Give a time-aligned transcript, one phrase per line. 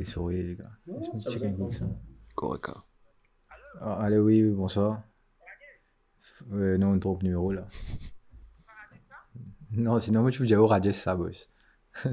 [0.00, 0.70] les souris, les gars.
[0.86, 1.84] Laisse-moi checker un coup ça.
[2.34, 2.70] Correct.
[3.80, 5.02] Ah, allez, oui, oui, bonsoir.
[6.48, 7.66] Ouais, non, on trompe numéro là.
[9.72, 11.48] Non, sinon, moi, tu veux dire au radio, ça, boss.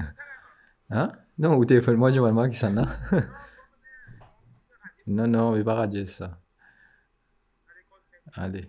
[0.89, 1.11] Hein?
[1.39, 2.85] Non, au téléphone, moi, je vois qui s'en a.
[5.07, 6.39] Non, non, on veut pas radio, ça.
[8.33, 8.65] Allez.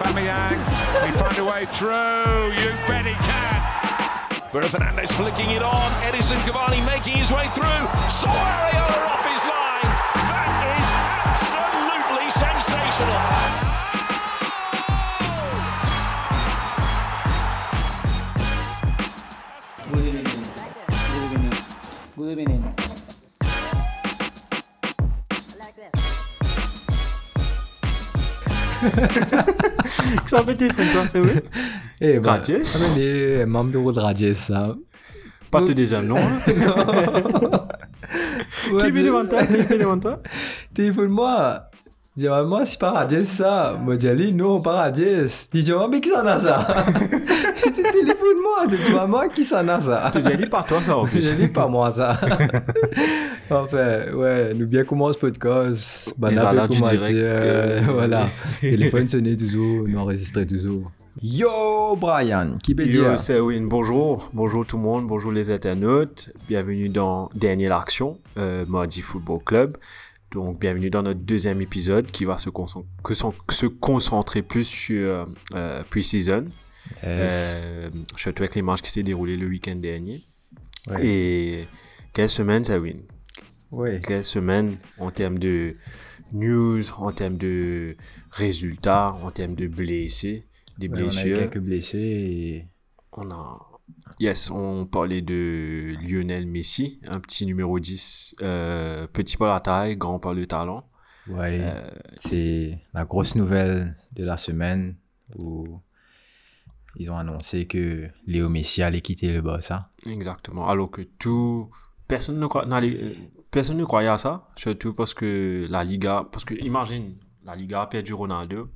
[0.00, 0.58] Aubameyang,
[1.04, 2.52] he find a way through.
[2.60, 3.60] You bet he can.
[4.52, 5.92] Bruno Fernandes flicking it on.
[6.02, 7.88] Edison Cavani making his way through.
[8.10, 9.94] Saw Ariola off his line.
[10.28, 10.92] That is
[11.30, 13.20] absolutely sensational.
[19.92, 20.26] Good evening.
[22.16, 22.69] Good evening.
[31.06, 31.42] C'est vrai?
[32.00, 32.76] Eh, bah, Rajesh?
[32.96, 34.74] ah, membres de Rajesh, ça.
[35.50, 36.16] Pas te dire non.
[38.78, 39.44] Qui vit devant toi?
[39.44, 40.20] Qui vit devant toi?
[40.74, 41.62] Téléphone-moi.
[42.16, 43.76] Dis-moi, moi, c'est pas Rajesh, ça.
[43.80, 45.50] Moi, j'ai dit, non, pas Rajesh.
[45.52, 46.66] Dis-moi, mais qui s'en a, ça?
[49.08, 50.10] Moi, qui s'en a, ça?
[50.12, 51.26] Tu as dit par toi, ça, en plus.
[51.36, 52.18] J'ai dit pas moi ça.
[53.50, 56.12] enfin, ouais, nous bien commence podcast.
[56.28, 58.24] Les alertes du direct, euh, voilà.
[58.60, 60.90] Téléphone sonné toujours, nous enregistrait toujours.
[61.22, 63.18] Yo Brian, qui peut Yo, dire?
[63.20, 63.68] c'est Win.
[63.68, 64.30] Bonjour.
[64.32, 65.06] Bonjour tout le monde.
[65.06, 66.30] Bonjour les internautes.
[66.48, 69.76] Bienvenue dans Dernière Action, euh, Mardi Football Club.
[70.32, 74.64] Donc, bienvenue dans notre deuxième épisode qui va se, concent- que son- se concentrer plus
[74.64, 76.44] sur euh, pre-season.
[77.04, 80.24] Euh, surtout avec les matchs qui s'est déroulé le week-end dernier.
[80.88, 81.06] Ouais.
[81.06, 81.68] Et
[82.12, 83.02] quelle semaine ça win?
[83.70, 84.00] Ouais.
[84.04, 85.76] Quelle semaine en termes de
[86.32, 87.96] news, en termes de
[88.30, 90.46] résultats, en termes de blessés,
[90.78, 91.38] des Ouais, on a eu blessures?
[91.38, 92.68] quelques blessés et...
[93.12, 93.66] On a.
[94.18, 99.96] Yes, on parlait de Lionel Messi, un petit numéro 10, euh, petit par la taille,
[99.96, 100.88] grand par le talent.
[101.28, 104.96] Ouais, Euh, c'est la grosse nouvelle de la semaine
[105.36, 105.80] où
[107.00, 109.88] ils ont annoncé que Léo Messi allait quitter le Barça.
[110.08, 110.68] Exactement.
[110.68, 111.68] Alors que tout.
[112.06, 113.14] Personne ne, croit, n'allait- euh,
[113.50, 116.24] personne ne croyait à ça, surtout parce que la Liga.
[116.30, 118.68] Parce que, imagine, la Liga a perdu Ronaldo,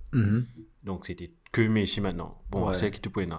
[0.84, 2.38] donc c'était que Messi maintenant.
[2.50, 2.74] Bon, Ouais.
[2.74, 3.34] c'est qui te prenne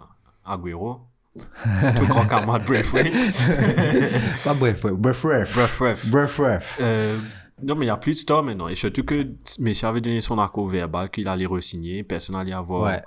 [0.45, 1.01] Agüero,
[1.35, 3.13] tout grand camarade Braithwaite.
[4.43, 5.53] Pas bref, ouais, bref, bref.
[5.55, 6.09] Bref, bref.
[6.11, 6.77] Bref, bref.
[6.81, 7.17] Euh,
[7.63, 8.67] non, mais il n'y a plus de stars maintenant.
[8.67, 9.27] Et surtout que
[9.59, 12.03] Messi avait donné son accord verbal qu'il allait re-signer.
[12.03, 12.83] Personne n'allait avoir.
[12.83, 13.01] Ouais.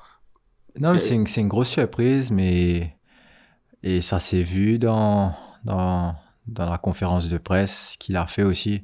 [0.78, 2.94] Non, mais c'est une, une grosse surprise, mais.
[3.82, 5.34] Et ça s'est vu dans,
[5.64, 6.14] dans,
[6.48, 8.82] dans la conférence de presse qu'il a fait aussi,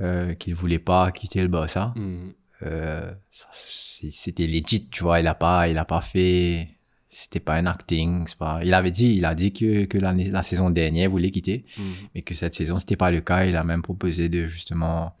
[0.00, 1.92] euh, qu'il voulait pas quitter le Barça.
[1.96, 2.32] Mhm.
[2.62, 3.12] Euh,
[3.52, 5.20] c'était legit, tu vois.
[5.20, 6.68] Il a pas, il a pas fait.
[7.08, 8.26] C'était pas un acting.
[8.38, 11.64] Pas, il avait dit, il a dit que, que la saison dernière, il voulait quitter,
[11.78, 11.84] Mhm.
[12.14, 13.44] mais que cette saison, c'était pas le cas.
[13.44, 15.14] Il a même proposé de justement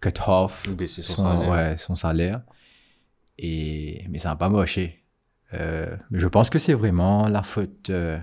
[0.00, 1.50] cut off Baisser son, son, salaire.
[1.50, 2.42] ouais, son salaire.
[3.38, 5.01] Et, mais ça n'a pas moché.
[5.54, 8.18] Euh, je pense que c'est vraiment la faute euh,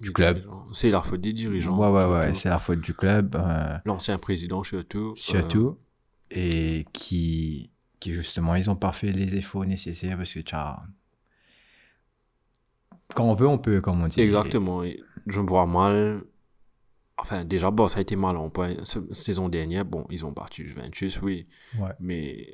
[0.00, 0.42] du club.
[0.72, 1.76] C'est la faute des dirigeants.
[1.76, 5.14] Ouais, ouais, ouais, c'est la faute du club, euh, L'ancien président, surtout.
[5.16, 5.78] surtout.
[6.30, 10.82] Et qui, qui, justement, ils n'ont pas fait les efforts nécessaires parce que, tcha,
[13.14, 14.20] quand on veut, on peut, comme on dit.
[14.20, 14.82] Euh, exactement.
[15.26, 16.22] Je me vois mal.
[17.16, 18.74] Enfin, déjà, bon, ça a été mal en point.
[18.84, 21.46] Saison dernière, bon, ils ont battu Juventus, oui.
[21.78, 21.90] Ouais.
[22.00, 22.48] Mais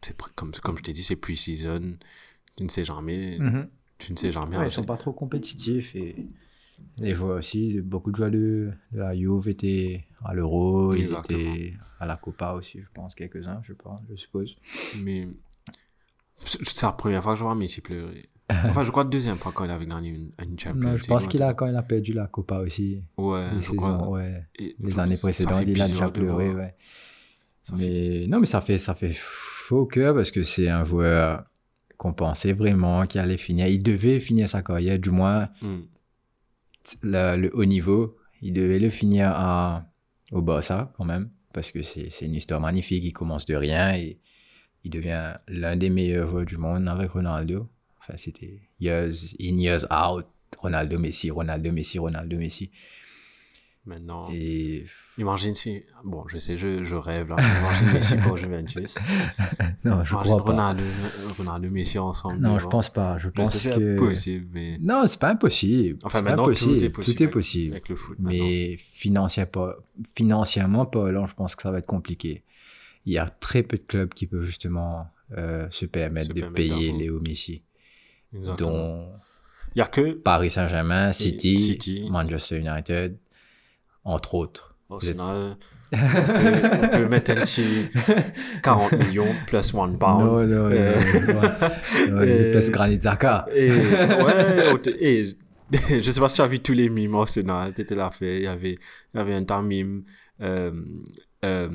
[0.00, 1.96] c'est comme, comme je t'ai dit, c'est pre-season.
[2.60, 3.38] Tu ne sais jamais.
[3.38, 3.68] Mhm.
[3.96, 4.56] Tu ne sais jamais.
[4.58, 6.14] Ouais, ils sont pas trop compétitifs et
[7.02, 11.12] et je vois aussi beaucoup de joueurs de, de la Juve étaient à l'Euro, ils
[11.14, 14.56] étaient à la Copa aussi, je pense, quelques-uns, je pense, je suppose.
[15.02, 15.26] Mais
[16.36, 18.28] c'est la première fois que je vois Messi pleurer.
[18.50, 21.26] Enfin, je crois deuxième fois quand il avait gagné une, une Champions Non, je pense
[21.28, 23.02] qu'il a quand il a perdu la Copa aussi.
[23.16, 24.08] Ouais, les je saisons, crois.
[24.08, 24.44] ouais.
[24.58, 26.64] Et Les années précédentes, il a déjà pleuré, voir.
[26.64, 26.74] ouais.
[27.62, 30.82] Ça fait- Mais non, mais ça fait, ça fait faux cœur parce que c'est un
[30.84, 31.44] joueur
[32.00, 33.66] qu'on pensait vraiment qu'il allait finir.
[33.66, 35.82] Il devait finir sa carrière, du moins Hmm.
[37.02, 38.16] le, le haut niveau.
[38.42, 39.84] Il devait le finir à,
[40.32, 43.04] au Barça quand même parce que c'est c'est une histoire magnifique.
[43.04, 44.18] Il commence de rien et
[44.84, 47.68] il devient l'un des meilleurs joueurs du monde avec Ronaldo.
[47.98, 50.26] Enfin, c'était years in, years out.
[50.58, 52.70] Ronaldo, Messi, Ronaldo, Messi, Ronaldo, Messi.
[53.86, 54.84] Maintenant, Et
[55.16, 55.82] imagine si.
[56.04, 57.36] Bon, je sais, je, je rêve là.
[57.60, 58.94] Imagine Messi pour Juventus.
[59.84, 60.50] non, je Imagine crois pas.
[60.52, 60.84] Ronaldo,
[61.38, 62.38] Ronaldo, Messi ensemble.
[62.40, 63.18] Non, je pense pas.
[63.18, 64.76] Je pense c'est que impossible, mais.
[64.82, 65.98] non, c'est pas impossible.
[66.04, 66.76] Enfin, maintenant, impossible.
[66.76, 67.16] tout est possible.
[67.16, 67.72] Tout est avec- possible.
[67.72, 68.16] Avec le foot.
[68.20, 69.76] Mais financièrement, pas,
[70.14, 72.44] financièrement parlant, je pense que ça va être compliqué.
[73.06, 75.06] Il y a très peu de clubs qui peuvent justement
[75.38, 76.92] euh, se permettre Se de permettre payer.
[76.92, 77.64] Léo Messi.
[78.34, 78.70] Exactement.
[78.70, 79.08] dont
[79.74, 82.06] Il y a que Paris Saint-Germain, City, City.
[82.10, 83.16] Manchester United,
[84.04, 84.76] entre autres.
[84.90, 85.56] Arsenal.
[85.92, 87.88] on, peut, on peut mettre un petit
[88.62, 90.24] 40 millions plus one pound.
[90.24, 90.98] Non, non, non, Euh,
[92.10, 93.46] non, euh, plus Granit Xhaka.
[93.54, 95.24] Et, ouais, et
[96.00, 98.42] je sais pas si tu as vu tous les mimes Arsenal, t'étais là fait, il
[98.42, 98.74] y avait,
[99.14, 100.02] il y avait un temps mime,
[100.40, 100.72] euh,
[101.44, 101.68] euh,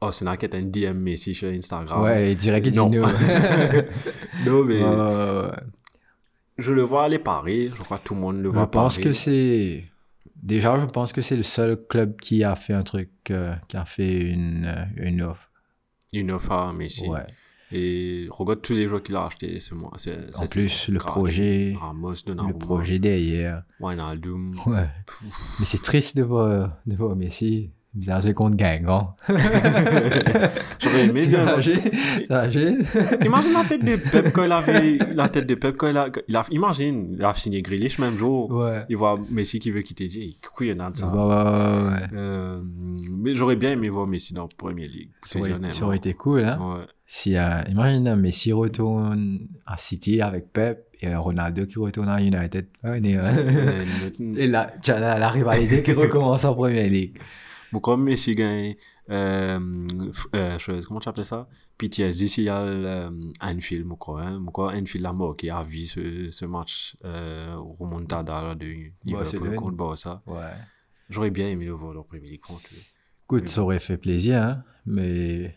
[0.00, 2.02] Arsenal qui était un DM Messi sur Instagram.
[2.02, 2.88] Ouais, il dirait qu'il dit Non.
[4.46, 4.64] non.
[4.64, 4.80] Mais
[6.56, 8.94] je le vois aller Paris, je crois que tout le monde le Je voit pense
[8.94, 9.04] Paris.
[9.04, 9.84] que c'est.
[10.42, 13.76] Déjà, je pense que c'est le seul club qui a fait un truc, euh, qui
[13.76, 15.50] a fait une, euh, une offre.
[16.12, 17.08] Une offre à Messi.
[17.08, 17.26] Ouais.
[17.70, 19.92] Et regarde tous les joueurs qu'il a achetés ce mois.
[20.38, 21.12] En plus, le Grave.
[21.12, 23.62] projet, Ramos, le projet derrière.
[23.80, 24.54] Wijnaldum.
[24.66, 24.88] Ouais.
[25.24, 25.30] Mais
[25.66, 27.70] c'est triste de voir, de voir Messi.
[27.94, 29.16] Bizarre, c'est contre Guingamp.
[30.78, 32.84] J'aurais aimé bien T'imagines?
[33.24, 36.08] Imagine la tête de Pep quand il avait la tête de Pep quand il a,
[36.28, 38.84] il a imagine il a signé Grealish même jour Ouais.
[38.88, 41.08] il voit Messi qui veut quitter il dit couille il y en a de ça
[41.08, 42.06] Ouais, ouais, ouais, ouais.
[42.14, 42.60] Euh,
[43.10, 45.84] mais j'aurais bien aimé voir Messi dans la Premier League pour te Ça aurait, ça
[45.86, 46.58] aurait été cool, hein?
[46.60, 46.84] ouais.
[47.06, 52.66] Si, euh, imagine Messi retourne à City avec Pep et Ronaldo qui retourne à United.
[52.84, 53.84] Ouais, Euh,
[54.36, 57.16] et là, tu as la, la rivalité qui recommence en Première Ligue.
[57.98, 58.74] Messi gagne
[59.10, 59.86] euh,
[60.34, 61.48] euh, comment tu appelles ça?
[61.76, 63.10] PTSD s'il y a euh,
[63.40, 68.66] Anfield quoi hein Anfield la mort qui a vu ce, ce match euh, remontada de
[69.04, 70.36] Liverpool contre Barça Ouais.
[71.10, 72.70] j'aurais bien aimé le voir en Premier League contre.
[73.24, 75.54] Écoute, ça aurait fait plaisir, hein, mais,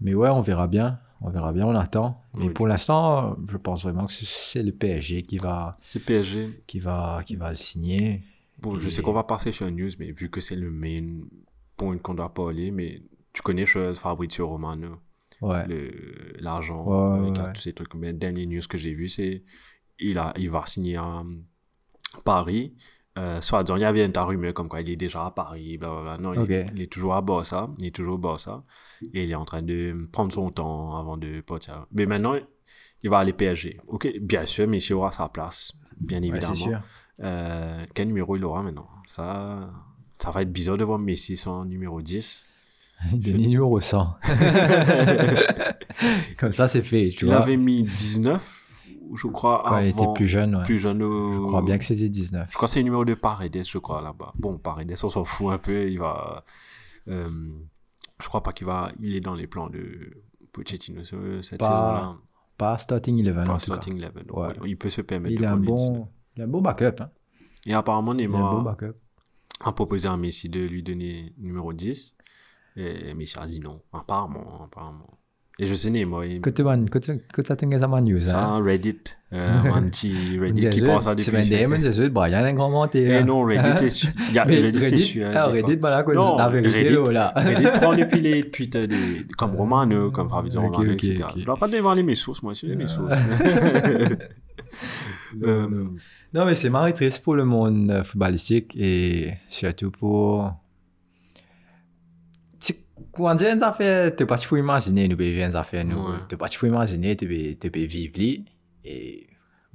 [0.00, 0.98] mais ouais, on verra bien.
[1.22, 2.22] On verra bien, on attend.
[2.34, 2.52] Mais Oui.
[2.52, 7.22] pour l'instant, je pense vraiment que c'est le PSG qui va, c'est PSG qui va,
[7.26, 8.22] qui va le signer.
[8.62, 11.20] Bon, je sais qu'on va passer sur news, mais vu que c'est le main
[11.76, 13.02] point qu'on doit parler, mais
[13.32, 14.96] tu connais chose Fabrizio Romano,
[15.40, 15.66] Ouais.
[15.66, 17.52] le- l'argent, Ouais, ouais, ouais.
[17.54, 17.94] tous ces trucs.
[17.94, 19.42] Mais dernière news que j'ai vu, c'est
[19.98, 21.22] il a, il va signer à
[22.24, 22.74] Paris.
[23.18, 25.30] Euh, soit il y avait un tas de rumeurs comme quoi il est déjà à
[25.32, 26.16] Paris, blablabla.
[26.18, 26.70] Non, il, est, Ok.
[26.76, 28.62] il est toujours à Barça, il est toujours au Barça,
[29.12, 31.86] et il est en train de prendre son temps avant de partir.
[31.92, 32.34] Mais maintenant,
[33.02, 33.80] il va aller PSG.
[33.88, 36.54] Ok, bien sûr, Messi aura sa place, bien Ouais, évidemment.
[36.54, 36.80] sûr.
[37.22, 38.86] Euh, quel numéro il aura maintenant?
[39.04, 39.70] Ça,
[40.18, 42.46] ça va être bizarre de voir Messi sans numéro 10.
[43.14, 44.14] De numéro 100.
[46.38, 47.42] Comme ça, c'est fait, tu il vois.
[47.42, 48.82] avait mis 19,
[49.16, 50.62] je crois, Quand il était avant, plus jeune, ouais.
[50.62, 52.48] plus jeune au- Je crois bien que c'était 19.
[52.50, 54.32] Je crois que c'est le numéro de Paredes, je crois, là-bas.
[54.36, 56.44] Bon, Paredes, on s'en fout un peu, il va...
[57.08, 57.28] euh,
[58.22, 58.90] je crois pas qu'il va...
[59.00, 62.16] Il est dans les plans de Pochettino ce- cette Pas saison-là.
[62.58, 64.24] Pas starting 11, en Pas tout starting level.
[64.26, 64.46] donc, Ouais.
[64.48, 65.40] ouais, Il peut se permettre cas.
[65.40, 66.00] de Il a un prendre les
[66.40, 66.40] 19.
[66.40, 67.10] bon, il a un bon backup, hein.
[67.66, 68.94] Et apparemment, Il a Neymar backup.
[69.64, 72.16] a proposé à Messi de lui donner numéro 10.
[72.76, 73.82] Et Messi a dit non.
[73.92, 75.18] Apparemment, apparemment.
[75.58, 76.40] Et je sais Neymar, il...
[76.40, 78.62] Côté man, côté, côté ça t'inquiète, ça man news, ça, hein.
[78.64, 78.96] Reddit,
[79.34, 81.54] euh, un petit Reddit qui pense à C'est depuis...
[81.54, 83.02] un démon, c'est sûr, Brian, un grand menteur.
[83.20, 84.08] Eh non, Reddit est sûr.
[84.30, 85.26] Il y a- Mais Reddit, c'est sûr.
[85.34, 85.68] ah, des fois.
[85.68, 87.34] Reddit, voilà, quoi, Non, la vérité, Reddit- oh là.
[87.36, 91.24] Reddit prend depuis les tweets des, comme Romano, comme Fabrizio Romano, etc.
[91.36, 93.18] Je dois pas dévoiler mes sources, moi, c'est mes sources.
[96.32, 100.52] Non, mais c'est marrant triste pour le monde euh, footballistique et surtout pour.
[102.60, 102.74] Tu
[103.12, 105.98] comment dire, une affaire, tu pas tu peux imaginer, nous, vivre une affaire, nous.
[105.98, 106.18] Ouais.
[106.28, 108.44] Tu pas tu peux imaginer, tu peux, tu peux vivre li,
[108.84, 109.26] et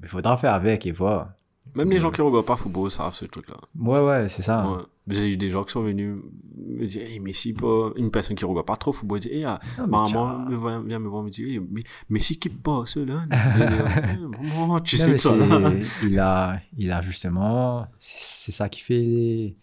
[0.01, 1.33] il faudra faire avec et voir.
[1.75, 3.57] Même les gens qui regardent pas football savent ce truc-là.
[3.77, 4.65] Ouais, ouais, c'est ça.
[4.65, 4.83] Ouais.
[5.07, 6.15] J'ai eu des gens qui sont venus
[6.57, 7.91] me dire, hey, Messi, pas...
[7.95, 11.23] une personne qui regarde pas trop football, dit, hey, ah, mais maman vient me voir
[11.23, 13.25] me dire, hey, mais Messi qui pas cela.
[13.31, 13.73] Je dis,
[14.13, 15.71] Eh, maman, tu sais mais ça, là.
[15.81, 19.55] c'est- il a, il a justement, c'est c'est ça qui fait les,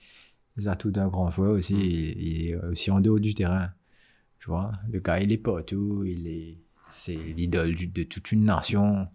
[0.56, 1.75] les atouts d'un grand joueur aussi.
[1.75, 1.80] Mm.
[1.80, 3.70] Il, il est aussi en dehors du terrain.
[4.40, 6.02] Tu vois, le gars, il est partout.
[6.04, 6.58] Il est,
[6.88, 9.06] c'est l'idole de toute une nation.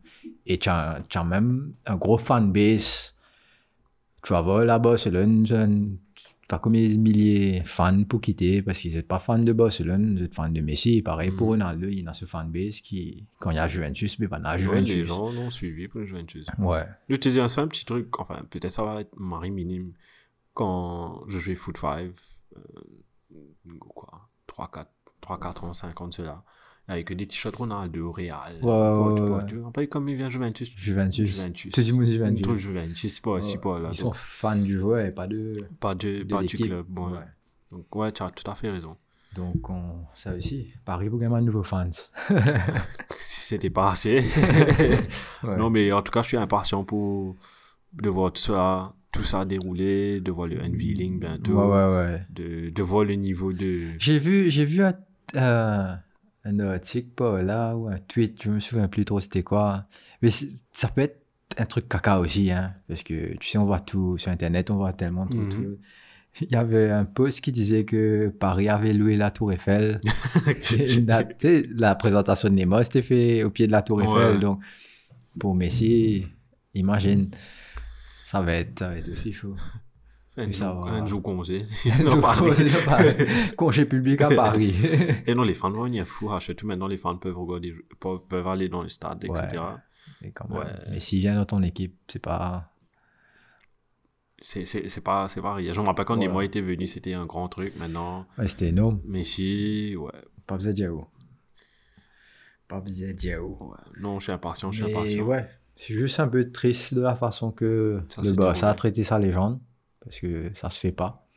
[0.45, 3.13] Et tu as, as même un gros fanbase.
[4.23, 5.97] Tu vas voir là-bas, jeune-
[6.47, 10.17] pas combien de milliers de fans pour quitter parce qu'ils sont pas fans de Barcelone,
[10.19, 11.01] ils sont fans de Messi.
[11.01, 11.49] Pareil pour Mm.
[11.51, 14.57] Ronaldo, il y a ce fanbase qui, quand il y a Juventus, mais pas la
[14.57, 14.95] Juventus.
[14.95, 16.47] les gens l'ont suivi pour Juventus.
[16.59, 16.85] Ouais.
[17.09, 19.91] Je te dis un simple petit truc, enfin, peut-être ça va être mari minime.
[20.53, 22.11] Quand je jouais Foot 5,
[22.55, 22.59] euh,
[23.79, 26.43] quoi, 3, 4, 3, 4 ans, 5 ans de cela,
[26.87, 29.55] avec des t-shirts Ronaldo, Real, Ouais, ouais, Porto, ouais, Porto.
[29.67, 31.29] Après, comme il vient Juventus, Juventus.
[31.29, 31.71] Juventus.
[31.73, 32.41] Tout le Juventus.
[32.43, 33.89] Tout Juventus, pas, si pas là.
[33.91, 36.65] Ils sont fans du joueur et pas de, pas du, de pas du l'équipe.
[36.67, 36.85] club.
[36.87, 37.19] Bon, Ouais.
[37.71, 38.95] Donc, ouais, tu as tout à fait raison.
[39.35, 40.69] Donc, on, ça aussi.
[40.85, 41.89] Paris pour gagner de nouveaux fans.
[43.17, 44.21] Si c'était pas assez.
[45.43, 45.57] Ouais.
[45.57, 47.35] Non, mais en tout cas, je suis impatient pour
[47.93, 51.53] de voir tout ça, tout ça dérouler, de voir le unveiling bientôt.
[51.53, 52.25] Ouais, ouais, ouais.
[52.29, 53.89] de, de voir le niveau de...
[53.99, 54.93] J'ai vu, j'ai vu un,
[55.35, 55.93] euh,
[56.47, 59.85] un article pas là ou un tweet, je me souviens plus trop c'était quoi.
[60.21, 60.29] Mais
[60.73, 61.19] ça peut être
[61.57, 64.75] un truc caca aussi, hein, parce que tu sais, on voit tout sur Internet, on
[64.77, 65.49] voit tellement de Mhm.
[65.49, 65.79] trucs.
[66.41, 69.99] Il y avait un post qui disait que Paris avait loué la Tour Eiffel.
[71.07, 74.35] La, tu sais, la présentation de Neymar, c'était fait au pied de la Tour Eiffel.
[74.35, 74.39] Ouais.
[74.39, 74.59] Donc,
[75.39, 76.27] pour Messi,
[76.75, 77.31] imagine,
[78.25, 79.55] ça va être, ça va être aussi chaud.
[80.39, 80.91] Un Ça jour, va.
[80.91, 81.65] un jour congé.
[83.57, 84.73] Congé public à Paris.
[85.25, 86.29] Et non, les fans vont venir fou.
[86.31, 89.63] ah, Tout maintenant, les fans peuvent, regarder, peuvent, aller dans le stade, etc.
[90.21, 90.59] Mais quand même.
[90.59, 90.65] Ouais.
[90.91, 92.71] Mais s'il vient dans ton équipe, c'est pas.
[94.39, 95.73] C'est c'est- c'est pas, c'est rien.
[95.73, 96.27] Je me rappelle quand Ouais.
[96.27, 97.75] Neymar était venu, c'était un grand truc.
[97.77, 98.99] Maintenant, Ouais, c'était énorme.
[99.05, 100.11] Messi, ouais.
[100.45, 100.89] Pas besoin de.
[102.67, 103.77] Pas besoin de ouais.
[103.99, 105.23] Non, je suis impatient, je suis Mais impatient.
[105.25, 109.03] ouais, c'est juste un peu triste de la façon que Ça le Barça a traité
[109.03, 109.59] sa légende.
[110.07, 111.27] Parce que ça se fait pas.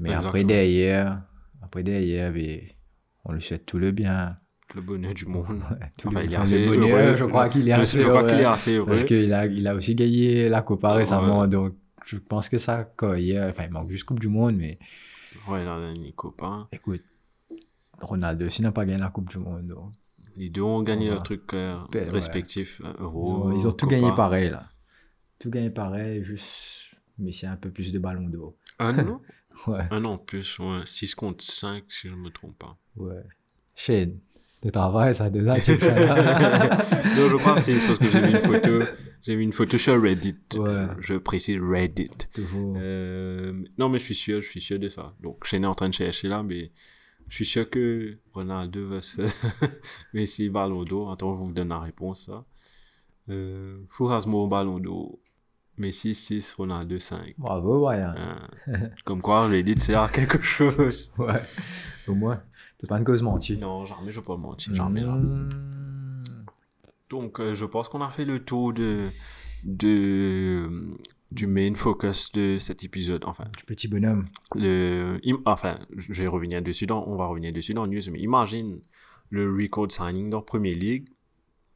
[0.00, 1.22] Mais après, derrière,
[1.62, 2.32] après derrière,
[3.24, 4.36] on lui souhaite tout le bien.
[4.74, 5.62] Le bonheur du monde.
[5.96, 7.16] Tout Enfin, le, il est assez bonheur, heureux.
[7.16, 8.86] je crois qu'il est assez heureux, qu'il est assez heureux.
[8.86, 10.96] Parce qu'il a, il a aussi gagné la Copa Ouais.
[10.98, 11.46] récemment.
[11.46, 14.78] Donc, je pense que ça, carrière, enfin, il manque juste Coupe du Monde, mais
[15.48, 16.68] Ouais, il a un copain.
[16.70, 17.00] écoute,
[18.00, 19.66] Ronaldo aussi n'a pas gagné la Coupe du Monde.
[19.68, 19.92] donc,
[20.36, 21.14] Les deux ont gagné Ouais.
[21.14, 22.04] leur truc euh, ouais.
[22.10, 22.82] respectif.
[22.84, 23.98] euh, ils, ont, ils ont tout Copa.
[24.00, 24.64] gagné pareil, là.
[25.38, 26.87] Tout gagné pareil, juste.
[27.18, 28.54] Mais c'est un peu plus de ballon d'or.
[28.78, 29.20] Un an?
[29.66, 30.82] Ouais, Un an plus, ouais.
[30.84, 32.78] 6 contre 5, si je ne me trompe pas.
[32.96, 33.24] ouais.
[33.74, 34.20] Shane,
[34.62, 35.74] de travail, ça, de là, ça.
[37.16, 38.82] non, je que c'est parce que j'ai vu une photo.
[39.22, 40.36] J'ai vu une photo sur Reddit.
[40.56, 40.86] Ouais.
[41.00, 42.10] Je précise Reddit.
[42.54, 45.14] Euh, non, mais je suis sûr, je suis sûr de ça.
[45.20, 46.70] Donc, je suis en train de chercher là, mais
[47.28, 49.22] je suis sûr que Ronaldo va se
[50.12, 51.10] Messi ballon d'or.
[51.12, 52.30] Attends, je vous donne la réponse.
[53.28, 55.18] Euh, Fouras-moi ballon d'or.
[55.78, 57.34] Messi 6, Ronaldo 5.
[57.38, 58.14] Bravo, Brian.
[58.16, 61.12] Euh, comme quoi, Reddit sert à quelque chose.
[61.18, 61.40] Ouais.
[62.06, 62.42] Au moins,
[62.80, 63.56] c'est pas une cause mentie.
[63.56, 64.74] Non, jamais je peux pas mentir.
[64.74, 65.02] Jamais.
[65.02, 65.48] Mmh.
[67.10, 69.08] Donc, euh, je pense qu'on a fait le tour de,
[69.64, 70.68] de,
[71.30, 73.24] du main focus de cet épisode.
[73.24, 74.26] Enfin, Du petit bonhomme.
[74.54, 78.18] le, im- enfin, je vais revenir dessus dans, on va revenir dessus dans news, mais
[78.20, 78.80] imagine
[79.30, 81.08] le record signing dans Premier League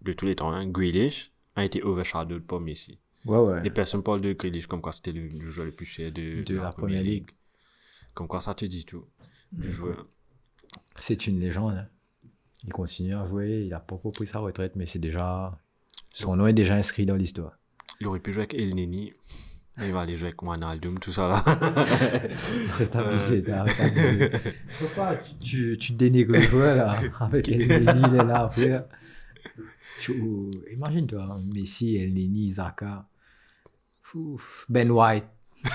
[0.02, 2.98] de tous les temps, hein, Grealish a été overshadowed par Messi.
[3.24, 3.62] Ouais, ouais.
[3.62, 6.42] Les personnes parlent de Grealish comme quoi c'était le, le joueur le plus cher de,
[6.42, 7.30] De la Premier League.
[8.14, 9.04] Comme quoi ça te dit tout.
[9.52, 10.06] Du joueur.
[10.98, 11.74] C'est une légende.
[11.76, 11.86] hein.
[12.64, 13.64] Il continue à jouer.
[13.66, 15.56] Il a pas encore pris sa retraite, mais c'est déjà.
[16.12, 17.58] Son nom est déjà inscrit dans l'histoire.
[18.00, 19.12] Il aurait pu jouer avec El Neni.
[19.78, 21.42] mais Il va aller jouer avec Wijnaldum, tout ça là.
[22.92, 24.30] D'abusé, arrête d'abusé.
[24.68, 28.50] Faut pas, tu, tu dénigres le joueur là, avec El Neni, il est là.
[30.02, 33.06] Tu- Imagine-toi, hein, Messi, El Neni, Zaka,
[34.14, 35.26] Ouf, Ben White,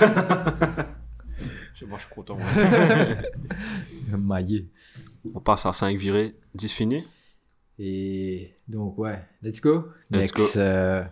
[1.74, 2.38] Je- Moi, je suis content.
[4.18, 4.70] Maillé.
[5.34, 7.08] On passe à 5 virés, 10 finis.
[7.80, 9.88] Et donc, ouais, let's go.
[10.10, 10.60] Let's next, go.
[10.60, 11.04] euh,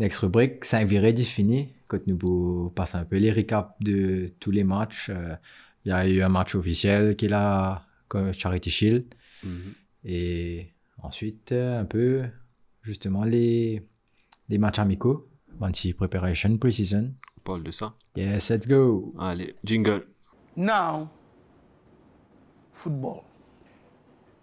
[0.00, 1.68] next rubrique, 5 virées, 10 finis.
[1.86, 5.08] Quand nous passer un peu les recaps de tous les matchs.
[5.10, 5.36] euh,
[5.84, 9.04] Il y a eu un match officiel qui est là, comme Charity Shield.
[9.44, 9.72] Mhm.
[10.04, 12.24] Et ensuite, euh, un peu,
[12.82, 13.86] justement, les,
[14.48, 15.28] les matchs amicaux.
[15.96, 17.12] Preparation Pre-Season.
[17.38, 17.94] On parle de ça.
[18.16, 19.14] Yes, let's go.
[19.18, 20.06] Allez, jingle.
[20.56, 21.08] Now,
[22.72, 23.22] football.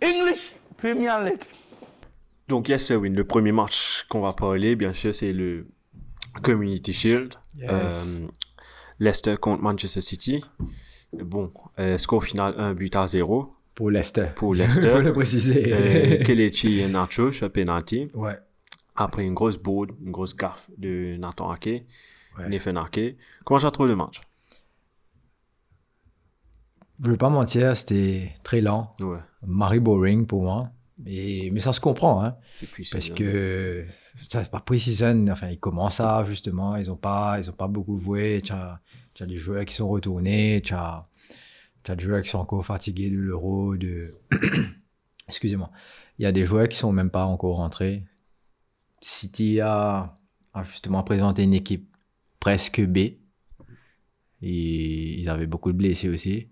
[0.01, 1.43] English Premier League.
[2.47, 3.15] Donc, yes, sir, win.
[3.15, 5.67] Le premier match qu'on va parler, bien sûr, c'est le
[6.43, 7.35] Community Shield.
[7.55, 7.69] Yes.
[7.71, 8.27] Euh,
[8.99, 10.43] Leicester contre Manchester City.
[11.13, 14.27] Bon, euh, score final 1 but à 0 Pour Leicester.
[14.35, 14.89] pour Leicester.
[14.93, 15.71] Faut le préciser.
[15.71, 18.07] euh, Kelechi et Nacho sur penalty.
[18.15, 18.37] ouais.
[18.95, 21.85] Après une grosse bourde, une grosse gaffe de Nathan Ake,
[22.37, 22.49] Ouais.
[22.49, 23.17] Nathan Ake.
[23.43, 24.21] Comment j'ai trouvé le match?
[27.03, 28.91] Je vais pas mentir, c'était très lent.
[28.99, 30.69] Ouais, Marie boring pour moi.
[31.05, 32.97] Et, mais ça se comprend, hein, c'est puissant.
[32.97, 33.85] parce que
[34.29, 35.27] ça pas pre-season.
[35.31, 36.75] Enfin, ils commencent ça justement.
[36.75, 38.41] Ils ont pas, ils ont pas beaucoup joué.
[38.43, 38.79] Tu as,
[39.13, 40.61] tu as des joueurs qui sont retournés.
[40.63, 41.03] Tu as,
[41.83, 43.75] tu as des joueurs qui sont encore fatigués de l'euro.
[43.75, 44.13] De,
[45.27, 45.71] excusez-moi.
[46.19, 48.05] Il y a des joueurs qui sont même pas encore rentrés.
[49.03, 50.07] City a,
[50.53, 51.95] a justement présenté une équipe
[52.39, 52.97] presque B.
[54.41, 56.49] Et ils avaient beaucoup de blessés aussi.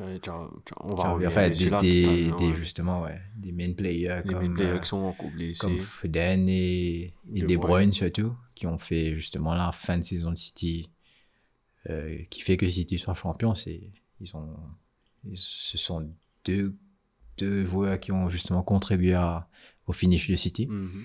[0.00, 2.56] On va revenir enfin, des, là des- totalement, des- ouais.
[2.56, 5.60] justement, ouais, des main players Les comme, main players euh, qui sont encore blessés.
[5.66, 7.92] comme Foden et, et De De Bruyne.
[7.92, 10.88] Surtout, qui ont fait justement la fin de saison de City,
[11.90, 13.54] euh, qui fait que City soit champion.
[13.54, 14.50] Ils ont,
[15.34, 16.08] ce sont
[16.44, 16.76] deux,
[17.38, 19.48] deux joueurs qui ont justement contribué à-
[19.86, 20.66] au finish de City.
[20.68, 21.04] Mhm.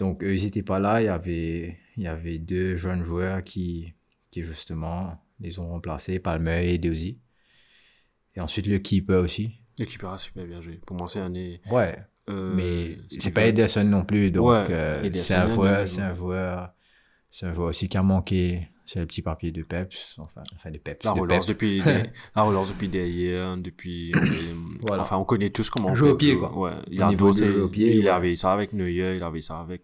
[0.00, 1.02] Donc eux, ils n'étaient pas là.
[1.02, 3.92] Il y avait, il y avait deux jeunes joueurs qui,
[4.30, 7.18] qui justement les ont remplacés, Palmer et Deuzy.
[8.34, 9.52] Et ensuite le keeper aussi.
[9.78, 10.80] L'équipe a super bien joué.
[10.86, 11.60] Pour moi, c'est un des.
[11.70, 11.98] Ouais,
[12.30, 14.30] euh, mais c'est pas Ederson non plus.
[14.30, 16.00] Donc, Ouais, euh, c'est un joueur, c'est
[17.46, 20.78] un joueur aussi qui a manqué sur le petit papier de Peps, enfin, enfin de
[20.78, 21.04] Peps.
[21.04, 21.54] La de relance Pep.
[21.54, 24.12] depuis, des- la relance depuis derrière, depuis.
[24.82, 25.02] Voilà.
[25.02, 25.94] Enfin, on connaît tous comment.
[25.94, 26.52] Jouer au pied, quoi.
[26.58, 26.72] Ouais.
[26.90, 28.08] Il a bossé, au pied, il ouais.
[28.10, 29.82] avait ça avec Neuer, il avait ça avec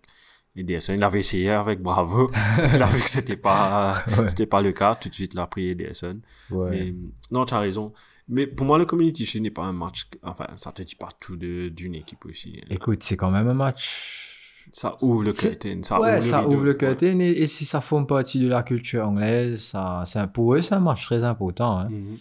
[0.57, 0.95] Ederson.
[0.95, 2.33] Il avait essayé avec Bravo.
[2.75, 4.29] il a vu que c'était pas, Ouais.
[4.29, 4.97] c'était pas le cas.
[4.97, 6.21] Tout de suite, il a pris Ederson.
[6.51, 6.71] Ouais.
[6.71, 6.95] Mais,
[7.31, 7.93] non, tu as raison.
[8.29, 10.07] Mais pour moi, le Community Shield n'est pas un match.
[10.25, 12.61] Enfin, ça te dit pas tout d'une équipe aussi.
[12.71, 14.33] Écoute, c'est quand même un match.
[14.73, 15.83] Ça ouvre le curtain.
[15.83, 16.53] Ça ouais, ouvre le ça rideau.
[16.57, 20.27] ouvre le curtain et, et si ça forme partie de la culture anglaise, ça, un-
[20.27, 21.79] pour eux, c'est un match très important.
[21.79, 21.89] hein.
[21.91, 22.19] Mhm.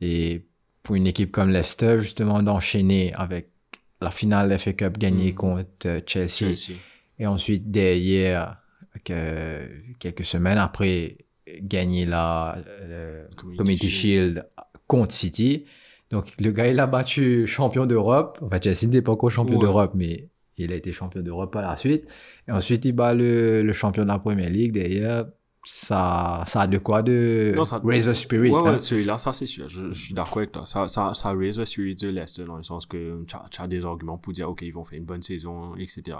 [0.00, 0.42] Et
[0.82, 3.48] pour une équipe comme Leicester, justement, d'enchaîner avec
[4.00, 5.36] la finale FA Cup gagnée Mhm.
[5.36, 6.72] contre euh, Chelsea, Chelsea.
[7.18, 8.58] et ensuite derrière,
[9.04, 9.60] que-
[9.98, 11.18] quelques semaines après,
[11.62, 14.48] gagner la euh, Community Community Shield
[14.86, 15.64] contre City.
[16.10, 18.38] Donc le gars, il a battu champion d'Europe.
[18.42, 19.62] Enfin, Chelsea n'était pas encore champion Ouais.
[19.62, 22.04] d'Europe, mais il a été champion d'Europe par la suite.
[22.48, 24.72] Et ensuite, il bat le, le champion de la Première Ligue.
[24.72, 25.26] Derrière,
[25.64, 28.50] ça, ça a de quoi de Non, ça- raise the spirit.
[28.50, 28.72] Ouais, hein.
[28.72, 29.68] ouais, celui-là, ça c'est sûr.
[29.68, 30.64] Je, je suis d'accord avec toi.
[30.64, 33.66] Ça, ça, ça raise the spirit de Leicester dans le sens que tu as, as
[33.66, 36.16] des arguments pour dire, OK, ils vont faire une bonne saison, etc.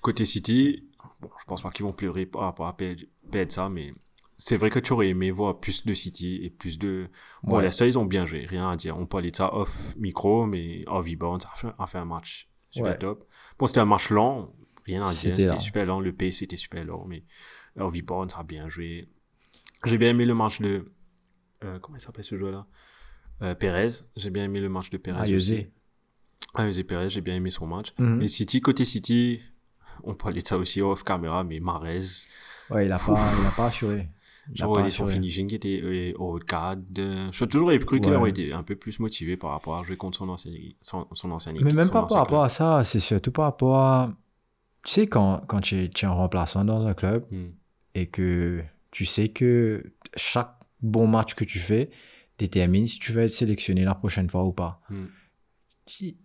[0.00, 0.84] Côté City,
[1.20, 3.92] bon, je pense pas qu'ils vont pleurer par rapport à perdre, perdre ça, mais
[4.36, 7.06] c'est vrai que tu aurais aimé voir plus de City et plus de.
[7.42, 7.62] Bon, Ouais.
[7.62, 8.96] Leicester, ils ont bien joué, rien à dire.
[8.98, 12.48] On parlait de ça off micro, mais Harvey Barnes a fait, a fait un match
[12.74, 12.98] super Ouais.
[12.98, 13.24] top.
[13.58, 14.52] Bon, c'était un match lent,
[14.86, 15.34] rien à dire.
[15.38, 16.00] C'était super lent.
[16.00, 17.24] Le pace était super lent, mais
[17.78, 19.08] Harvey Barnes a bien joué.
[19.84, 20.90] J'ai bien aimé le match de.
[21.64, 22.66] euh, comment il s'appelle ce joueur-là?
[23.42, 23.90] Euh, Perez.
[24.16, 25.18] J'ai bien aimé le match de Perez.
[26.56, 27.92] Ah, José Perez, j'ai bien aimé son match.
[27.98, 28.22] Mhm.
[28.22, 29.40] Et City, côté City,
[30.04, 31.98] on parlait de ça aussi off caméra, mais Marez.
[32.70, 34.08] Ouais, il a pas, il a pas assuré.
[34.52, 34.74] Il est son
[35.04, 35.12] assuré.
[35.14, 36.82] finishing qui était euh, au cadre.
[36.90, 39.96] de- J'ai toujours cru qu'il aurait été un peu plus motivé par rapport à jouer
[39.96, 43.32] contre son ancien, son, son ancien Mais même pas par rapport à ça, c'est surtout
[43.32, 44.12] par rapport à.
[44.84, 47.24] Tu sais, quand, quand tu es, un remplaçant dans un club.
[47.30, 47.50] Hmm.
[47.94, 51.90] et que tu sais que chaque bon match que tu fais
[52.38, 54.80] détermine si tu vas être sélectionné la prochaine fois ou pas.
[54.90, 55.06] Hmm.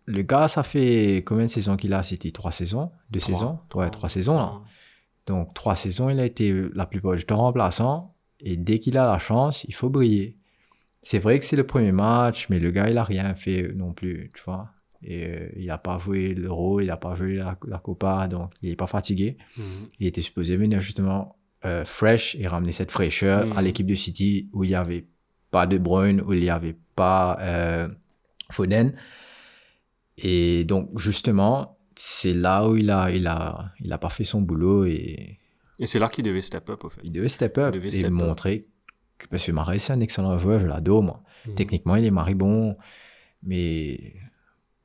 [0.05, 2.01] Le gars, ça fait combien de saisons qu'il a?
[2.03, 3.33] C'était trois saisons Deux Trois.
[3.37, 3.59] saisons?
[3.75, 4.61] Ouais, trois saisons là.
[5.27, 8.08] Donc, trois saisons, il a été la plupart du temps remplaçant.
[8.41, 10.37] Et dès qu'il a la chance, il faut briller.
[11.01, 13.93] C'est vrai que c'est le premier match, mais le gars, il a rien fait non
[13.93, 14.69] plus, tu vois.
[15.01, 18.51] Et euh, il n'a pas joué l'Euro, il n'a pas joué la, la Copa, donc
[18.61, 19.37] il n'est pas fatigué.
[19.57, 19.63] Mhm.
[19.99, 23.57] Il était supposé venir justement euh, fresh et ramener cette fraîcheur Mhm.
[23.57, 25.05] à l'équipe de City où il n'y avait
[25.51, 27.87] pas De Bruyne, où il n'y avait pas euh,
[28.51, 28.93] Foden.
[30.17, 34.41] Et donc, justement, c'est là où il a, il a, il a pas fait son
[34.41, 35.38] boulot et
[35.79, 37.01] Et c'est là qu'il devait step up, au fait.
[37.03, 38.11] il devait step up Il devait et step up.
[38.11, 38.67] montrer
[39.17, 41.23] que, parce que Marais, c'est un excellent joueur, je l'adore, moi.
[41.55, 42.77] Techniquement, il est maribon,
[43.43, 44.13] mais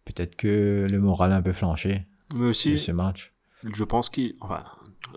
[0.05, 3.33] peut-être que le moral a un peu flanché Mais de aussi, ce match.
[3.65, 4.35] je pense qu'il.
[4.41, 4.65] Enfin,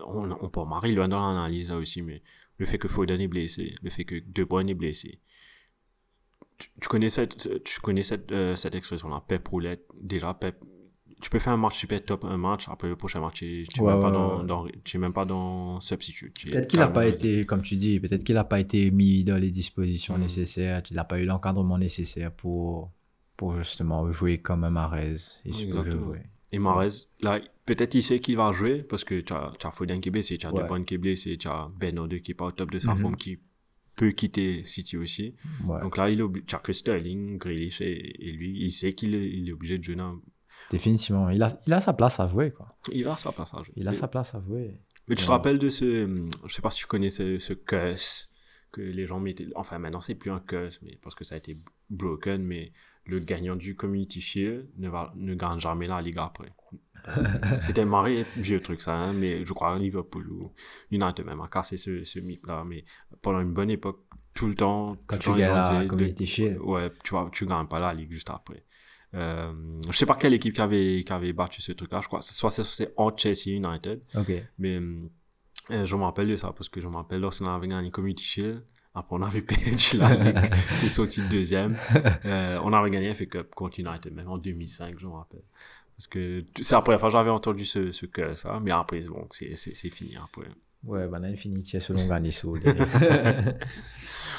[0.08, 2.22] on, on peut Marie loin dans l'analyse là aussi, mais
[2.58, 5.20] le fait que Foden est blessé, le fait que De Bruyne est blessé.
[6.58, 9.86] Tu, tu connais cette, tu connais cette, euh, cette expression-là, Pep roulette.
[10.02, 10.56] Déjà, Pep,
[11.22, 13.80] tu peux faire un match super top, un match, après le prochain match, tu tu
[13.80, 14.68] es Ouais, même, pas ouais, dans, dans-
[15.00, 16.46] même pas dans substitute.
[16.52, 19.38] Peut-être qu'il n'a pas été, comme tu dis, peut-être qu'il n'a pas été mis dans
[19.38, 20.22] les dispositions Mhm.
[20.22, 22.92] nécessaires, qu'il n'a pas eu l'encadrement nécessaire pour,
[23.36, 24.70] pour justement jouer comme un
[25.46, 26.14] supposé Exactement.
[26.54, 26.90] Et Mahrez,
[27.22, 30.12] là, peut-être il sait qu'il va jouer parce que tu as, as Foden qui est
[30.12, 30.62] blessé, tu as Ouais.
[30.64, 32.94] De Bruyne qui est blessé, tu as Bernardo qui est pas au top de sa
[32.94, 32.98] Mhm.
[33.02, 33.38] forme qui
[33.96, 35.34] peut quitter City aussi.
[35.82, 38.94] Donc là, il est obli- tu as que Sterling, Grealish et, et lui, il sait
[38.94, 40.16] qu'il est, il est obligé de jouer dans...
[40.72, 41.30] Définitivement.
[41.30, 42.76] Il a, il a sa place à jouer, quoi.
[42.92, 43.74] Il a sa place à jouer.
[43.76, 44.82] Il a mais, sa place à jouer.
[45.08, 46.28] mais tu te rappelles de ce...
[46.46, 48.30] Je sais pas si tu connais ce, ce curse
[48.72, 49.48] que les gens mettaient...
[49.56, 51.58] Enfin, maintenant, c'est plus un curse, mais parce que ça a été
[51.90, 52.74] broken, mais
[53.06, 56.52] le gagnant du Community Shield ne, va, ne gagne jamais la Ligue après.
[57.62, 60.52] C'était marré, vieux truc ça, hein, mais je crois Liverpool ou
[60.92, 62.66] United même a cassé ce, ce mythe-là.
[62.66, 62.84] Mais
[63.22, 64.04] pendant une bonne époque,
[64.34, 66.60] tout le temps, Quand tout tu gagnes la Community Shield.
[66.60, 68.64] Ouais, tu vois, tu gagnes pas la Ligue juste après.
[69.18, 69.52] Euh,
[69.90, 72.22] je sais pas quelle équipe qui avait, qui avait battu ce truc-là, je crois.
[72.22, 74.00] Soit c'est- entre Chelsea United,
[74.60, 74.80] mais
[75.72, 78.24] euh, je me rappelle de ça parce que je me rappelle lorsqu'on avait gagné Community
[78.24, 78.64] Shield.
[78.94, 81.78] Après, on avait perdu la Ligue, t'es sorti de deuxième.
[82.26, 85.44] Euh, on avait gagné FA Cup contre United, même en 2005, je me rappelle.
[85.96, 89.02] Parce que c'est la première fois que j'avais entendu ce, ce que ça, mais après,
[89.02, 89.56] bon, c'est,
[89.90, 90.48] fini après.
[90.84, 92.56] Ouais, ben Infinity selon Ganisso.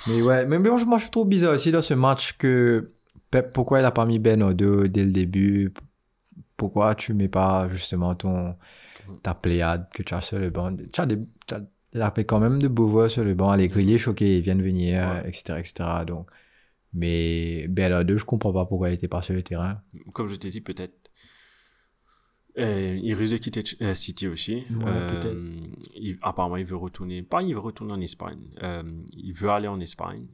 [0.08, 2.92] mais ouais, mais je- moi je trouve bizarre aussi dans ce match que
[3.30, 5.72] Pep, pourquoi il a pas mis Bernardo dès le début?
[6.56, 8.56] Pourquoi tu mets pas justement ton
[9.22, 10.74] ta pléiade que tu as sur le banc?
[10.92, 11.60] Tu as des, tu as,
[11.94, 14.42] il a fait quand même de beaux voix sur le banc, les grillés choqués, ils
[14.42, 15.28] viennent venir, Ouais.
[15.28, 16.04] etc., etc.
[16.06, 16.28] Donc,
[16.94, 19.80] Mais Bernard 2, je comprends pas pourquoi il était pas sur le terrain.
[20.14, 20.94] Comme je t'ai dit, peut-être.
[22.58, 24.54] Euh, il risque de quitter euh, City aussi.
[24.70, 25.50] Ouais, Euh,
[25.94, 27.22] il- apparemment, il veut retourner.
[27.22, 28.40] Pas, il veut retourner en Espagne.
[29.16, 30.26] Il veut aller en Espagne.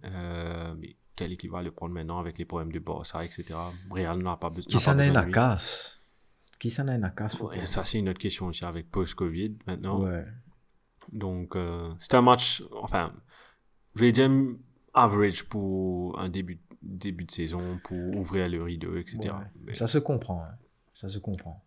[0.80, 3.54] Mais quelle équipe va le prendre maintenant avec les problèmes de Barça, etc.
[3.90, 5.32] Real n'a pas, be- Qui s'en besoin lui.
[5.32, 6.00] casse
[6.58, 10.00] Qui s'en à casse Ouais, ça, c'est une autre question aussi avec post-Covid maintenant.
[10.02, 10.24] Ouais.
[11.12, 13.12] Donc, euh, c'était un match, enfin,
[13.94, 14.30] je vais dire
[14.94, 19.18] average pour un début, début de saison, pour ouvrir le rideau, etc.
[19.24, 19.30] Ouais.
[19.64, 20.42] Mais Ça se comprend.
[20.42, 20.56] hein.
[20.94, 21.62] Ça se comprend.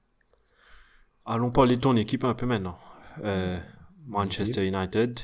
[1.25, 2.77] allons parler de ton équipe un peu maintenant.
[3.23, 3.60] Euh,
[4.05, 5.19] Manchester United,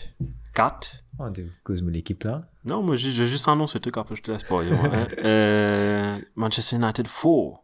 [0.53, 1.03] 4.
[1.19, 2.41] Oh, de cause l'équipe là.
[2.65, 4.71] Non, moi, je, je juste annonce ce truc, après je te laisse parler.
[4.71, 5.07] moi, hein.
[5.23, 7.63] Euh, Manchester United 4.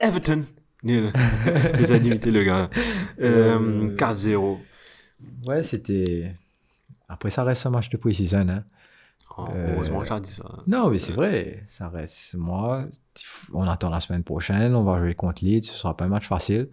[0.00, 0.42] Everton.
[0.82, 1.10] Nil.
[1.78, 2.70] Les a le gars.
[3.20, 4.58] Euh, 4-0.
[5.46, 6.34] Ouais, c'était.
[7.08, 8.48] Après, ça reste un match de pré-season.
[8.48, 8.64] Hein.
[9.36, 10.44] Oh, Euh, heureusement que j'ai dit ça.
[10.66, 11.64] Non, mais c'est vrai.
[11.66, 12.34] Ça reste.
[12.34, 12.86] Moi,
[13.52, 14.74] on attend la semaine prochaine.
[14.74, 15.64] On va jouer contre Leeds.
[15.64, 16.68] Ce sera pas un match facile.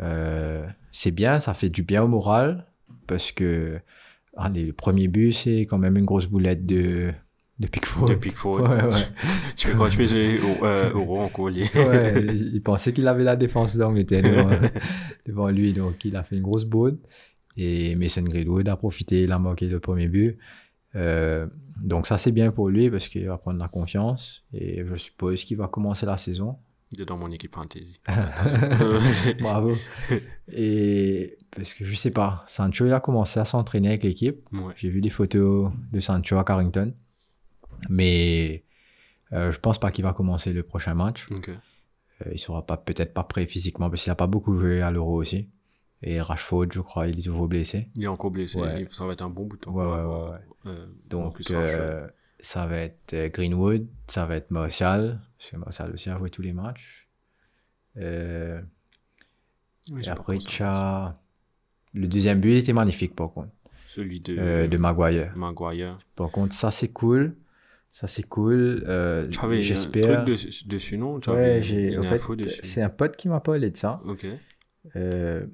[0.00, 1.40] Euh, c'est bien.
[1.40, 2.66] Ça fait du bien au moral.
[3.06, 3.80] Parce que.
[4.38, 7.12] Allez, le premier but, c'est quand même une grosse boulette de,
[7.58, 8.08] de Pickford.
[8.08, 8.60] De Pickford.
[8.60, 8.90] Ouais, ouais.
[9.56, 10.92] tu fais quoi Tu fais au, euh.
[10.94, 14.50] Ouais, il il pensait qu'il avait la défense d'Angleterre devant,
[15.26, 16.98] devant lui, donc il a fait une grosse bourde.
[17.56, 20.38] Et Mason Greenwood a profité, il a marqué le premier but.
[20.94, 21.46] Euh,
[21.76, 25.44] donc ça c'est bien pour lui parce qu'il va prendre la confiance et je suppose
[25.44, 26.56] qu'il va commencer la saison.
[26.92, 28.00] Il est dans mon équipe fantasy.
[29.40, 29.72] Bravo.
[30.50, 34.40] Et parce que je sais pas, Sancho il a commencé à s'entraîner avec l'équipe.
[34.52, 34.72] ouais.
[34.76, 36.94] J'ai vu des photos de Sancho à Carrington,
[37.90, 38.64] mais
[39.32, 41.26] euh, je pense pas qu'il va commencer le prochain match.
[41.30, 41.50] Ok.
[41.50, 44.90] Euh, il sera pas peut-être pas prêt physiquement parce qu'il a pas beaucoup joué à
[44.90, 45.48] l'Euro aussi.
[46.02, 47.88] Et Rashford, je crois, il est toujours blessé.
[47.96, 48.60] Il est encore blessé.
[48.60, 48.86] Ouais.
[48.90, 49.72] Ça va être un bon bouton.
[49.72, 50.38] Ouais, ouais, ouais, ouais.
[50.66, 52.06] Euh, Donc, euh,
[52.40, 56.30] ça va être euh, Greenwood, ça va être Martial, parce que Martial aussi a joué
[56.30, 57.08] tous les matchs.
[57.96, 58.60] Euh,
[59.90, 61.18] Oui, et j'ai après, à
[61.94, 61.98] tu.
[61.98, 63.48] Le deuxième but, il était magnifique, par contre,
[63.86, 65.32] Celui de, euh, de Maguire.
[65.36, 65.98] Maguire.
[66.14, 67.34] Par contre, ça, c'est cool.
[67.90, 68.84] Ça, c'est cool.
[68.86, 70.24] Euh, Tu avais un J'espère.
[70.24, 71.92] truc dessus, dessus, non Tu Ouais, avais j'ai.
[71.94, 72.60] une En fait, info dessus.
[72.62, 73.94] c'est un pote qui m'a parlé de ça.
[74.04, 74.26] Ok.
[74.96, 75.46] euh,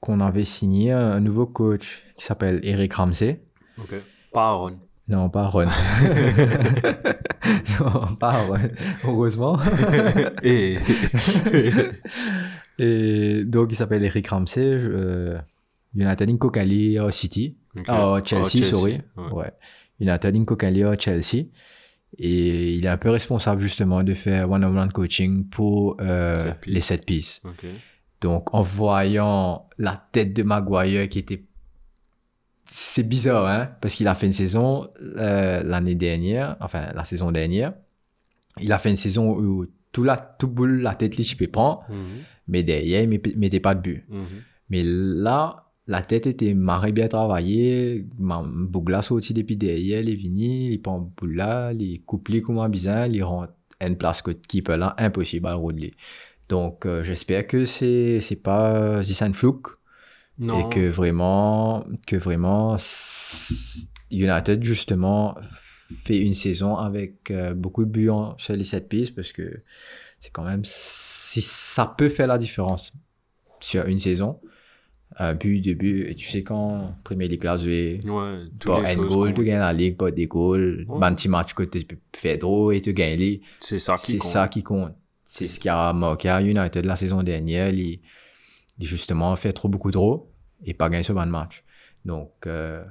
[0.00, 3.40] qu'on avait signé un nouveau coach qui s'appelle Eric Ramsey.
[3.78, 3.94] Ok.
[4.32, 4.80] Pas Aaron.
[5.12, 5.66] Non, pas Ron.
[7.80, 8.58] non, pas Ron.
[9.04, 9.58] Heureusement.
[10.42, 10.78] Et.
[12.78, 14.62] Et donc, il s'appelle Eric Ramsey.
[14.64, 15.36] Euh,
[15.94, 17.58] United in Kokali au City.
[17.76, 17.84] Ok.
[17.88, 19.02] Ah, Oh, Chelsea, sorry.
[19.18, 19.32] Ouais.
[19.32, 19.52] Ouais.
[20.00, 21.44] United in Kokali au Chelsea.
[22.18, 26.80] Et il est un peu responsable justement de faire one-on-one coaching pour euh, Set les
[26.80, 27.42] set pieces.
[27.44, 27.66] Ok.
[28.22, 31.44] Donc, en voyant la tête de Maguire qui était.
[32.74, 33.68] C'est bizarre, hein?
[33.82, 37.74] Parce qu'il a fait une saison euh, l'année dernière, enfin la saison dernière.
[38.60, 41.82] Il a fait une saison où tout, la, tout boule, la tête, les chips prend,
[41.90, 41.96] Mhm.
[42.48, 44.04] mais derrière, il ne mettait pas de but.
[44.08, 44.24] Mhm.
[44.70, 48.06] Mais là, la tête était marrée bien travaillée.
[48.18, 52.58] Ma- Bougla sorti depuis derrière, il est venu, il prend Bougla, il coupe les comme
[52.58, 55.92] un bizarre, il rentre une place que keeper là, impossible à rouler.
[56.48, 59.68] Donc, euh, j'espère que c'est c'est pas Zissan Flouk
[60.38, 60.66] Non.
[60.70, 62.76] et que vraiment, que vraiment
[64.10, 65.36] United justement
[66.04, 69.62] fait une saison avec euh, beaucoup de buts sur les 7 pistes parce que
[70.20, 72.92] c'est quand même si ça peut faire la différence
[73.60, 74.40] sur une saison.
[75.18, 79.34] Un but, deux buts, et tu sais quand Premier League là, Ouais, pas un goal,
[79.34, 81.04] tu gagnes la ligue, pas des goals, Ouais.
[81.04, 81.82] un petit match que tu
[82.16, 83.42] fais trop et tu gagnes les.
[83.58, 84.30] C'est ça qui C'est compte.
[84.30, 84.94] ça qui compte.
[85.26, 87.70] C'est ce qui a marqué à United la saison dernière.
[88.84, 90.30] Justement fait trop beaucoup trop
[90.64, 91.64] et pas gagné ce bon match.
[92.04, 92.84] Donc, euh,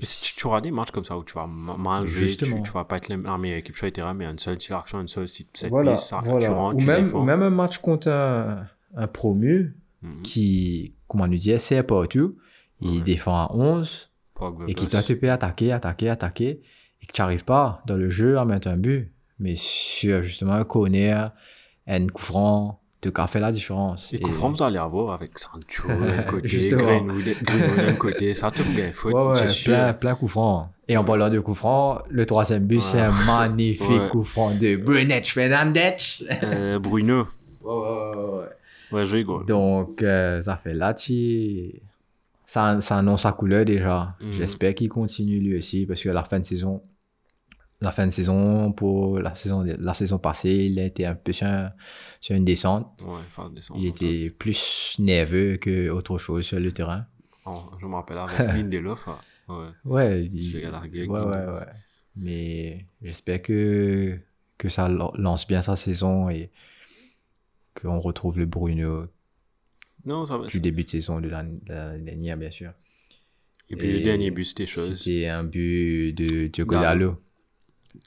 [0.00, 2.70] tu, tu auras des matchs comme ça où tu vas ma- mal jouer, tu, tu
[2.72, 5.26] vas pas être la meilleure équipe sur le terrain, mais une seule action, une seule
[5.28, 6.44] cette voilà, piece, ça, voilà.
[6.46, 7.20] tu rentres, ou, tu même, défends.
[7.20, 10.22] ou même un match contre un, un promu Mhm.
[10.22, 12.36] qui, comment on nous dit, c'est partout.
[12.80, 13.00] Il Ouais.
[13.00, 16.60] défend à 11 Pogba, et qui tu peux attaquer, attaquer, attaquer
[17.02, 19.12] et que tu n'arrives pas dans le jeu à mettre un but.
[19.40, 21.32] Mais sur justement un corner,
[21.88, 22.22] un coup
[23.28, 24.12] fait la différence.
[24.12, 26.70] Et franc, vous allez avoir avec Sancho, d'un côté.
[26.70, 27.24] Greenwood,
[27.76, 29.72] d'un côté, ça te bien foot, Ouais, ouais, c'est sûr.
[29.74, 30.70] plein, plein coup franc.
[30.88, 34.08] Et en parlant de coup franc, le troisième but, c'est un magnifique Ouais.
[34.10, 35.96] coup franc de Brunet Fernandez.
[36.42, 37.26] Euh, Bruno,
[37.64, 38.46] Ouais, ouais, ouais, ouais.
[38.92, 39.44] ouais, je rigole.
[39.46, 41.72] Donc, euh, ça fait là, tu-
[42.44, 44.14] ça, ça annonce sa couleur déjà.
[44.22, 44.32] Mhm.
[44.38, 46.80] J'espère qu'il continue lui aussi, parce qu'à la fin de saison,
[47.80, 51.32] la fin de saison, pour la saison, la saison passée, il a été un peu
[51.32, 51.72] sur, un-
[52.20, 53.02] sur une descente.
[53.06, 53.20] Ouais.
[53.76, 57.06] Il était plus nerveux que autre chose sur le terrain.
[57.46, 59.68] Oh, je me rappelle avec Lindelof, ah, ouais.
[59.84, 61.66] Ouais, il- ouais, ouais.
[62.16, 64.18] Mais j'espère que,
[64.58, 66.50] que ça lan- lance bien sa saison et
[67.80, 69.06] qu'on retrouve le Bruno
[70.04, 70.46] Non, ça va.
[70.48, 72.72] du début de saison de l'année de l'année dernière, bien sûr.
[73.70, 74.96] Et puis le dernier but, c'était chose.
[74.96, 77.22] C'était un but de Diogo Dallo.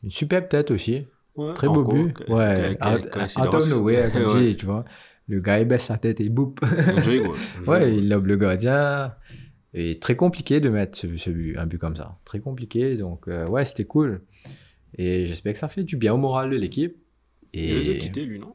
[0.04, 1.06] Une superbe tête aussi.
[1.36, 2.14] Ouais, Très beau but.
[2.28, 4.50] Ouais, out, of nowhere, comme Ouais.
[4.52, 4.84] dit, tu vois.
[5.28, 6.54] Le gars, il baisse sa tête et boum.
[7.68, 9.14] Ouais, il lobe le gardien.
[9.74, 12.18] Et très compliqué de mettre ce, ce but, un but comme ça.
[12.26, 12.98] Très compliqué.
[12.98, 14.24] Donc, euh, ouais, c'était cool.
[14.98, 16.98] Et j'espère que ça fait du bien au moral de l'équipe.
[17.54, 18.54] Il les a Et quittés, lui, non?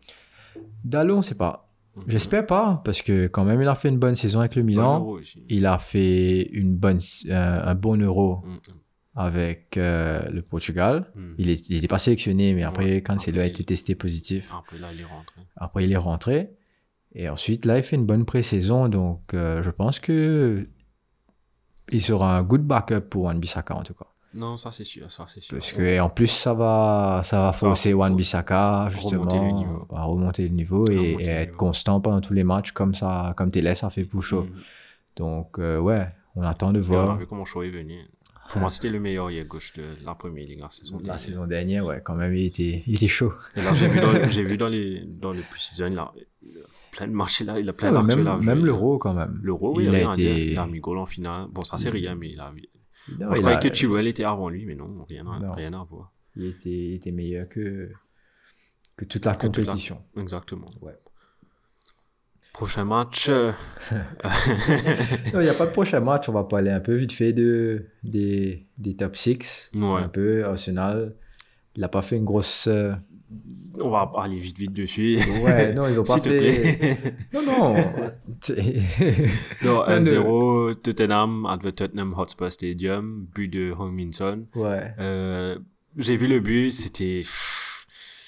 [0.84, 1.62] Dallo, on sait pas.
[2.06, 4.98] J'espère pas, parce que quand même, il a fait une bonne saison avec le Milan.
[5.00, 5.42] euro aussi.
[5.48, 6.98] Il a fait une bonne,
[7.30, 8.56] euh, un bon euro Mm,
[9.16, 11.10] avec euh, le Portugal.
[11.14, 11.34] mm.
[11.38, 14.48] Il n'était pas sélectionné, mais après, Ouais, Cancelo a après, été testé positif.
[14.56, 15.40] Après, là, il est rentré.
[15.56, 16.50] Après, il est rentré.
[17.14, 18.88] Et ensuite, là, il fait une bonne pré-saison.
[18.90, 20.64] Donc, euh, je pense que
[21.90, 24.06] il sera un good backup pour Wan Bissaka, en tout cas.
[24.34, 25.10] Non, ça, c'est sûr.
[25.10, 25.56] Ça, c'est sûr.
[25.56, 29.86] Parce que, en plus, ça va, ça va forcer Wan Bissaka, justement, remonter le niveau.
[29.94, 31.56] à remonter le niveau et, Remonter et le être niveau.
[31.58, 34.42] constant pendant tous les matchs, comme ça, comme Télé, ça fait pour chaud.
[34.42, 34.50] Mm.
[35.16, 37.16] Donc, euh, ouais, on attend de Et on a voir.
[37.18, 37.94] vu comment Shaw est venu.
[38.50, 41.20] Pour moi, c'était le meilleur hier gauche de la première ligue la saison La dernière.
[41.20, 43.32] saison dernière, ouais, quand même, il était, il était chaud.
[43.56, 46.58] Et là, j'ai vu dans, j'ai vu dans les, dans le pre-season, il a il
[46.58, 48.38] a plein de matchs là, il a plein Ouais, d'actions même là.
[48.38, 49.38] même l'Euro, quand même.
[49.42, 50.30] L'euro, oui, il a rien à dire.
[50.32, 50.50] été.
[50.52, 51.46] Il a mis goal en finale.
[51.50, 52.54] Bon, ça, c'est rien, mais il a, Non,
[53.34, 55.52] je il croyais a- que Chilwell était avant lui, mais non, rien Non.
[55.52, 56.12] rien à voir.
[56.36, 57.90] il était, il était meilleur que,
[58.96, 60.02] que toute la Que toute la- compétition.
[60.16, 60.70] Exactement.
[60.80, 60.96] Ouais.
[62.56, 63.52] Prochain match, euh,
[63.92, 66.28] Non, Il n'y a pas de prochain match.
[66.28, 69.72] On va parler un peu vite fait de, des, des top 6.
[69.74, 70.02] Ouais.
[70.02, 70.44] Un peu.
[70.44, 71.14] Arsenal.
[71.74, 72.66] Il n'a pas fait une grosse.
[72.68, 72.92] euh,
[73.78, 75.18] on va aller vite, vite dessus.
[75.44, 76.36] Ouais, non, ils ont pas fait.
[76.38, 77.14] plaît.
[77.34, 77.74] Non, non.
[79.62, 84.46] Non, Non, 1-0, Tottenham, at the Tottenham Hotspur Stadium, but de Hong-Min-son.
[84.54, 84.94] ouais.
[84.98, 85.58] Euh,
[85.98, 87.22] j'ai vu le but, c'était...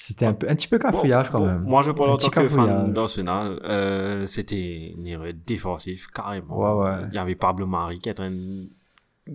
[0.08, 1.62] C'était un, peu, un petit peu cafouillage quand Bon, même.
[1.64, 3.60] Moi, je parle en tant que fan d'Arsenal.
[3.64, 6.82] Euh, c'était une erreur défensive, carrément.
[6.82, 7.06] Ouais, ouais.
[7.10, 8.32] Il y avait Pablo Mari qui est en train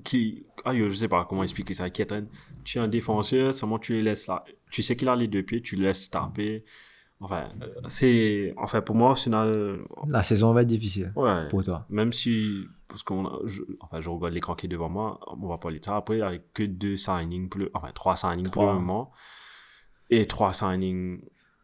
[0.04, 2.26] qui, ah, je sais pas comment expliquer ça, qui est en train
[2.64, 4.44] tu es un défenseur, seulement tu les laisses là.
[4.72, 6.64] Tu sais qu'il a les deux pieds, tu le laisses taper.
[7.20, 11.48] Enfin, euh, c'est, enfin, pour moi, Arsenal, La saison va être difficile ouais.
[11.50, 11.86] pour toi.
[11.90, 15.48] Même si, parce qu'on a- je, enfin, je regarde l'écran qui est devant moi, on
[15.48, 18.66] va parler de ça après, avec que deux signings, pour le, enfin, trois signings pour
[18.66, 19.12] le moment.
[20.14, 21.22] Et trois signings,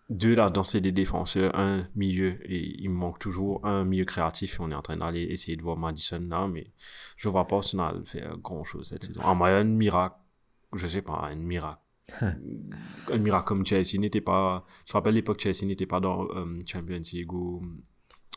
[0.10, 4.60] deux là-dedans, c'est des défenseurs, un milieu, et il me manque toujours un milieu créatif,
[4.60, 6.72] on est en train d'aller essayer de voir Madison là, mais
[7.16, 9.22] je vois pas Arsenal faire grand chose cette saison.
[9.22, 10.16] À moins un miracle,
[10.74, 11.82] je sais pas, un miracle.
[12.22, 16.60] un miracle comme Chelsea n'était pas, je me rappelle l'époque Chelsea n'était pas dans euh,
[16.66, 17.62] Champions League ou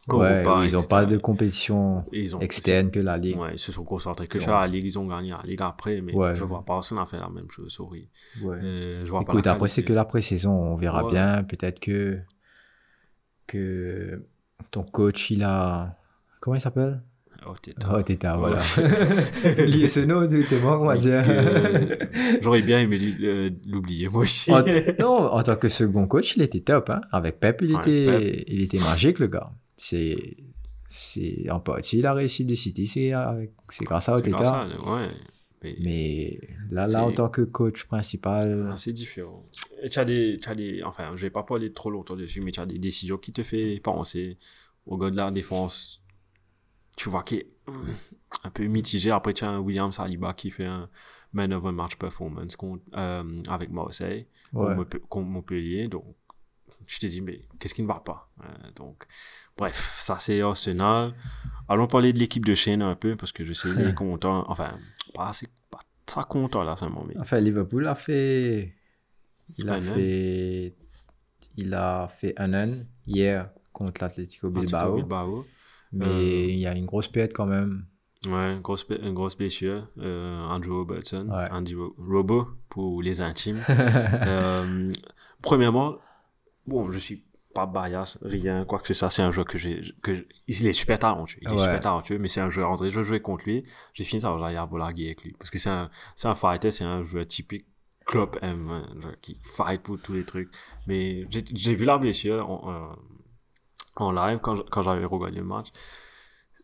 [0.09, 3.39] Ouais, ils n'ont pas de compétition Et ils ont, externe que la Ligue.
[3.39, 6.01] Ouais, ils se sont concentrés que sur la Ligue, ils ont gagné la Ligue après,
[6.01, 6.35] mais Ouais.
[6.35, 8.09] je vois pas Arsenal faire la même chose, sorry.
[8.43, 8.57] Ouais.
[8.63, 11.45] Euh, je vois pas Écoute, la après, c'est que la pré-saison, on verra bien.
[11.45, 12.19] Peut-être que,
[13.47, 14.25] que
[14.71, 15.97] ton coach, il a.
[16.41, 17.03] Comment il s'appelle?
[17.47, 18.03] Oh, Oh.
[18.03, 18.51] Teta, Ouais.
[18.51, 18.61] voilà.
[19.67, 21.23] Lié ce nom, t'es mort, on va dire.
[22.41, 24.53] J'aurais bien aimé euh, l'oublier, moi aussi.
[24.53, 24.63] En-
[25.01, 26.91] non, en tant que second coach, il était top.
[26.91, 27.01] Hein.
[27.11, 28.45] Avec Pep, il, Ouais, était, Pep.
[28.49, 29.51] il était magique, le gars.
[29.85, 30.37] C'est,
[30.89, 33.11] c'est, en partie, il a réussi de City, c'est,
[33.69, 35.09] c'est grâce à C'est grâce à ouais.
[35.65, 36.41] Mais, Mais
[36.71, 39.45] là, là, en tant que coach principal, Ah, c'est différent.
[39.83, 42.41] Et tu as des, tu as des, enfin, je vais pas parler trop longtemps dessus,
[42.41, 44.39] mais tu as des décisions qui te fait penser
[44.87, 46.05] au gars de la défense.
[46.97, 47.49] Tu vois qui est
[48.45, 49.11] un peu mitigé.
[49.11, 50.89] Après, tu as un William Saliba qui fait un
[51.33, 54.77] man of the match performance contre, euh, avec Marseille, Ouais.
[55.09, 55.89] Contre Montpellier.
[55.89, 56.05] Donc,
[56.95, 58.29] je te dis, mais qu'est-ce qui ne va pas?
[58.43, 58.45] Euh,
[58.77, 59.05] donc,
[59.57, 61.15] bref, ça c'est Arsenal.
[61.69, 64.45] Allons parler de l'équipe de Shane un peu, parce que je sais, est content.
[64.49, 64.79] Enfin,
[65.15, 68.75] pas assez, pas très content là seulement, mais Enfin, Liverpool a fait.
[69.59, 69.95] Il a Un an.
[69.95, 70.75] fait.
[71.57, 72.73] Il a fait un an
[73.07, 74.97] hier contre l'Atlético Bilbao.
[74.97, 75.47] Bilbao.
[75.93, 77.85] Mais Euh, il y a une grosse perte quand même.
[78.29, 79.89] Ouais, grosse, blé- une grosse blessure.
[79.99, 81.29] Euh, Andrew Robertson.
[81.29, 81.45] Ouais.
[81.51, 83.61] Andy Ro- Robo pour les intimes.
[85.43, 85.97] premièrement,
[86.67, 89.11] bon, je suis pas bias, rien, quoi que ce soit.
[89.11, 91.39] C'est un joueur que j'ai, que je- il est super talentueux.
[91.43, 91.59] Il est Ouais.
[91.59, 93.63] super talentueux, mais c'est un joueur, André, je jouais contre lui.
[93.93, 95.33] J'ai fini ça, j'ai bolarguer avec lui.
[95.39, 97.67] Parce que c'est un, c'est un fighter, c'est un joueur typique
[98.07, 100.49] club M, hein, qui fight pour tous les trucs.
[100.87, 102.95] Mais j'ai, j'ai vu la blessure en, euh,
[103.97, 105.69] en live quand, quand j'avais regardé le match.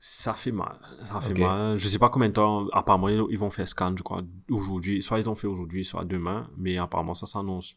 [0.01, 0.79] Ça fait mal.
[1.05, 1.77] Ça fait mal.
[1.77, 2.67] Je sais pas combien de temps.
[2.73, 5.03] Apparemment, ils vont faire scan, je crois, aujourd'hui.
[5.03, 6.49] Soit ils ont fait aujourd'hui, soit demain.
[6.57, 7.75] Mais apparemment, ça s'annonce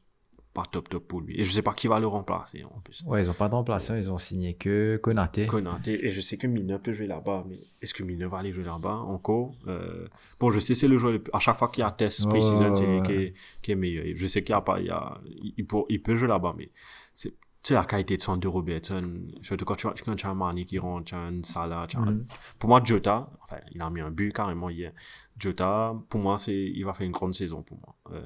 [0.53, 1.39] pas top top pour lui.
[1.39, 3.03] Et je sais pas qui va le remplacer en plus.
[3.05, 5.47] Ouais, ils ont pas de remplaçant, ils ont signé que Konaté.
[5.47, 8.51] Konaté, et je sais que Mina peut jouer là-bas, mais est-ce que Mina va aller
[8.51, 9.53] jouer là-bas encore?
[9.67, 10.07] Euh,
[10.39, 12.73] Bon, je sais c'est le joueur, le- à chaque fois qu'il y a test pre-season,
[12.75, 14.05] c'est lui ouais, qui est, qui est meilleur.
[14.15, 16.27] Je sais qu'il y a pas, il y a, il, il peut, il peut jouer
[16.27, 16.69] là-bas, mais
[17.13, 17.29] c'est,
[17.63, 20.29] tu sais, la qualité de centre de Robertson, surtout quand tu, as- quand tu as
[20.31, 22.19] un Mani qui rentre, tu as un Salah, tu as un-
[22.59, 24.91] pour moi, Jota, enfin, il a mis un but carrément hier.
[25.39, 27.95] Jota, pour moi, c'est, il va faire une grande saison pour moi.
[28.17, 28.21] Euh,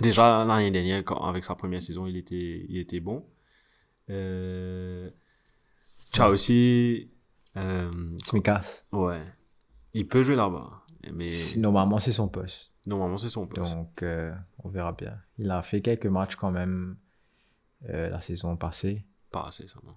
[0.00, 3.24] déjà, l'année dernière, quand, avec sa première saison, il était, il était bon.
[4.10, 5.10] Euh,
[6.12, 7.10] tu as aussi,
[7.56, 7.90] euh,
[8.22, 8.82] Tsimikas.
[8.92, 9.20] ouais,
[9.94, 10.82] il peut jouer là-bas,
[11.12, 12.70] mais Normalement, c'est son poste.
[12.86, 13.74] normalement, c'est son poste.
[13.74, 14.32] Donc, euh,
[14.62, 15.18] on verra bien.
[15.38, 16.96] Il a fait quelques matchs quand même
[17.88, 19.04] euh, la saison passée.
[19.32, 19.94] Pas assez, ça, non.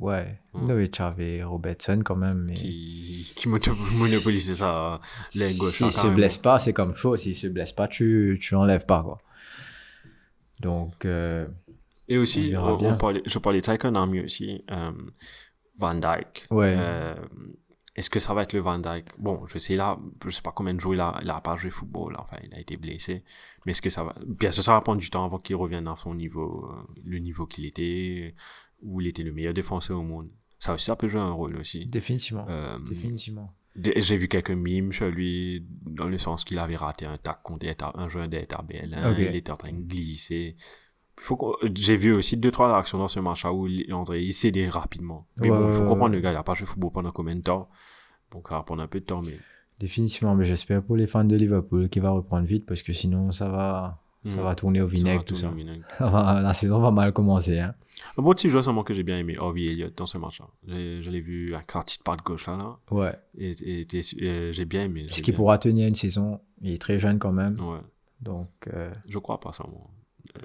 [0.00, 0.66] Ouais, Mm.
[0.66, 2.44] Norwich avait Robertson quand même.
[2.48, 2.54] Mais...
[2.54, 5.00] Qui, qui mono- monopolisait sa
[5.34, 5.78] l'aile gauche.
[5.78, 7.16] S'il se blesse pas, c'est comme chaud.
[7.16, 9.18] S'il se blesse pas, tu, tu l'enlèves pas, quoi.
[10.60, 11.44] Donc, euh,
[12.08, 14.92] Et aussi, On on- on parlait- je parlais de ça avec un ami aussi, euh,
[15.76, 16.46] Van Dyke.
[16.50, 16.74] Ouais.
[16.78, 17.14] Euh,
[17.96, 19.08] Est-ce que ça va être le Van Dyke?
[19.18, 21.56] Bon, je sais là, je sais pas combien de jours il a, il a pas
[21.56, 23.24] joué football, enfin, il a été blessé.
[23.66, 25.88] Mais est-ce que ça va Bien sûr, ça va prendre du temps avant qu'il revienne
[25.88, 28.36] à son niveau, euh, le niveau qu'il était,
[28.82, 30.30] où il était le meilleur défenseur au monde.
[30.60, 31.86] Ça aussi, ça peut jouer un rôle aussi.
[31.86, 32.46] définitivement.
[32.48, 33.52] Euh, définitivement.
[33.78, 37.42] Des- J'ai vu quelques mimes sur lui, dans le sens qu'il avait raté un tac
[37.42, 38.96] contre un joueur d'ETABL.
[39.10, 39.16] Ok.
[39.18, 40.56] Il était en train de glisser.
[41.20, 44.68] Faut J'ai vu aussi deux, trois actions dans ce match-là où il- André, il cédait
[44.68, 45.26] rapidement.
[45.36, 47.10] Mais Ouais, bon, il faut comprendre, le gars, il a pas joué au football pendant
[47.12, 47.68] combien de temps?
[48.30, 49.38] Donc, ça va prendre un peu de temps, mais.
[49.80, 53.30] Définitivement, mais j'espère pour les fans de Liverpool qu'il va reprendre vite parce que sinon
[53.30, 54.44] ça va, ça Mm.
[54.44, 55.48] va tourner au ça vinaigre tout ça.
[55.50, 55.84] vinaigre.
[56.00, 57.58] La saison va mal commencer.
[57.58, 57.74] Hein.
[58.16, 60.46] Un bon petit joueur seulement que j'ai bien aimé, Harvey Elliott, dans ce match-là.
[60.66, 62.76] J'ai- Je l'ai vu avec sa petite patte gauche là, là.
[62.90, 63.12] Ouais.
[63.36, 65.06] Et, et- et- et j'ai bien aimé.
[65.10, 67.54] Est-ce qu'il pourra tenir une saison Il est très jeune quand même.
[67.60, 67.78] Ouais.
[68.20, 70.40] Donc, euh, Je crois pas, il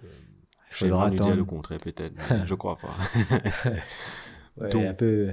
[0.71, 2.13] Je vais nous dire le contraire, peut-être,
[2.47, 2.95] je crois pas.
[4.57, 5.31] Ouais, Donc- un, peu,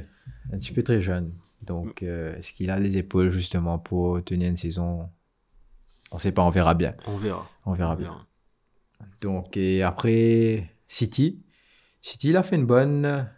[0.50, 1.34] un petit peu très jeune.
[1.62, 5.10] Donc, euh, est-ce qu'il a les épaules justement pour tenir une saison?
[6.10, 6.94] On sait pas, on verra bien.
[7.06, 7.46] On verra.
[7.66, 8.26] On verra On bien.
[9.20, 11.42] Donc, et après, City.
[12.02, 13.28] City, il a fait une bonne,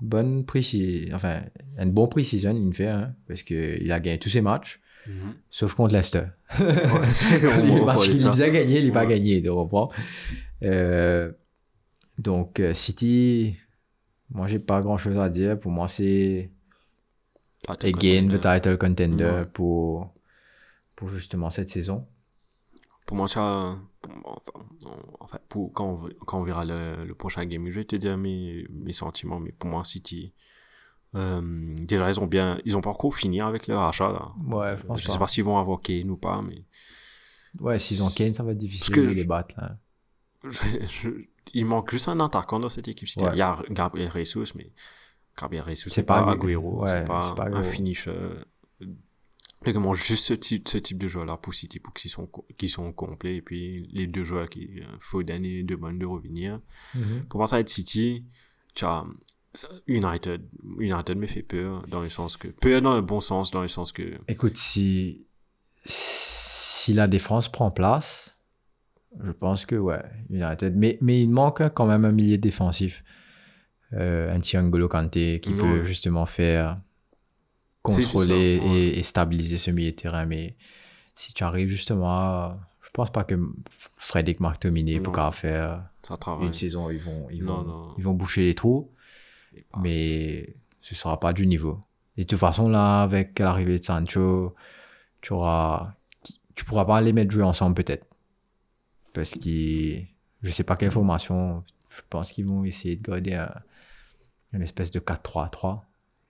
[0.00, 1.14] bonne précision.
[1.14, 1.42] Enfin,
[1.78, 5.34] une bonne précision, il fait, hein, parce qu'il a gagné tous ses matchs, Mhm.
[5.50, 6.26] sauf contre Leicester.
[6.58, 9.08] Va les matchs de qu'il nous a gagné, il n'a pas Ouais.
[9.08, 9.88] gagné, tu comprends
[10.62, 11.32] Euh,
[12.18, 13.56] Donc, euh, City,
[14.30, 15.58] moi, j'ai pas grand chose à dire.
[15.58, 16.50] Pour moi, c'est
[17.68, 18.38] again contender.
[18.38, 19.46] the title contender Ouais.
[19.52, 20.14] pour,
[20.94, 22.06] pour justement cette saison.
[23.06, 24.42] Pour moi, ça, pour-
[25.20, 27.96] enfin, pour, quand, on, ve- quand on verra le, le prochain game, je vais te
[27.96, 30.32] dire mes, mes sentiments, mais pour moi, City,
[31.14, 34.28] euh, déjà, ils ont bien, ils ont pas encore fini avec leur achat, là.
[34.46, 35.12] Ouais, je pense Je pas.
[35.12, 36.64] sais pas s'ils vont avoir Kane ou pas, mais
[37.60, 39.54] Ouais, s'ils ont Kane, ça va être difficile de je- les battre.
[39.58, 39.76] Là.
[40.44, 41.10] je- je-
[41.54, 43.08] il manque juste un attaquant dans cette équipe.
[43.20, 43.28] Ouais.
[43.34, 44.72] Il y a Gabriel Jesus, mais
[45.38, 47.64] Gabriel Jesus, C'est pas, pas- Agüero, ouais, c'est pas, pas un Agüero.
[47.64, 48.16] finisher.
[49.66, 52.92] Manque juste ce type, ce type de joueur-là pour City, pour qu'ils sont, qu'ils sont
[52.92, 53.36] complets.
[53.36, 56.60] Et puis, les deux joueurs qui, euh, Foden et De Bruyne de revenir.
[57.28, 58.24] Pour ça va être City?
[58.74, 59.04] Tu as
[59.86, 60.42] United.
[60.78, 63.68] United me fait peur, dans le sens que, peur dans le bon sens, dans le
[63.68, 65.26] sens que, Écoute, si,
[65.84, 68.38] si la défense prend place,
[69.22, 70.74] je pense que ouais, United.
[70.76, 73.04] Mais, mais il manque quand même un milieu défensif.
[73.94, 76.80] Euh, un petit N'Golo Kanté qui peut justement faire
[77.82, 78.78] contrôler ça, ouais.
[78.78, 80.24] et, et stabiliser ce milieu de terrain.
[80.26, 80.54] Mais
[81.16, 82.58] si tu arrives justement à.
[82.82, 83.34] Je pense pas que
[83.96, 85.82] Frédéric McTominay pourra faire
[86.42, 86.90] une saison.
[86.90, 87.94] Ils vont, ils, Non, vont, non.
[87.96, 88.90] ils vont boucher les trous.
[89.80, 91.80] Mais ce sera pas du niveau.
[92.18, 94.54] Et de toute façon, là, avec l'arrivée de Sancho,
[95.22, 95.94] tu auras,
[96.54, 98.04] tu pourras pas les mettre jouer ensemble peut-être.
[99.14, 100.00] Parce que
[100.42, 103.54] je sais pas quelle formation, je pense qu'ils vont essayer de garder un-
[104.52, 105.80] une espèce de 4-3-3.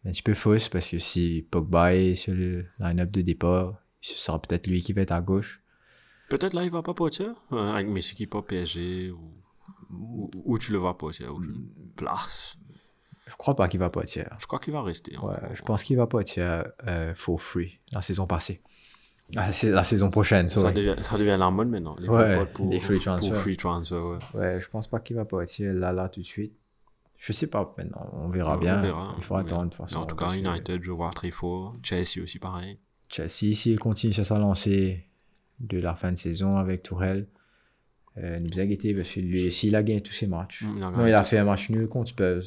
[0.04, 4.14] Un petit peu fausse parce que si Pogba est sur le line-up de départ, ce
[4.18, 5.62] sera peut-être lui qui va être à gauche.
[6.28, 9.20] Peut-être là, il va pas partir, euh, avec Messi qui part PSG, ou,
[9.90, 11.40] ou, ou tu le vas partir, ou
[11.94, 12.56] place.
[13.26, 14.28] Je crois pas qu'il va partir.
[14.40, 15.16] Je crois qu'il va rester.
[15.18, 18.60] Ouais, je pense qu'il va partir euh, for free la saison passée.
[19.36, 21.96] Ah, la saison prochaine, Ça devient, ça devient la mode maintenant.
[21.98, 23.32] Les Ouais, pour, les free pour transfer.
[23.32, 24.18] free transfer, ouais.
[24.34, 26.54] Ouais, je pense pas qu'il va partir là, là, tout de suite.
[27.24, 28.82] Je sais pas maintenant, on verra On bien.
[28.82, 29.98] verra, Il faut attendre de façon.
[29.98, 31.76] En tout cas, que United, je vois très fort.
[31.80, 32.78] Chelsea aussi, pareil.
[33.08, 35.06] Chelsea, s'il continue sur sa lancée
[35.60, 37.28] de la fin de saison avec Tourelle,
[38.18, 40.62] euh, nous a guetté parce que lui, s'il a gagné tous ses matchs.
[40.62, 42.42] Mm, il a non, il a fait un match nul contre Spurs.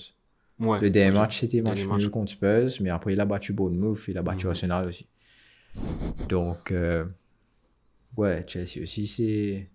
[0.60, 2.08] Ouais, Le dernier match, c'était match nul match.
[2.08, 4.50] contre Spurs, mais après, il a battu Bournemouth, il a battu Mhm.
[4.52, 5.08] Arsenal aussi.
[6.30, 7.06] Donc, euh,
[8.18, 9.70] ouais, Chelsea aussi, c'est.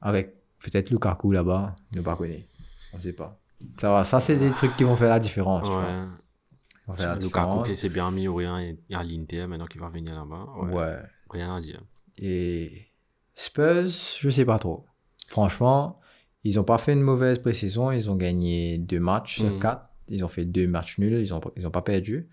[0.00, 2.46] Avec peut-être Lukaku là-bas, ne pas connaître.
[2.94, 3.36] On sait pas.
[3.80, 5.68] Ça, va, ça c'est des trucs qui vont faire la différence.
[5.68, 6.96] Ouais.
[6.96, 10.14] Faire la Lukaku s'est bien mis au rien et à l'Inter maintenant qu'il va venir
[10.14, 10.46] là-bas.
[10.62, 10.72] Ouais.
[10.72, 10.96] Ouais.
[11.30, 11.82] Rien à dire.
[12.16, 12.86] Et
[13.34, 13.86] Spurs,
[14.20, 14.86] je sais pas trop.
[15.28, 16.00] Franchement,
[16.44, 17.90] ils ont pas fait une mauvaise pré-saison.
[17.90, 19.60] Ils ont gagné deux matchs sur Mhm.
[19.60, 19.88] quatre.
[20.08, 21.20] Ils ont fait deux matchs nuls.
[21.20, 22.28] Ils ont, ils ont pas perdu.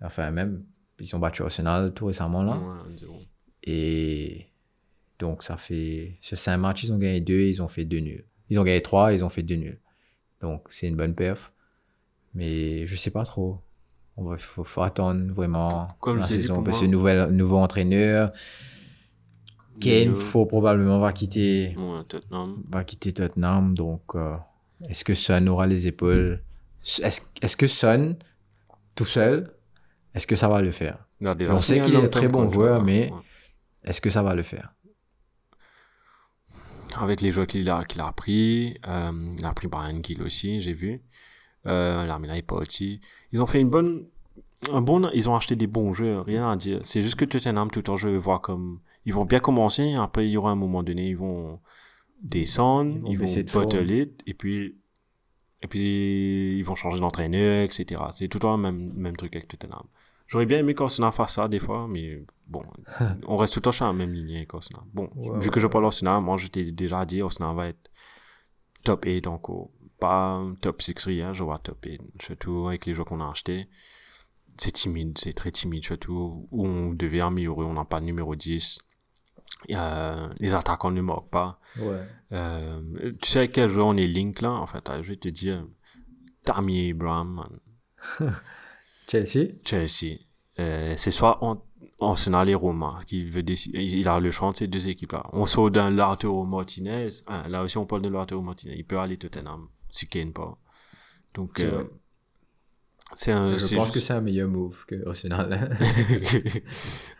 [0.00, 0.64] Enfin, même,
[1.00, 2.56] ils ont battu Arsenal tout récemment là.
[2.56, 3.20] Ouais, 1-0.
[3.64, 4.46] Et
[5.18, 6.18] donc, ça fait.
[6.20, 7.40] Sur cinq matchs, ils ont gagné deux.
[7.40, 8.24] Ils ont fait deux nuls.
[8.48, 9.12] Ils ont gagné trois.
[9.12, 9.80] Ils ont fait deux nuls.
[10.46, 11.52] Donc, c'est une bonne perf.
[12.34, 13.58] Mais je sais pas trop.
[14.16, 16.62] Va, faut, faut attendre vraiment Comme la saison.
[16.62, 18.32] Parce que nouvel, nouveau entraîneur.
[19.80, 22.62] Kane, faut probablement va quitter, Ouais, Tottenham.
[22.70, 23.74] va quitter Tottenham.
[23.74, 24.36] Donc, euh,
[24.88, 26.42] est-ce que Son aura les épaules?
[27.02, 28.16] Est-ce est-ce que Son,
[28.96, 29.50] tout seul,
[30.14, 30.98] est-ce que ça va le faire?
[31.20, 32.84] Il On sait qu'il est un très bon joueur, ouais.
[32.86, 33.20] mais- Ouais.
[33.84, 34.72] Est-ce que ça va le faire?
[36.98, 40.60] Avec les joueurs qu'il a, qu'il a pris, euh, il a pris Brian Gill aussi,
[40.60, 41.02] j'ai vu.
[41.66, 43.00] Euh, est pas aussi.
[43.32, 44.06] Ils ont fait une bonne,
[44.72, 46.80] un bon, ils ont acheté des bons joueurs, rien à dire.
[46.82, 50.26] C'est juste que Tottenham, tout en jeu, je vois comme, ils vont bien commencer, après,
[50.26, 51.60] il y aura un moment donné, ils vont
[52.22, 54.76] descendre, Ils vont ils vont, bottle it, et puis,
[55.62, 58.02] et puis, ils vont changer d'entraîneur, etc.
[58.12, 59.84] C'est tout le temps le même, même truc avec Tottenham.
[60.26, 62.62] J'aurais bien aimé qu'Arsenal fasse ça des fois, mais bon,
[63.26, 64.84] on reste tout le temps sur la même ligne avec Arsenal.
[64.92, 67.90] Bon, Ouais, vu que je parle Arsenal, moi je t'ai déjà dit, Arsenal va être
[68.82, 69.70] top 8 encore.
[70.00, 72.00] Pas top 6 rien, je vois top 8.
[72.20, 73.68] Surtout avec les joueurs qu'on a achetés.
[74.58, 78.34] C'est timide, c'est très timide, surtout où on devait améliorer, on n'a pas de numéro
[78.34, 78.78] 10.
[79.70, 81.58] Euh, les attaquants ne marquent pas.
[81.78, 82.00] Ouais.
[82.32, 85.28] Euh, tu sais quel joueur on est link là En fait, euh, je vais te
[85.28, 85.66] dire,
[86.44, 87.34] Tammy Abraham,
[88.20, 88.30] man.
[89.06, 89.48] Chelsea?
[89.64, 90.18] Chelsea.
[90.58, 91.62] Euh, c'est soit en,
[92.00, 93.82] Arsenal et Roma qui veut décider.
[93.82, 95.24] Il a le choix de ces deux équipes-là.
[95.32, 97.08] On sort d'un Lautaro Martinez.
[97.26, 98.74] Hein, là aussi, on parle de Lautaro Martinez.
[98.76, 100.58] Il peut aller Tottenham si Kane pas.
[101.34, 101.84] Donc, C'est euh,
[103.14, 103.56] c'est un.
[103.56, 105.78] Je pense que c'est un meilleur move que Arsenal.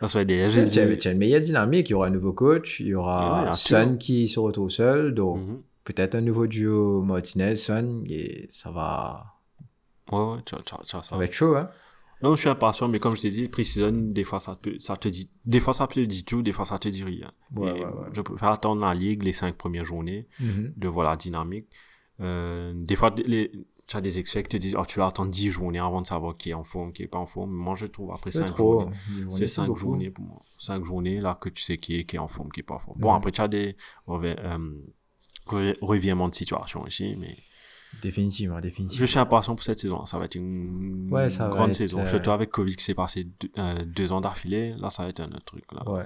[0.05, 0.47] Serait des.
[0.47, 1.89] Tu j'ai dit- tu as une meilleure dynamique.
[1.89, 2.79] Il y aura un nouveau coach.
[2.79, 3.97] Il y aura Ouais, Son tout.
[3.97, 5.13] qui se retrouve seul.
[5.15, 5.61] Donc, Mhm.
[5.85, 8.03] peut-être un nouveau duo Martinez-Son.
[8.07, 9.25] Et ça va,
[10.11, 10.55] Ouais, ouais, tu
[10.85, 11.03] ça.
[11.03, 11.55] ça va être chaud.
[11.55, 11.69] Hein?
[12.23, 14.97] Non, je suis impatient, mais comme je t'ai dit, pré-season, des fois, ça te, ça
[14.97, 17.31] te dit, des fois, ça te dit tout, des fois, ça te dit rien.
[17.55, 18.07] Ouais, ouais, ouais.
[18.11, 20.73] Je préfère attendre la ligue, les cinq premières journées, Mhm.
[20.75, 21.67] de voir la dynamique.
[22.19, 23.51] Euh, des fois, les,
[23.85, 26.07] tu as des experts qui te disent, oh, tu vas attendre 10 journées avant de
[26.07, 27.51] savoir qui est en forme, qui est pas en forme.
[27.51, 28.79] Moi, je trouve, après 5 trop.
[28.81, 28.85] journées,
[29.23, 29.79] vont c'est laisser 5 beaucoup.
[29.79, 30.41] journées pour moi.
[30.57, 32.75] 5 journées, là, que tu sais qui est, qui est en forme, qui est pas
[32.75, 32.99] en forme.
[32.99, 33.17] Bon, Mhm.
[33.17, 33.75] après, tu as des,
[34.09, 34.57] euh,
[35.45, 37.37] revi- revirements de situation aussi, mais
[38.01, 38.99] Définitivement, définitivement.
[38.99, 40.05] je suis impatient pour cette saison.
[40.05, 41.99] Ça va être une Ouais, ça va grande être, saison.
[42.01, 44.75] euh, Surtout avec Covid qui s'est passé deux, euh, deux ans d'affilée.
[44.77, 45.63] Là, ça va être un autre truc.
[45.71, 45.89] Là.
[45.89, 46.03] Ouais.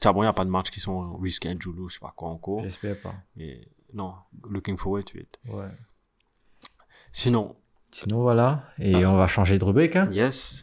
[0.00, 2.12] Tiens, bon, il n'y a pas de matchs qui sont rescheduled ou je sais pas
[2.16, 2.62] quoi encore.
[2.62, 3.14] J'espère pas.
[3.36, 3.60] Mais
[3.94, 4.14] non,
[4.48, 5.38] looking forward to it.
[5.48, 5.68] Ouais.
[7.12, 7.56] Sinon,
[7.90, 8.64] Sinon, voilà.
[8.78, 9.10] Et Ah.
[9.10, 9.96] on va changer de rubrique.
[9.96, 10.08] Hein?
[10.12, 10.60] yes.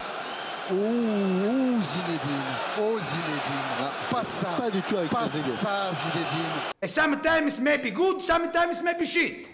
[0.71, 2.55] Ouh, ouh, Zinedine.
[2.79, 3.89] Oh, Zinedine.
[4.11, 4.47] Pas ça.
[4.57, 6.45] Pas du tout avec Pas ça, Zinedine.
[6.85, 9.49] Sometimes maybe good, sometimes maybe shit.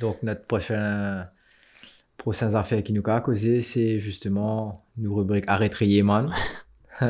[0.00, 1.26] Donc, notre prochain,
[2.54, 6.30] affaires qui nous a causé, c'est justement une rubrique Arrêter Yéman.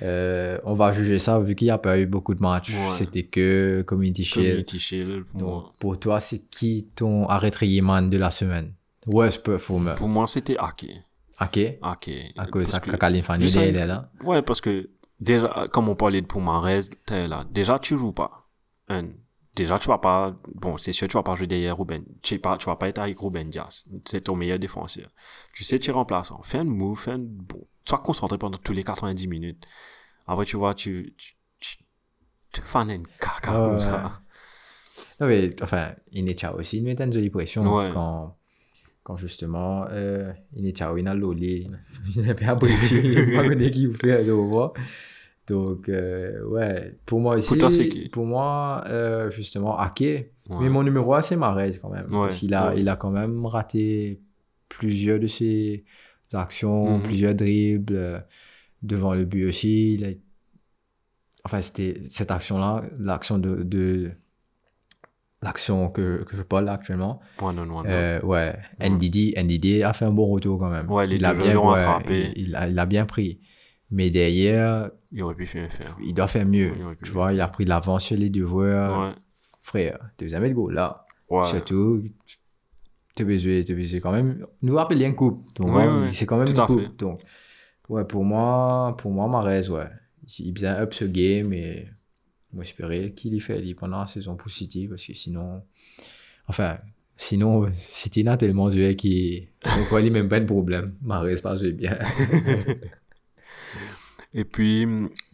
[0.00, 2.70] Euh, on va juger ça vu qu'il n'y a pas eu beaucoup de matchs.
[2.70, 2.92] Ouais.
[2.92, 4.46] C'était que Community Shield.
[4.46, 5.24] Community Shield.
[5.24, 5.74] Pour, Donc, moi.
[5.78, 8.72] pour toi, c'est qui ton Arrêter Yéman de la semaine?
[9.06, 9.94] West Performer.
[9.96, 10.86] pour moi, c'était Ake.
[11.40, 11.58] Ok.
[11.82, 12.32] Ake.
[12.38, 14.10] À cause de je là.
[14.24, 14.88] Ouais, parce que
[15.20, 16.80] déjà, comme on parlait de Poumarez,
[17.10, 17.44] là.
[17.50, 18.48] Déjà, tu joues pas.
[18.88, 19.08] Un.
[19.54, 22.02] Déjà, tu vas pas, bon, c'est sûr, tu vas pas jouer derrière Ruben.
[22.22, 23.84] Tu, sais pas, tu vas pas être avec Ruben Diaz.
[24.06, 25.10] C'est ton meilleur défenseur.
[25.52, 26.40] Tu sais, tu es remplaçant.
[26.42, 29.66] Fais un move, fais un, bon, sois concentré pendant tous les 90 minutes.
[30.26, 31.76] Après, tu vois, tu, tu, tu,
[32.52, 33.80] tu fais un caca comme ouais.
[33.80, 34.22] ça.
[35.20, 37.90] Non, mais enfin, Inecha aussi, il met une jolie pression Ouais.
[37.92, 38.36] quand,
[39.02, 41.66] quand justement, euh, Inecha, il a lolé,
[42.16, 44.72] il n'a pas abrécié, il n'a pas connu qui vous fait de revoir.
[45.48, 48.10] Donc, euh, ouais, pour moi aussi, Pour qui?
[48.28, 50.26] moi, euh, justement, Ake, Ouais.
[50.48, 52.04] mais mon numéro 1, c'est Marez quand même.
[52.06, 52.80] Ouais, Parce qu'il a, ouais.
[52.80, 54.20] il a quand même raté
[54.68, 55.84] plusieurs de ses
[56.32, 57.02] actions, Mhm.
[57.02, 58.18] plusieurs dribbles, euh,
[58.82, 59.94] devant le but aussi.
[59.94, 60.10] Il a-
[61.44, 64.12] Enfin, c'était cette action-là, l'action de, de
[65.42, 67.20] l'action que, que je parle là actuellement.
[67.40, 67.84] Non, non, non.
[67.84, 70.88] Euh, ouais, NDD, NDD a fait un bon retour quand même.
[70.90, 71.78] Ouais, les il a bien, ouais,
[72.08, 73.40] il, il a, il a bien pris.
[73.92, 75.68] Mais derrière, Il aurait pu faire
[76.02, 76.72] il doit faire mieux.
[77.04, 79.08] Tu vois, il a pris l'avance sur les deux joueurs.
[79.08, 79.14] Ouais.
[79.60, 81.04] Frère, tu jamais de goal là.
[81.28, 81.44] Ouais.
[81.46, 82.02] Surtout,
[83.14, 84.46] tu besoin, t'as besoin quand même.
[84.62, 85.46] Nous rappelons une coupe.
[85.56, 86.80] Donc, Ouais, c'est quand même tout une coupe.
[86.80, 86.96] fait.
[86.96, 87.20] Donc,
[87.90, 89.88] ouais, pour moi, pour moi, Marez, ouais.
[90.38, 91.86] Il faisait un up ce game et
[92.52, 95.62] moi, j'espérais qu'il y fait pendant la saison pour City, parce que sinon,
[96.46, 96.78] enfin,
[97.16, 100.94] sinon, City n'a tellement joué qu'il donc il même pas de problème.
[101.02, 101.98] Marais pas joué bien.
[104.34, 104.86] Et puis,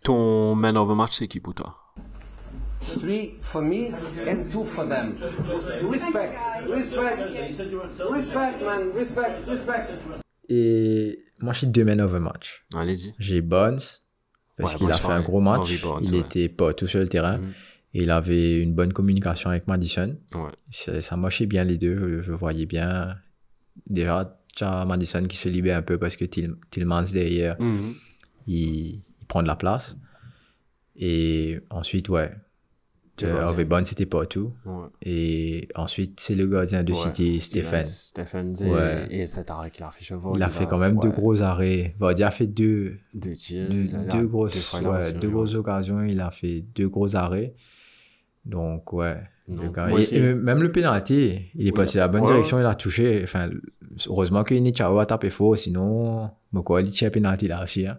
[0.02, 1.74] ton man of the match, c'est qui pour toi?
[2.80, 3.90] Three for me
[4.28, 5.14] and two for them.
[5.90, 6.36] Respect,
[6.68, 7.16] respect,
[8.10, 9.82] respect, man, respect, respect.
[10.48, 12.64] Et moi, j'ai deux men of the match.
[12.74, 13.14] Allez-y.
[13.18, 13.76] J'ai Bonds,
[14.56, 15.80] parce Ouais, qu'il a fait un gros match.
[15.82, 16.20] Bonds, il ouais.
[16.20, 17.38] était pas tout sur le terrain.
[17.38, 17.52] Mhm.
[17.94, 20.16] Et il avait une bonne communication avec Madison.
[20.34, 20.50] Ouais.
[20.70, 21.96] Ça, ça marchait bien les deux.
[21.96, 23.16] Je, je voyais bien.
[23.86, 27.94] Déjà, tu as Madison qui se libère un peu parce que Till- Tillmans derrière, Mhm.
[28.48, 29.96] Il, il prend de la place.
[30.96, 32.32] Et ensuite, ouais.
[33.20, 34.52] Harvey Bonds, c'était pas tout.
[34.64, 34.86] Ouais.
[35.02, 36.98] Et ensuite, c'est le gardien de Ouais.
[36.98, 37.82] City, Stephen.
[37.84, 39.06] Stephen et, Ouais.
[39.10, 40.34] et cet arrêt qu'il a fait chevaux.
[40.36, 41.96] Il a fait quand même deux gros arrêts.
[41.98, 43.68] Vardy a fait deux, Deux tirs.
[43.68, 46.00] deux, il a- deux grosses, deux il a grosses occasions.
[46.02, 47.54] Il a fait deux gros arrêts.
[48.44, 49.20] Donc, ouais.
[49.48, 52.74] Le gars- et- même le penalty, il est passé à la bonne direction, il a
[52.76, 53.20] touché.
[53.24, 53.50] Enfin,
[54.06, 57.84] heureusement que Nichao a tapé fort, sinon, Moko il tire penalty là aussi.
[57.86, 57.98] hein.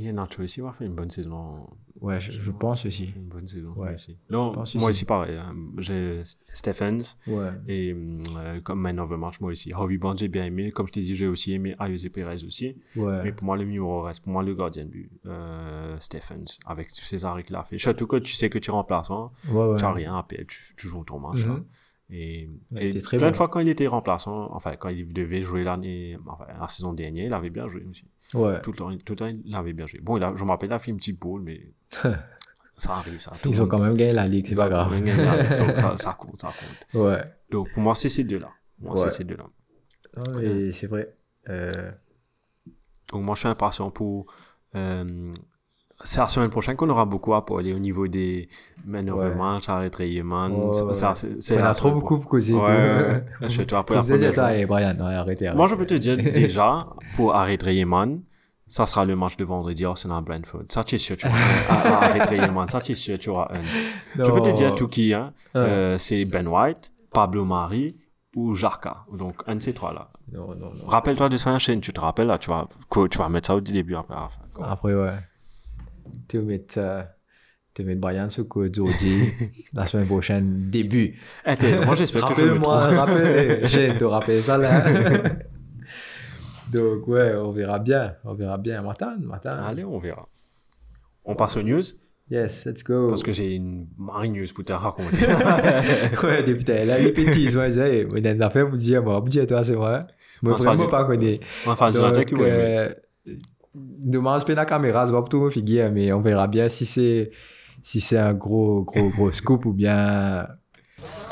[0.00, 1.66] Et Nacho aussi va faire une bonne saison.
[2.00, 3.12] Ouais, je, je pense aussi.
[3.16, 3.72] Une bonne saison.
[3.74, 3.94] Ouais.
[3.94, 4.16] aussi.
[4.30, 4.78] Non, moi aussi.
[4.78, 5.36] aussi pareil.
[5.36, 5.52] hein.
[5.78, 6.22] J'ai
[6.52, 7.50] Stephens Ouais.
[7.66, 7.92] et
[8.36, 9.72] euh, comme man of the match, moi aussi.
[9.72, 10.70] Harvey Bond, j'ai bien aimé.
[10.70, 12.76] Comme je t'ai dit, j'ai aussi aimé Ayose Perez aussi.
[12.94, 13.22] Ouais.
[13.24, 16.86] Mais pour moi, le numéro reste, pour moi, le gardien de but, euh, Stephens, avec
[16.88, 17.78] tous ces arrêts qu'il a fait.
[17.78, 19.76] Surtout que tu sais que tu es remplaçant, Ouais, ouais.
[19.76, 21.44] tu n'as rien à perdre, tu, tu joues ton match.
[21.46, 21.64] Hein.
[22.10, 25.12] Et, Il et était très plein de fois, quand il était remplaçant, enfin, quand il
[25.12, 28.06] devait jouer l'année, enfin, la saison dernière, il avait bien joué aussi.
[28.34, 28.60] Ouais.
[28.62, 30.00] Tout le temps, tout le temps il avait bien joué.
[30.00, 31.60] Bon, il a, je me rappelle, il a fait une petite mais
[32.78, 33.32] ça arrive, ça.
[33.42, 34.94] Tout Ils ont quand même gagné la ligue, c'est pas grave.
[34.94, 35.12] Ligue,
[35.52, 37.02] ça, ça, ça compte, ça compte.
[37.02, 37.22] Ouais.
[37.50, 38.50] Donc, pour moi, c'est ces deux-là.
[38.78, 39.00] Moi, Ouais.
[39.00, 39.46] c'est ces deux-là.
[40.72, 41.14] C'est vrai.
[41.50, 41.92] Euh,
[43.12, 44.32] Donc, moi, je suis impatient pour.
[44.74, 45.04] Euh,
[46.04, 48.48] c'est la semaine prochaine qu'on aura beaucoup à parler au niveau des
[48.84, 49.90] men of the match, arrêt
[50.92, 52.54] ça, c'est, a trop beaucoup pour causer.
[52.54, 53.20] Ouais.
[53.48, 56.86] Je te rappelle la première Brian, arrêtez, Moi, je peux te dire déjà,
[57.16, 58.20] pour arrêter Rayman,
[58.68, 60.64] ça sera le match de vendredi Arsenal Brentford.
[60.68, 61.74] Ça, tu es sûr, tu auras un.
[61.74, 63.60] À- à arrêter Rayman, ça, tu es sûr, tu auras un.
[64.22, 65.32] Je peux te dire tout qui, hein.
[65.56, 67.96] Euh, c'est Ben White, Pablo Mari
[68.36, 69.04] ou Jarka.
[69.12, 70.10] Donc, un de ces trois-là.
[70.86, 72.68] Rappelle-toi de ça, enchaîne, tu te rappelles, là, tu vas,
[73.10, 74.14] tu vas mettre ça au début après.
[74.62, 75.10] Après, ouais.
[76.28, 77.02] Tu vas mettre, euh,
[77.74, 79.22] tu vas mettre Brian Zordi
[79.72, 81.18] la semaine prochaine, début.
[81.46, 82.66] Eh, moi, j'espère que je me trompe.
[82.82, 84.84] rappelle, j'ai de rappeler ça là.
[86.72, 88.14] Donc, ouais, on verra bien.
[88.24, 88.82] On verra bien.
[88.82, 89.50] Matin, matin.
[89.50, 90.28] Allez, on verra.
[91.24, 91.82] On passe aux news,
[92.30, 93.06] Yes, let's go.
[93.06, 95.24] parce que j'ai une marine news pour te raconter.
[95.26, 98.04] ouais, depuis t'as là, les petits, ouais, ça y est.
[98.12, 100.00] Mais dans les affaires, vous dites, moi, dites, toi, c'est vrai.
[100.42, 101.38] Moi, vraiment pas connu.
[101.38, 102.94] Du Donc, attaque, ouais, ouais.
[103.28, 103.34] euh,
[103.78, 106.86] Dommage, pas la caméra, c'est pas pour tout me figuer, mais on verra bien si
[106.86, 107.30] c'est
[107.82, 110.46] si c'est un gros, gros, gros scoop ou bien.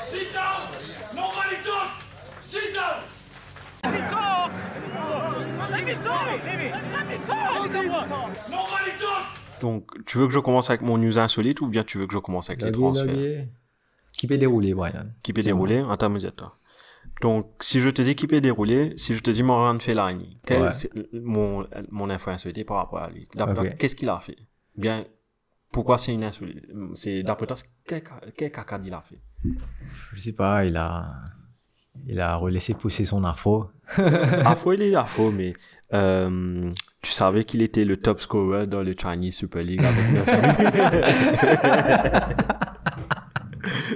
[0.03, 0.69] Sit down!
[1.15, 1.91] Nobody talk!
[2.41, 3.03] Sit down!
[8.51, 9.27] Nobody talk!
[9.61, 12.13] Donc, tu veux que je commence avec mon news insolite ou bien tu veux que
[12.13, 13.47] je commence avec les transferts?
[14.13, 15.07] Qui peut dérouler, Brian?
[15.23, 15.83] Qui peut dérouler?
[15.91, 16.57] Attends, me dis toi.
[17.23, 20.63] Donc, si je te dis qui peut dérouler, si je te dis Moran Fellaini, quel
[20.63, 20.73] Ouais.
[20.73, 23.27] c'est mon, mon info insolite par rapport à lui?
[23.35, 23.77] D'après toi, Ok.
[23.79, 24.37] qu'est-ce qu'il a fait?
[24.77, 25.05] Bien,
[25.73, 26.65] pourquoi c'est une insolite
[26.95, 27.57] C'est d'après toi,
[27.87, 28.03] quel,
[28.37, 29.19] quel caca il a fait?
[30.15, 31.07] Je sais pas, il a.
[32.07, 33.71] Il a relaissé pousser son afro.
[34.45, 35.55] Afro, il est afro, mais
[35.95, 36.69] euh,
[37.01, 40.77] tu savais qu'il était le top scorer dans le Chinese Super League avec 9 buts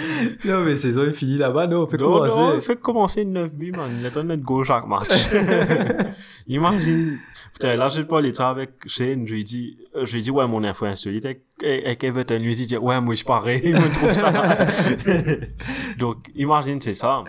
[0.44, 2.54] non, mais saison est finie là-bas, non, on fait Non, commencer.
[2.54, 3.90] non, fait commencer 9 buts, man.
[3.98, 5.08] Il est en train de go chaque match.
[6.46, 7.18] Imagine.
[7.52, 9.26] Putain, là, j'ai parlé de ça avec Shane.
[9.26, 11.26] Je lui ai dit, euh, je lui ai dit, ouais, mon info insolite.
[11.62, 14.32] Et Everton lui dit, ouais, moi, je pareil, il me trouve ça.
[15.98, 17.24] Donc, imagine, c'est ça.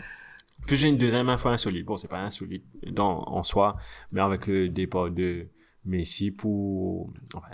[0.67, 1.85] Puis j'ai une deuxième info insolite.
[1.85, 3.75] Bon, c'est pas insolite dans, en soi,
[4.11, 5.47] mais avec le départ de
[5.85, 7.47] Messi pour, enfin,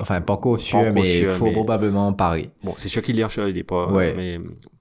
[0.00, 0.58] Enfin, pas encore
[0.92, 2.50] mais il faut mais- probablement parier.
[2.62, 4.14] Bon, c'est sûr qu'il un départ, Ouais.
[4.14, 4.38] mais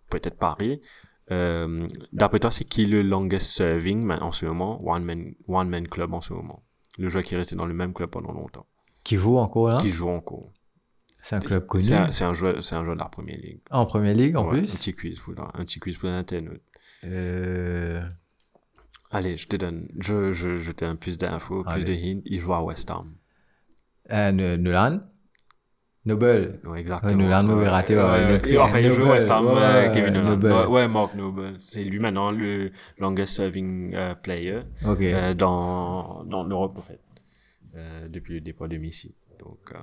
[0.09, 0.81] peut-être Paris.
[1.31, 5.87] Euh, D'après toi, c'est qui le longest serving en ce moment, one man, one man
[5.87, 6.61] club en ce moment
[6.99, 8.67] Le joueur qui est resté dans le même club pendant longtemps,
[9.03, 9.77] Qui joue encore là?
[9.77, 10.51] Qui joue encore.
[11.23, 11.83] C'est un club connu.
[11.83, 13.59] C'est un, un joueur, c'est un joueur de la première ligue.
[13.71, 14.71] En première ligue en Ouais, plus?
[14.71, 15.19] Un petit quiz
[15.55, 16.61] un petit quiz pour l'internet.
[17.05, 18.01] Euh...
[19.11, 22.21] Allez, je te donne, je, je, je te donne plus d'infos, plus de hints.
[22.25, 23.15] Il joue à West Ham.
[24.11, 24.99] Euh, Nolan
[26.05, 26.59] Noble.
[26.65, 27.23] Ouais, exactement.
[27.23, 30.29] Nolan m'avait raté, ouais, Ouais, enfin, il joue West Ham, euh, Kevin Nolan.
[30.37, 30.67] Noble.
[30.69, 31.55] Ouais, Mark Noble.
[31.57, 34.59] C'est lui maintenant le longest serving euh, player.
[34.87, 35.01] Ok.
[35.01, 36.99] euh, dans, dans l'Europe, en fait,
[37.75, 39.15] euh, depuis le départ de Messi.
[39.39, 39.77] Donc, euh,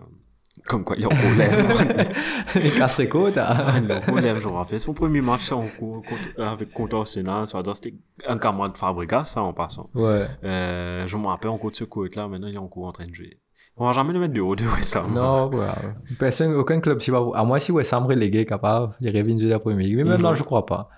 [0.66, 1.50] Comme quoi, il problème.
[2.54, 3.80] Il casserait côte, hein.
[3.80, 7.94] Le problème, je me rappelle, son premier match en cours contre- avec contre Arsenal, c'était
[8.28, 9.90] un camarade de Fabregas, ça, en passant.
[9.94, 10.26] Ouais.
[10.44, 12.92] Euh, je me rappelle en cours de ce côte-là, maintenant, il est en cours en
[12.92, 13.38] train de jouer.
[13.82, 15.12] On va jamais le mettre de haut de West Ham.
[15.12, 15.66] Non, ouais.
[16.18, 19.48] Personne, aucun club, si pas, à moins si West Ham relégué capable, il reviennent de
[19.48, 19.96] la première ligue.
[19.96, 20.22] Mais même Mhm.
[20.22, 20.88] là, je crois pas.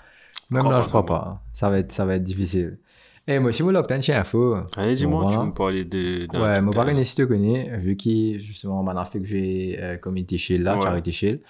[0.51, 1.43] Même Crois là, pas, je crois pas.
[1.55, 2.79] Ça va être, ça va être difficile.
[3.27, 4.57] Eh, moi, si vous l'obtenez chez Info.
[4.77, 5.49] Allez, dis-moi, Bon, tu voilà.
[5.51, 6.27] me parlais de...
[6.27, 9.19] d'un Ouais, moi, de- pas connais si tu connais, vu qu'il, justement, m'en a fait
[9.21, 10.83] que j'ai euh, Community Shield là, Ouais.
[10.83, 11.41] Charity Shield.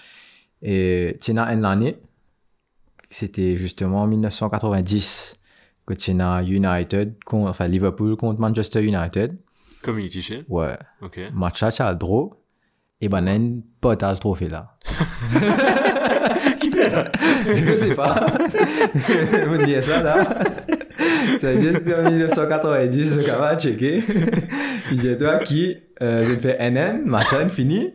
[0.63, 1.99] Et Tina en l'année,
[3.11, 5.41] c'était justement en 1990
[5.87, 9.37] que Tina United, con- enfin Liverpool contre Manchester United.
[9.85, 10.45] Community Shield.
[10.49, 11.21] Ouais, Ok.
[11.35, 12.35] là, t'as le draw.
[13.01, 14.77] Et ben, là, une potage trophée là.
[16.61, 17.05] Qui fait ça?
[17.45, 18.15] Je sais pas.
[19.47, 20.25] Vous dites ça là.
[20.25, 24.03] Ça veut dire que en 1990, le camarade checké.
[24.93, 27.03] Il dit toi qui euh, je fais NN,
[27.51, 27.93] fini.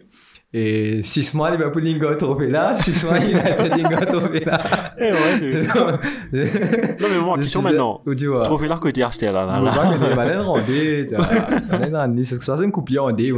[0.51, 2.75] Et 6 mois, Liverpool Lingo trophée là.
[2.75, 4.57] 6 mois, il a trophée là.
[4.97, 5.67] Eh ouais, tu-
[7.01, 8.01] Non, mais moi, question maintenant.
[8.05, 9.91] Là côté Astel, là, là, On va là.
[9.91, 11.07] gagner Malin Rondé,
[11.71, 12.89] Malin Rondé, c'est que ça c'est une coupe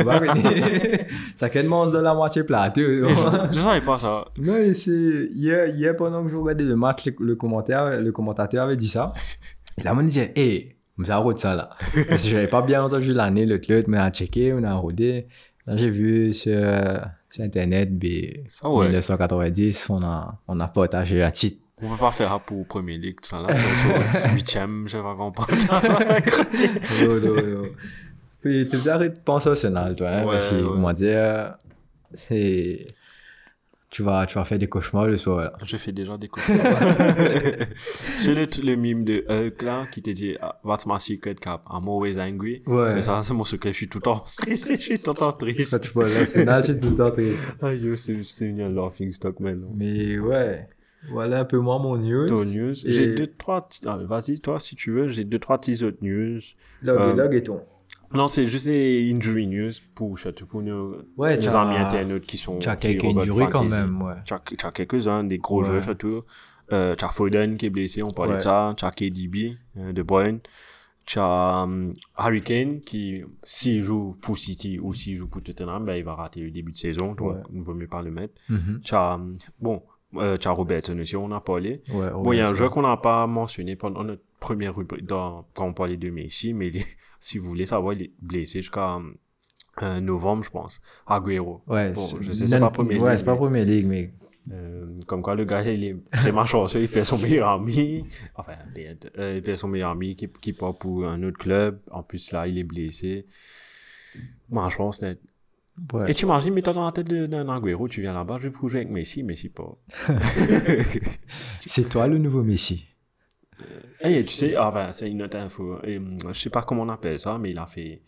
[0.06, 1.02] va gagner.
[1.36, 2.78] Ça fait de la moitié plate.
[2.78, 3.16] Eh, Je
[3.52, 4.26] je savais pas ça.
[4.38, 5.30] Non, c'est.
[5.36, 8.88] Hier, hier, pendant que je regardais le match, le, le commentaire, le commentateur avait dit
[8.88, 9.14] ça.
[9.78, 11.70] Et là, on disait, hé, on s'est rodé ça là.
[12.10, 14.74] Parce que j'avais pas bien entendu l'année, le club, mais on a checké, on a
[14.76, 15.28] rodé.
[15.68, 16.60] Là, j'ai vu sur,
[17.30, 18.86] sur Internet, mais Ça, ouais.
[18.88, 21.62] 1990, on a, on a partagé la titre.
[21.84, 23.54] On va pas faire ça pour Premier League, tout ça, là.
[24.12, 25.64] C'est huitième, je sais pas comment partage.
[27.02, 27.62] Yo, yo, yo.
[28.42, 30.62] Puis, tu de penser au Sénat, toi, hein, Ouais, parce que, ouais.
[30.64, 31.56] comment dire,
[32.14, 32.86] c'est.
[33.92, 35.54] Tu vas, tu vas faire des cauchemars le soir, là.
[35.64, 36.64] Je fais déjà des cauchemars.
[38.18, 41.64] c'est le, le mime de Hulk, là, qui te dit, ah, What's my secret cap?
[41.70, 42.64] I'm always angry.
[42.66, 42.96] Ouais.
[42.96, 43.74] Mais ça, c'est mon secret.
[43.74, 45.82] Je suis tout le temps stressé, je suis tout le temps Quand triste.
[45.82, 47.58] tu vois Sénat, c'est tout le temps triste.
[47.62, 49.62] Ah, yo, c'est c'est une laughing stock, man.
[49.76, 50.68] Mais ouais,
[51.10, 52.28] voilà un peu moins mon news.
[52.28, 52.72] Ton news.
[52.88, 55.98] Et- J'ai deux, trois, ah, vas-y, toi, si tu veux, j'ai deux, trois petits autres
[56.02, 56.40] news.
[56.82, 57.60] Log Euh, et log et ton.
[58.14, 62.38] Non, c'est juste des injury news pour, surtout pour nos, Ouais, nos amis internautes qui
[62.38, 64.14] sont, Tu as qui quelques injuries quand même, ouais.
[64.26, 65.68] Tu as, quelques-uns, des gros Ouais.
[65.68, 66.24] joueurs surtout.
[66.74, 68.38] Euh, tu as Foden qui est blessé, on parlait Ouais.
[68.38, 68.74] de ça.
[68.78, 70.40] Tu as KDB euh, de Bruyne.
[71.06, 75.84] Tu as um, Harry Kane qui, s'il joue pour City ou s'il joue pour Tottenham,
[75.84, 78.36] ben, il va rater le début de saison, donc il vaut mieux pas le mettre.
[78.50, 78.82] Mhm.
[78.84, 79.82] Tu as, um, bon,
[80.16, 81.82] euh, tu as Robertson aussi, on a parlé.
[81.90, 85.46] Bon, il y a un joueur qu'on n'a pas mentionné pendant notre première rubrique dans,
[85.54, 88.60] quand on parlait de Messi, mais il est- si vous voulez savoir, il est blessé
[88.62, 89.00] jusqu'à
[89.84, 90.82] euh, novembre, je pense.
[91.08, 91.62] Agüero.
[91.68, 93.86] Ouais, Bon, c'est- je sais, c'est non, pas Premier Ouais, c'est pas mais- Premier League,
[93.88, 94.14] mais.
[94.52, 98.54] Euh, comme quoi le gars il est très malchanceux, il perd son meilleur ami, enfin
[99.20, 102.32] euh, il perd son meilleur ami qui, qui part pour un autre club, en plus
[102.32, 103.28] là il est blessé.
[104.50, 105.20] Malchance net.
[105.94, 106.10] Ouais.
[106.10, 108.78] Et tu imagines, mets-toi dans la tête d'un Agüero, tu viens là-bas, je vais jouer
[108.82, 109.78] avec Messi, Messi pas.
[111.60, 112.86] C'est toi le nouveau Messi.
[114.02, 115.80] Et tu sais, ah ben, c'est une autre info.
[115.84, 118.02] Et, je sais pas comment on appelle ça, mais il a fait,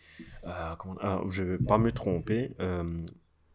[0.45, 3.03] euh, comment, euh, je vais pas me tromper, euh,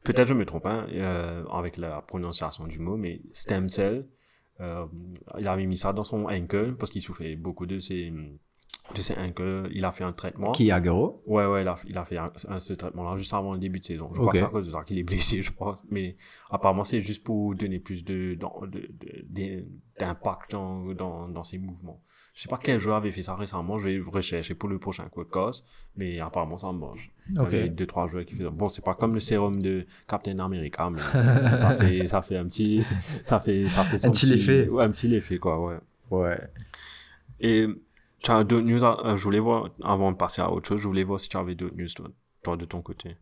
[0.04, 4.06] peut-être je me trompe, hein, euh, avec la prononciation du mot, mais stem cell,
[4.60, 4.86] euh,
[5.38, 8.12] il avait mis ça dans son ankle parce qu'il souffrait beaucoup de ses,
[8.94, 9.68] de ses ankles.
[9.72, 10.52] Il a fait un traitement.
[10.52, 13.52] Qui Agüero Ouais, ouais, il a, il a fait un- un- ce traitement-là juste avant
[13.52, 14.08] le début de saison.
[14.12, 14.32] Je crois Ok.
[14.32, 15.82] que c'est à cause de ça qu'il est blessé, je pense.
[15.90, 16.16] Mais
[16.50, 19.64] apparemment, c'est juste pour donner plus de, dans- de, de- de-
[19.98, 22.00] d'impact dans, dans, dans ses mouvements.
[22.32, 23.78] Je sais pas quel joueur avait fait ça récemment.
[23.78, 25.64] Je vais rechercher pour le prochain podcast.
[25.96, 27.10] Mais apparemment, ça marche.
[27.28, 27.46] Il y Ok.
[27.46, 28.48] avait deux, trois joueurs qui faisaient.
[28.50, 31.00] Bon, c'est pas comme le sérum de Captain America, mais
[31.34, 32.84] ça, ça fait, ça fait un petit,
[33.24, 34.68] ça fait, ça fait son Un petit effet.
[34.68, 35.76] Ouais, un petit effet, quoi, ouais.
[36.10, 36.38] Ouais.
[37.40, 37.66] Et
[38.22, 40.80] tu as d'autres news, à- euh, je voulais voir, avant de passer à autre chose,
[40.80, 42.06] je voulais voir si tu avais d'autres news, toi,
[42.42, 43.16] toi, de ton côté.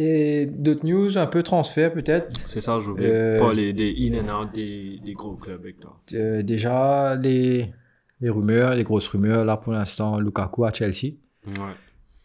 [0.00, 2.28] Et d'autres news, un peu transfert peut-être.
[2.44, 5.80] C'est ça, je voulais Euh, parler des in and out des, des gros clubs avec
[5.80, 6.00] toi.
[6.14, 7.72] Euh, déjà, les,
[8.20, 11.14] les rumeurs, les grosses rumeurs, là pour l'instant, Lukaku à Chelsea.
[11.46, 11.54] Ouais.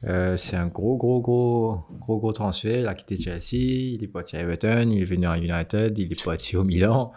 [0.03, 2.79] Euh, c'est un gros, gros, gros, gros, gros transfert.
[2.81, 3.53] Il a quitté Chelsea,
[3.95, 7.11] il est parti à Everton, il est venu à United, il est parti au Milan,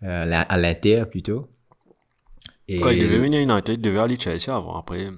[0.00, 1.48] la- à l'Inter plutôt.
[2.76, 4.76] Et Quand il devait venir à United, il devait aller Chelsea avant.
[4.76, 5.08] Après,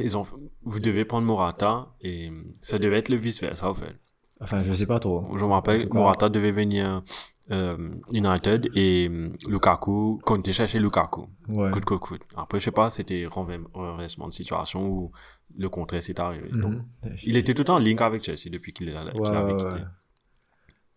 [0.00, 0.24] ils ont,
[0.62, 2.30] vous devez prendre Morata et
[2.60, 3.94] ça devait être le vice-versa, en fait.
[4.40, 5.36] Enfin, je sais pas trop.
[5.36, 7.02] Je me rappelle, Morata devait venir
[7.50, 11.26] euh, United et euh, Lukaku, comptait chercher Lukaku.
[11.48, 11.70] Ouais.
[11.72, 12.22] Coûte que coûte.
[12.36, 15.10] Après, je sais pas, c'était renver- renversement de situation où
[15.56, 16.50] le contraire s'est arrivé.
[16.52, 16.84] Donc, Mhm.
[17.24, 19.56] il était tout le temps en link avec Chelsea depuis qu'il qu'il Ouais, avait ouais,
[19.58, 19.82] quitté.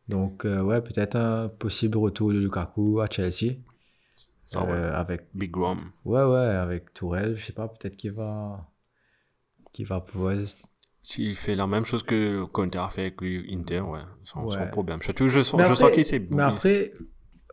[0.07, 3.55] Donc, euh, ouais, peut-être un possible retour de Lukaku à Chelsea.
[4.59, 4.67] Ouais.
[4.69, 5.91] Euh, avec, Big Rom.
[6.05, 8.67] ouais, ouais, avec Tourelle, je sais pas, peut-être qu'il va,
[9.71, 10.35] qu'il va pouvoir
[10.99, 14.69] S'il fait la même chose que Conte a fait avec l'Inter, ouais, sans, sans Ouais.
[14.69, 15.01] problème.
[15.01, 16.93] Surtout, je sens, je sens qu'il s'est Mais après,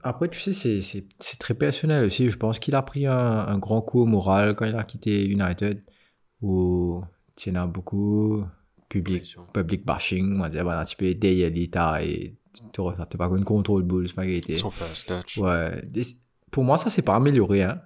[0.03, 2.28] après, tu sais, c'est- c'est c'est très personnel aussi.
[2.30, 5.24] Je pense qu'il a pris un, un grand coup au moral quand il a quitté
[5.26, 5.82] United,
[6.42, 7.03] où
[7.36, 8.44] tu en as beaucoup
[8.88, 9.24] public,
[9.55, 10.36] public bashing.
[10.36, 12.36] On va dire, voilà, tu peux aider l'État et
[12.72, 14.59] tu n'as pas une contrôle boule, spaghetti.
[14.59, 15.38] son first touch.
[15.38, 15.82] Ouais.
[15.86, 16.05] Des-
[16.51, 17.62] Pour moi, ça s'est pas amélioré.
[17.62, 17.80] Hein.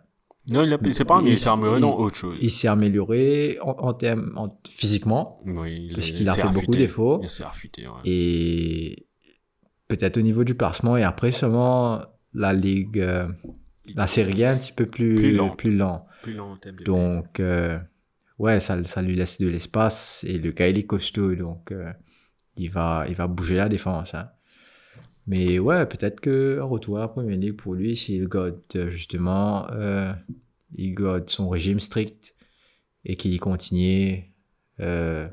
[0.50, 2.36] Non, il a, c'est pas, mais Il- s'est amélioré dans autre chose.
[2.40, 6.48] Il s'est amélioré en, en termes en- physiquement Oui, il parce qu'il a s'est fait
[6.48, 7.20] beaucoup.
[7.22, 7.94] Il s'est affûté, ouais.
[8.04, 9.06] et
[9.88, 12.02] peut-être au niveau du placement et après seulement
[12.34, 13.28] la ligue euh,
[13.94, 15.50] la série A un petit peu plus Plus lent.
[15.50, 17.78] plus lent Plus de donc euh,
[18.38, 21.92] ouais ça, ça lui laisse de l'espace et le gars il est costaud donc euh,
[22.56, 24.30] il va il va bouger la défense hein.
[25.26, 28.90] Mais ouais peut-être que un retour à la première ligue pour lui s'il garde euh,
[28.90, 30.12] justement euh,
[30.74, 32.34] il garde son régime strict
[33.04, 34.32] et qu'il y continue
[34.80, 35.28] euh,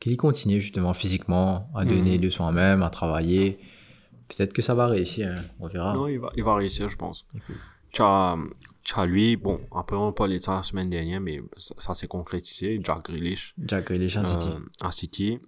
[0.00, 2.24] qu'il y continue justement physiquement à donner Mhm.
[2.24, 3.58] de soi-même, à travailler.
[4.28, 5.42] Peut-être que ça va réussir, hein.
[5.60, 5.92] on verra.
[5.94, 7.26] Non, il va, il va réussir, je pense.
[7.92, 8.36] Tu as,
[8.82, 11.94] tu as lui, bon, après on parlait de ça la semaine dernière, mais ça, ça
[11.94, 12.80] s'est concrétisé.
[12.82, 14.48] Jack Grealish, Jack Grealish, City.
[14.48, 15.38] euh, à City.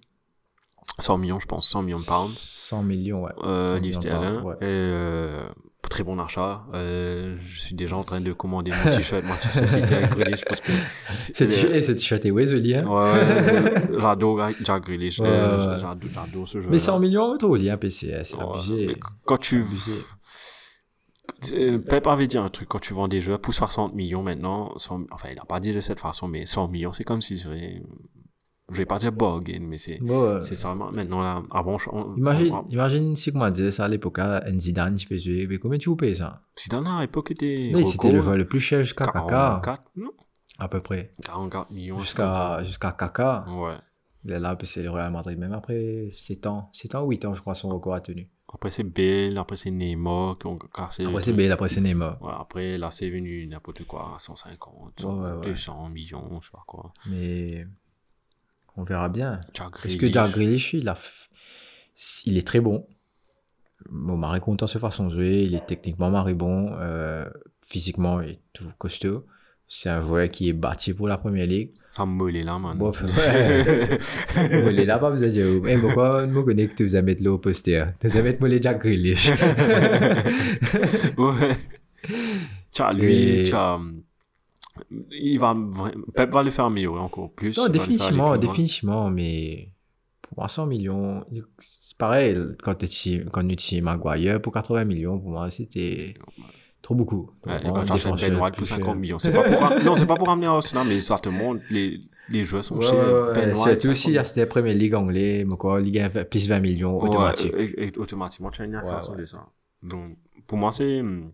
[0.99, 2.33] 100 millions, je pense, 100 millions de pounds.
[2.37, 3.31] 100 millions, ouais.
[3.37, 4.55] 100 Euh, millions pounds, ouais.
[4.55, 5.47] Et, euh,
[5.83, 6.65] très bon achat.
[6.73, 10.59] Euh, je suis déjà en train de commander mon t-shirt Manchester City avec Grealish parce
[10.61, 10.71] que.
[11.19, 12.85] Ce t-shirt- eh, t-shirt est Wesley, hein.
[12.87, 15.21] Ouais, ouais, j'adore Jack Grealish.
[15.21, 16.67] Euh, j'adore, j'adore ce jeu.
[16.69, 18.97] Mais 100 millions, trop lié, un PC, hein, c'est abusé.
[19.25, 19.57] quand tu.
[19.59, 20.01] abusé.
[21.39, 24.73] C'est- Pep avait dit un truc, quand tu vends des jeux pour 60 millions maintenant,
[24.77, 27.45] 100 enfin, il n'a pas dit de cette façon, mais 100 millions, c'est comme si.
[28.71, 29.97] Je vais pas dire bargain, mais c'est.
[30.01, 31.41] Bon, euh, C'est ça, maintenant là.
[31.51, 35.07] Avant, je- on- imagine, on- imagine si, comment dire ça à l'époque, hein, Zidane, tu
[35.07, 36.41] peux jouer, mais combien tu vous payes ça?
[36.59, 37.71] Zidane à l'époque était.
[37.85, 40.11] C'était le joueur le plus cher jusqu'à Kaka, 44, non?
[40.59, 41.13] À peu près.
[41.23, 41.99] 44 millions.
[41.99, 43.45] Jusqu'à jusqu'à Kaka.
[43.49, 43.75] Ouais.
[44.25, 47.11] Il est là, puis c'est le Real Madrid, même après 7 ans, 7 ans ou
[47.11, 48.27] 8 ans, je crois, son record a tenu.
[48.53, 51.03] Après, c'est Bale, après, c'est Neymar qui ont cassé.
[51.03, 51.31] le Après, c'est.
[51.33, 52.21] Bale, après, c'est Neymar.
[52.21, 55.41] Ouais, après, là, c'est venu n'importe quoi, à 150, Ouais, ouais, ouais.
[55.45, 56.91] 200 millions, je sais pas quoi.
[57.09, 57.65] Mais
[58.77, 59.39] on verra bien.
[59.57, 60.11] Parce que.
[60.11, 60.97] Jack Grealish, il, a
[62.25, 62.87] il est très bon.
[63.89, 65.43] Bon, Marie content de sa façon de jouer.
[65.43, 66.71] Il est techniquement Marie bon.
[66.79, 67.25] euh,
[67.67, 69.25] physiquement, il est tout costaud.
[69.69, 71.71] C'est un joueur qui est bâti pour la première ligue.
[71.91, 72.77] Ça me là, man.
[72.77, 73.97] Bon, ouais.
[74.63, 75.45] Bon, il est là, pas besoin de dire.
[75.67, 78.39] Eh, pourquoi on me connaît que tu vas mettre là au poster Tu vas mettre
[78.39, 79.27] moi les Jack Grealish.
[81.17, 81.51] ouais.
[82.71, 83.81] Tiens, lui, Et- tiens,
[85.11, 85.53] il va,
[86.15, 87.57] Pep va le faire améliorer encore plus.
[87.57, 89.71] non, définitivement, définitivement, mais
[90.21, 91.23] pour moi, 100 millions,
[91.81, 96.13] c'est pareil, quand tu quand tu Maguire, pour 80 millions, pour moi, c'était
[96.81, 97.31] trop beaucoup.
[97.45, 98.77] Ouais, il va défenseur Ben White pour cher.
[98.77, 99.19] 50 millions.
[99.19, 100.99] C'est pas pour, non, c'est pas pour ramener Arsenal, mais
[101.31, 101.99] montre, les,
[102.29, 102.97] les joueurs sont Ouais, chers.
[103.27, 106.09] ouais, Ben ouais, White, Surtout si 50 c'était Première Ligue anglais, mais quoi, Ligue 1,
[106.25, 107.53] plus 20 millions, Ouais, automatique.
[107.57, 109.17] et- et automatiquement, tu as une ouais.
[109.17, 109.45] de ça.
[109.83, 111.31] Donc, pour moi, c'est hum,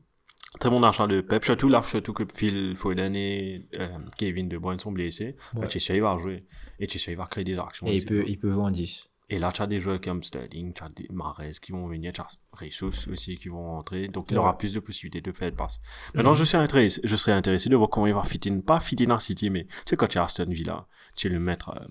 [0.63, 1.43] très bon achat de Pep.
[1.43, 3.87] Surtout là, surtout que Phil Foden et euh,
[4.17, 5.35] Kevin De Bruyne sont blessés.
[5.55, 5.61] Ouais.
[5.61, 6.45] Bah, va jouer.
[6.79, 7.85] Et il va créer des actions.
[7.87, 9.09] Et il peut, il peut vendre 10.
[9.29, 12.11] Et là, tu as des joueurs comme Sterling, tu as des Mahrez qui vont venir,
[12.13, 12.27] tu as
[12.61, 14.07] Jesus aussi qui vont rentrer.
[14.07, 14.39] Donc, il Ouais.
[14.39, 15.79] aura plus de possibilités de faire de passe.
[16.13, 18.79] Maintenant, je, suis intéressé, je serais intéressé de voir comment il va fit in, pas
[18.79, 21.39] fit in à City, mais tu sais, quand tu à Aston Villa, tu es le
[21.39, 21.87] maître, euh,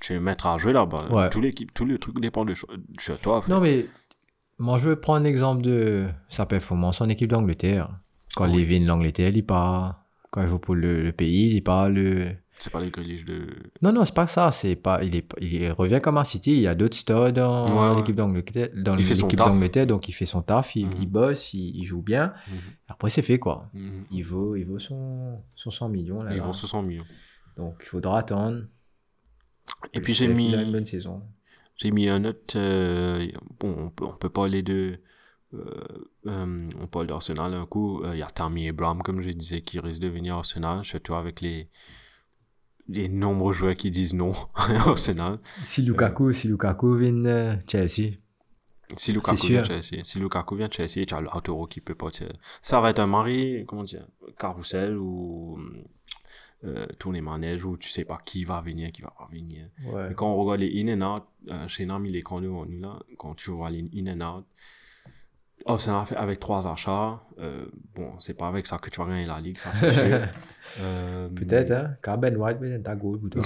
[0.00, 1.08] tu es le maître à jouer là-bas.
[1.10, 1.30] Ouais.
[1.30, 1.40] Tout
[1.84, 3.38] le truc dépend de, de toi.
[3.44, 3.48] en.
[3.50, 3.86] Non, mais
[4.58, 7.90] moi, je veux prendre l'exemple de sa performance en équipe d'Angleterre.
[8.36, 8.60] Quand Oui.
[8.60, 10.02] il vient de l'Angleterre, il part.
[10.30, 12.32] Quand il joue pour le, le pays, il part le.
[12.58, 13.48] C'est pas les Grealish de,
[13.82, 14.50] Non, non, c'est pas ça.
[14.50, 16.52] C'est pas, il, est, il revient comme à City.
[16.52, 17.96] Il y a d'autres studs dans Ouais, ouais.
[17.96, 18.70] l'équipe d'Angleterre.
[18.74, 20.94] Dans Il l'équipe d'Angleterre, donc il fait son taf, il, Mhm.
[21.00, 22.32] il bosse, il, il joue bien.
[22.48, 22.56] Mhm.
[22.88, 23.68] Après, c'est fait quoi.
[23.74, 24.04] Mhm.
[24.10, 26.22] Il vaut, il vaut son, son 100 millions.
[26.22, 26.42] Là, là.
[26.42, 27.04] vont 60 millions.
[27.58, 28.62] Donc il faudra attendre.
[29.92, 31.22] Et puis, j'ai mis, une bonne saison.
[31.76, 33.26] J'ai mis un autre, euh,
[33.60, 35.00] bon, on peut, on peut parler de,
[35.54, 35.84] euh,
[36.26, 39.60] euh, on parle d'Arsenal un coup, euh, il y a Tammy Abraham, comme je disais,
[39.60, 41.68] qui risque de venir à Arsenal, surtout avec les,
[42.88, 45.38] les nombreux joueurs qui disent non à Arsenal.
[45.66, 48.18] Si Lukaku, si Lukaku vient euh, Chelsea.
[48.96, 49.64] Si Lukaku vient.
[49.64, 52.28] Chelsea, si Lukaku vient Chelsea, tu as Lautaro qui peut partir.
[52.60, 54.06] Ça va être un mari, comment dire,
[54.38, 55.58] carrousel ou
[56.66, 59.68] euh, tourner manège où tu sais pas qui va venir, qui va pas venir.
[59.86, 60.12] Ouais.
[60.16, 62.80] Quand on regarde les in and out, euh, chez Nam, il est quand devant nous
[62.80, 64.46] là, quand tu vois les in and out,
[65.66, 67.20] oh, c'est fait avec trois achats.
[67.38, 70.20] Euh, bon, c'est pas avec ça que tu vas gagner la ligue, ça c'est sûr.
[70.80, 72.16] Euh, Peut-être, hein.
[72.18, 73.42] Ben White, peut-être ta goal pour toi.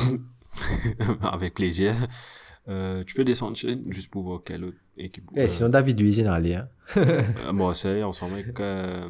[1.33, 1.95] avec plaisir.
[2.68, 5.29] Euh, tu peux descendre juste pour voir quelle autre équipe.
[5.35, 6.55] Eh, sinon, David Luiz, il est allé.
[6.55, 6.68] Hein.
[6.97, 9.09] euh, moi, c'est ensemble avec euh,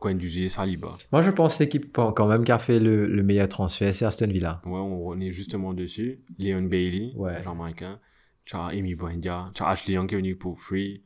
[0.00, 0.96] Guendouzi et Saliba.
[1.12, 4.04] Moi, je pense que l'équipe quand même qui a fait le, le meilleur transfert, c'est
[4.04, 4.60] Aston Villa.
[4.64, 6.20] Ouais, on est justement dessus.
[6.38, 7.42] Leon Bailey, Ouais.
[7.42, 8.00] Jamaïcain.
[8.44, 9.50] Tu as Amy Buendia.
[9.54, 11.04] Tu as Ashley Young qui est venu pour Free.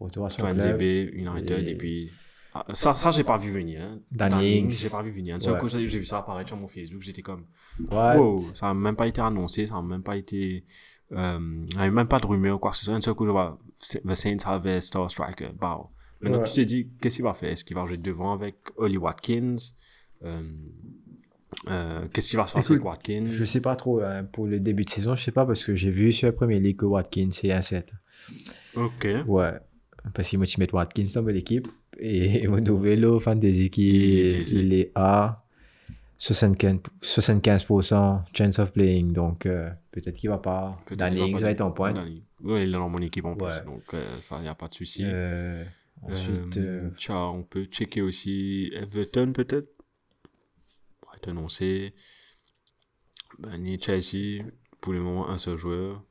[0.00, 0.82] Retour à son club.
[0.82, 1.66] United.
[1.66, 2.10] Et- Et, puis.
[2.56, 3.80] Ah, ça, ça j'ai pas vu venir.
[3.82, 4.00] Hein.
[4.12, 4.70] Danny Ings.
[4.70, 5.34] j'ai pas vu venir.
[5.36, 5.60] Un seul Ouais.
[5.60, 7.00] coup, j'ai vu ça apparaître sur mon Facebook.
[7.02, 7.46] J'étais comme.
[7.90, 10.64] Wow, ça n'a même pas été annoncé, ça n'a même pas été.
[11.12, 11.38] Euh,
[11.70, 12.94] il n'y avait même pas de rumeur ou quoi que ce soit.
[12.94, 13.58] Un seul coup, je vois
[14.04, 15.48] The Saints have a star striker.
[15.60, 15.80] Bah,
[16.20, 16.44] Maintenant, Ouais.
[16.44, 17.50] tu te dis, qu'est-ce qu'il va faire?
[17.50, 19.56] Est-ce qu'il va jouer devant avec Oli Watkins?
[20.24, 20.40] Euh,
[21.68, 23.26] euh, Qu'est-ce qu'il va se passer avec Watkins?
[23.28, 25.74] Je sais pas trop hein, pour le début de saison, je sais pas parce que
[25.74, 27.92] j'ai vu sur la première ligue que Watkins c'est un 7.
[28.76, 29.06] Ok.
[29.26, 29.52] Ouais.
[30.14, 34.72] Parce qu'il m'a dit mettre Watkins dans l'équipe et mon nouveau fantasy est qui il
[34.74, 35.44] est à
[36.18, 40.70] 75%, 75% chance of playing donc euh, peut-être qu'il va pas.
[40.86, 41.92] Peut-être Danny va va être en point.
[41.92, 42.22] Danny.
[42.42, 43.46] Ouais, il est dans mon équipe en plus.
[43.46, 43.64] Ouais.
[43.64, 45.02] Donc, euh, ça, il n'y a pas de souci.
[45.04, 45.64] Euh,
[46.10, 49.68] ensuite, Euh, euh, tu as- on peut checker aussi Everton peut-être.
[51.02, 51.94] Brighton, on sait.
[53.38, 54.44] Ben, ni Chelsea,
[54.80, 56.02] pour le moment, un seul joueur.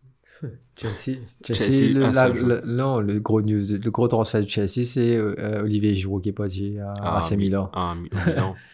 [0.76, 4.84] Chelsea, Chelsea, Chelsea, le, la- le- non, le gros news, le gros transfert de Chelsea,
[4.86, 7.70] c'est euh, Olivier Giroud qui est parti à Ah, AC Mi- Milan.
[7.74, 8.56] Ah, Milan.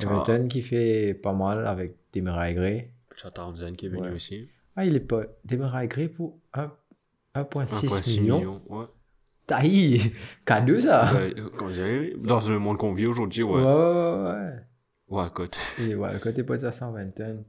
[0.00, 2.84] Everton qui fait pas mal avec Demarai Gray.
[3.34, 4.12] Townsend qui est venu Ouais.
[4.12, 4.48] aussi.
[4.74, 5.22] Ah, il est pas.
[5.44, 6.72] Demarai Gray pour un-
[7.34, 8.38] 1,6 1,6 millions.
[8.38, 8.62] millions.
[8.68, 8.86] Ouais.
[9.52, 10.00] Taï
[10.46, 13.62] Cadeau ça Ouais, euh, dire, dans le monde qu'on vit aujourd'hui, Ouais, ouais.
[13.62, 14.52] ouais, ouais.
[15.08, 15.58] Walcott.
[15.80, 17.44] Et ouais, quand t'es pas à 120 tonnes.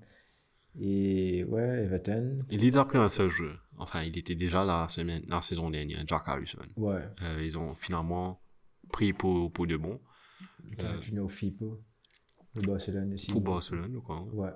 [0.81, 2.39] Et ouais, Everton.
[2.49, 3.53] Il a pris un seul jeu.
[3.77, 6.59] Enfin, il était déjà la, semaine, la saison dernière, Jack Harrison.
[6.75, 7.07] Ouais.
[7.21, 8.41] Euh, ils ont finalement
[8.91, 10.01] pris pour, pour de bon.
[10.77, 11.81] T'as Juno Fipo.
[12.55, 13.31] De Barcelone aussi.
[13.31, 14.21] Pour Barcelone, quoi.
[14.33, 14.51] Ouais.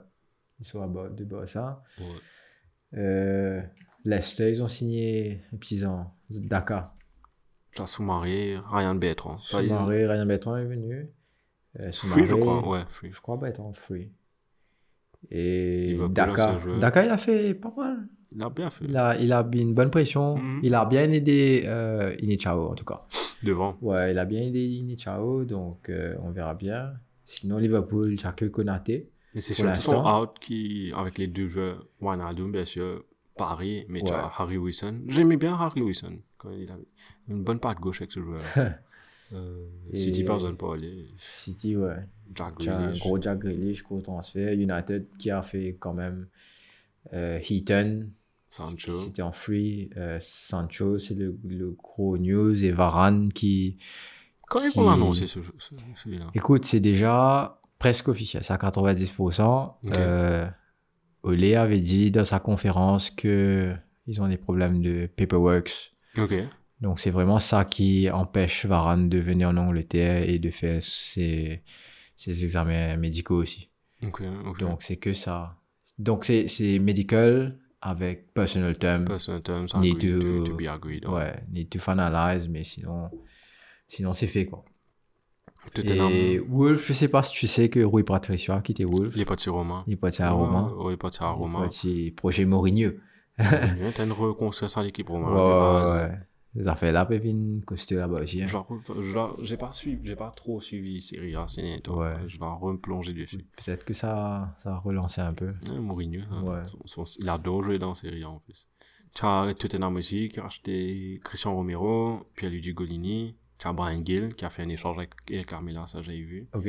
[0.60, 1.82] Ils sont à bas de Barça.
[2.00, 2.98] Ouais.
[3.00, 3.62] Euh,
[4.04, 6.14] Leicester, ils ont signé un petit an.
[6.30, 6.97] Dakar.
[7.86, 9.40] Soumaré, Ryan Bertrand.
[9.44, 9.68] Ça y est.
[9.70, 11.10] Soumaré, Ryan Bertrand est venu.
[11.80, 12.68] Euh, Free, je Soumaré- crois.
[12.70, 13.12] Ouais, free.
[13.14, 14.10] Je crois Bertrand Free.
[15.30, 16.60] Et Il Dakar.
[16.68, 18.08] il a fait pas mal.
[18.36, 18.86] Il a bien fait.
[18.86, 20.38] Il a, il a une bonne pression.
[20.38, 20.60] Mhm.
[20.64, 23.06] Il a bien aidé euh, Inichao, en tout cas.
[23.44, 23.78] Devant.
[23.82, 26.94] Ouais, il a bien aidé Inichao, donc euh, on verra bien.
[27.26, 29.10] Sinon, Liverpool, il n'y a que Konaté.
[29.36, 33.04] Mais c'est surtout son out qui, avec les deux joueurs, Wijnaldum, bien sûr,
[33.38, 34.18] Paris, mais tu Ouais.
[34.18, 35.02] as Harry Wilson.
[35.08, 36.20] J'aimais bien Harry Wilson.
[36.38, 36.88] Quand il avait
[37.30, 38.42] une bonne patte gauche avec ce joueur.
[39.34, 41.08] euh, City pardonne pas aller.
[41.18, 41.98] City, ouais.
[42.36, 43.00] Jack Grealish.
[43.00, 44.54] gros Jack Grealish, gros transfert.
[44.54, 46.28] United qui a fait quand même
[47.14, 48.10] euh, Heaton,
[48.50, 48.96] Sancho.
[48.96, 49.90] c'était en free.
[49.98, 52.64] Euh, Sancho, c'est le, le gros news.
[52.64, 53.78] Et Varane qui.
[54.50, 56.26] Quand ils qui- vont annoncer ce jeu, ce- celui-là?
[56.34, 59.78] Écoute, c'est déjà presque officiel, c'est à 90%.
[59.86, 59.98] Ok.
[59.98, 60.48] Euh,
[61.28, 63.74] Olé avait dit dans sa conférence que
[64.08, 65.94] ils ont des problèmes de paperwork.
[66.18, 66.34] Ok.
[66.82, 71.64] Donc c'est vraiment ça qui empêche Varane de venir en Angleterre et de faire ses,
[72.16, 73.70] ses examens médicaux aussi.
[74.04, 74.60] Ok, ok.
[74.60, 75.58] Donc c'est que ça.
[76.00, 79.06] Donc c'est c'est medical avec personal term.
[79.06, 81.06] Personal terms Need to- to, to be agreed.
[81.08, 83.10] Ouais, need to finalize, mais sinon,
[83.88, 84.64] sinon c'est fait quoi.
[85.72, 89.14] Tottenham, Et Wolf, je sais pas si tu sais que Rui Patricio a quitté Wolf.
[89.16, 89.84] il est parti Romain.
[89.88, 90.72] Il est parti à Roma.
[90.78, 91.60] Ouais, il est parti à Il est Roma.
[91.60, 92.92] parti projet Mourinho.
[93.40, 95.32] Il a une reconstruction à l'équipe Romain.
[95.32, 96.12] Ouais, ouais.
[96.56, 98.42] Les affaires là venir coster là-bas aussi.
[99.42, 101.98] J'ai pas suivi, j'ai pas trop suivi Serie A ces derniers temps.
[102.00, 102.16] Ouais.
[102.26, 103.46] Je dois replonger dessus.
[103.64, 105.54] Peut-être que ça, ça va relancer un peu.
[105.70, 106.42] Ouais, Mourinho, hein.
[106.44, 106.66] Ouais.
[106.66, 108.68] Son- son- il adore jouer dans Serie A en plus.
[109.14, 113.36] Tu as Tottenham aussi qui a racheté Christian Romero, puis Luigi Golini.
[113.74, 116.48] Brian Gill qui a fait un échange avec, avec Carmela, ça j'avais vu.
[116.54, 116.68] Ok.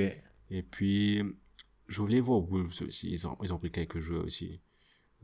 [0.51, 1.23] Et puis,
[1.87, 4.61] je voulais voir Wolves aussi, ils ont, ils ont pris quelques joueurs aussi.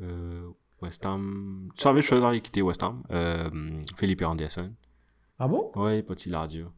[0.00, 0.48] Euh,
[0.82, 3.02] West Ham, tu savais, je suis quitté West Ham?
[3.10, 3.48] Euh,
[3.96, 4.72] Philippe Anderson.
[5.38, 5.72] Ah bon?
[5.76, 6.70] Ouais, petit Lardio.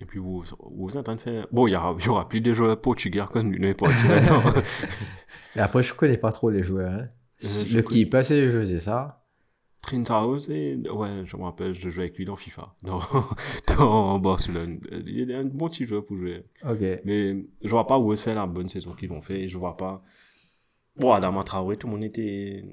[0.00, 1.46] Et puis vous, vous êtes en train de faire.
[1.52, 3.90] Bon, il y aura, y aura plus de joueurs portugais comme maintenant.
[5.56, 6.90] Et après, je connais pas trop les joueurs.
[6.92, 7.08] hein.
[7.44, 9.19] Euh, je Le connais- keeper, c'est José ça?
[9.82, 10.76] Trintao, c'est.
[10.90, 13.00] Ouais, je me rappelle, je jouais avec lui dans FIFA, dans,
[13.78, 14.80] dans Barcelone.
[15.06, 16.44] Il est un bon petit joueur pour jouer.
[16.68, 16.80] Ok.
[17.04, 19.40] Mais je vois pas où est faire la bonne saison qu'ils ont fait.
[19.42, 20.02] Et je vois pas.
[20.96, 22.64] Bon, Adama Traoré, tout le monde était.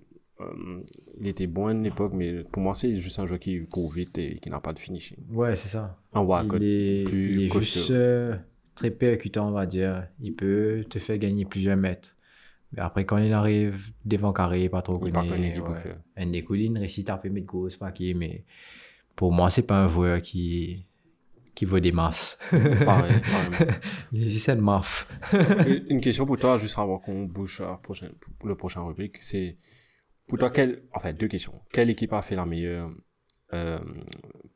[0.41, 0.83] euh,
[1.19, 3.89] il était bon à une époque, mais pour moi, c'est juste un joueur qui court
[3.91, 5.17] vite et qui n'a pas de finishing.
[5.31, 5.97] Ouais, c'est ça.
[6.13, 6.59] Un Walcott.
[6.61, 7.79] il est, plus il est costaud.
[7.79, 8.35] juste euh,
[8.75, 10.07] très percutant, on va dire.
[10.19, 12.16] Il peut te faire gagner plusieurs mètres.
[12.73, 15.31] Mais après, quand il arrive devant carré, pas trop Il pas connu.
[15.31, 15.97] connu qui peut faire.
[16.17, 18.43] Un des collines réussit à faire mettre gauche, pas qui, mais
[19.15, 20.85] pour moi, c'est pas un joueur qui,
[21.55, 22.37] qui vaut des masses.
[22.85, 23.13] Pareil,
[24.11, 25.09] une maf.
[25.89, 28.11] Une question pour toi, juste avant qu'on bouge à la prochaine,
[28.43, 29.55] le prochain rubrique, c'est
[30.27, 31.53] pour toi, quelle, enfin deux questions.
[31.71, 32.89] Quelle équipe a fait la meilleure
[33.53, 33.79] euh,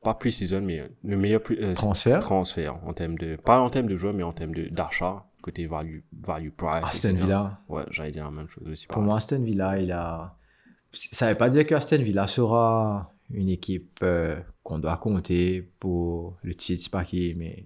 [0.04, 2.20] pas pre-season, mais le meilleur euh, Transfert?
[2.20, 5.68] transfert en termes de, pas en termes de joueurs, mais en termes de, d'achat, côté
[5.68, 7.24] value, value price, Aston etc.
[7.24, 7.62] Villa.
[7.68, 8.88] Ouais, j'allais dire la même chose aussi.
[8.88, 9.08] Pour pareil.
[9.08, 10.38] moi, Aston Villa, il a.
[10.94, 15.62] Ça ne veut pas dire que Aston Villa sera une équipe euh, qu'on doit compter
[15.80, 17.66] pour le titre, pas qui, mais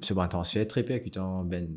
[0.00, 1.44] ce transfert très percutant.
[1.44, 1.68] Ben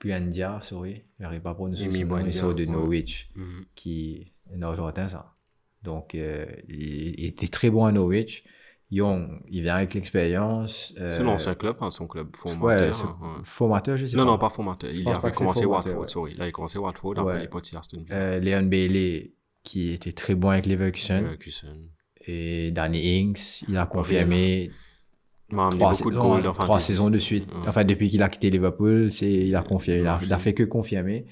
[0.00, 1.90] Buendia, sorry, je n'arrive pas à prononcer
[2.32, 2.64] son de.
[2.64, 3.64] Norwich, Mhm.
[3.74, 5.34] qui est nord-jordan, ça.
[5.82, 8.44] Donc, euh, il, il était très bon à Norwich.
[8.90, 10.94] Young, il vient avec l'expérience.
[10.98, 12.94] euh, C'est l'ancien club, hein, son club formateur.
[13.04, 13.40] hein, ouais.
[13.44, 14.30] formateur, je sais Non, pas.
[14.30, 14.90] non, pas formateur.
[14.90, 16.08] Il avait commencé Watford, ouais.
[16.08, 16.34] sorry.
[16.36, 18.16] Là, il a commencé Watford, après il est parti Aston Villa.
[18.16, 21.36] Euh, Leon Bailey, qui était très bon avec Leverkusen.
[22.26, 24.70] Et Danny Ings, il a confirmé
[25.50, 27.46] trois, beaucoup de saisons, goals dans trois saisons de suite.
[27.66, 30.00] Enfin, depuis qu'il a quitté Liverpool, c'est, il a confirmé.
[30.02, 31.26] Il a, il a fait que confirmer.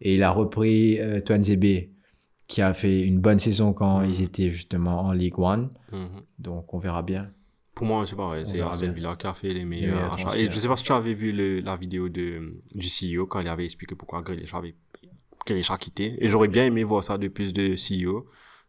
[0.00, 1.88] Et il a repris euh, Twanzebe,
[2.48, 4.10] qui a fait une bonne saison quand Mhm.
[4.10, 5.70] ils étaient justement en League One.
[5.92, 6.08] Mhm.
[6.38, 7.26] Donc, on verra bien.
[7.74, 8.46] Pour moi, c'est pareil.
[8.46, 8.86] C'est ça.
[8.92, 10.36] Villa qui a fait les meilleurs achats.
[10.38, 13.40] Et je sais pas si tu avais vu le- la vidéo de, du CEO quand
[13.40, 14.74] il avait expliqué pourquoi Grealish avait
[15.44, 16.16] Grealish a quitté.
[16.24, 18.26] Et j'aurais bien aimé voir ça de plus de CEO,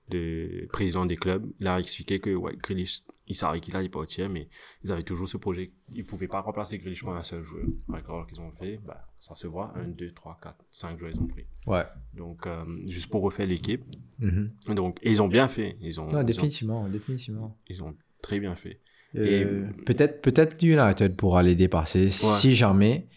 [0.09, 1.45] de président des clubs.
[1.59, 4.47] Il a expliqué que, ouais, Grealish, il savait qu'il allait pas au tiers, mais
[4.84, 5.71] ils avaient toujours ce projet.
[5.93, 7.65] Ils pouvaient pas remplacer Grealish par un seul joueur.
[7.91, 9.73] Avec l'ordre qu'ils ont fait, bah, ça se voit.
[9.75, 11.45] Un, deux, trois, quatre, cinq joueurs ils ont pris.
[11.65, 11.84] Ouais.
[12.13, 13.84] Donc, euh, juste pour refaire l'équipe.
[14.19, 14.51] Mhm.
[14.75, 15.78] Donc, et ils ont bien fait.
[15.82, 17.57] Ils ont, Non, ils ont, définitivement, définitivement.
[17.67, 18.82] ils ont très bien fait.
[19.15, 23.07] Euh, peut-être peut-être United pourra les dépasser si jamais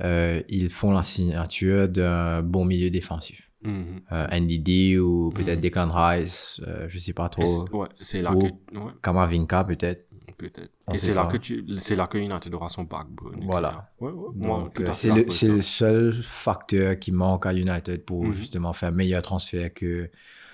[0.00, 3.47] euh, ils font la signature d'un bon milieu défensif.
[3.62, 4.00] Mhm.
[4.12, 5.60] Euh, NDD ou peut-être Mhm.
[5.62, 7.42] Declan Rice, euh, je sais pas trop.
[7.72, 8.46] Ouais, c'est là Ou- que,
[8.78, 10.06] ouais, Kamavinga peut-être.
[10.36, 10.70] peut-être.
[10.94, 13.40] Et c'est là que tu, c'est là que United aura son backbone.
[13.42, 13.90] Voilà.
[14.00, 14.48] Ouais, ouais,
[14.80, 18.32] euh, c'est le, seul facteur qui manque à United pour Mhm.
[18.32, 20.08] justement faire un meilleur transfert que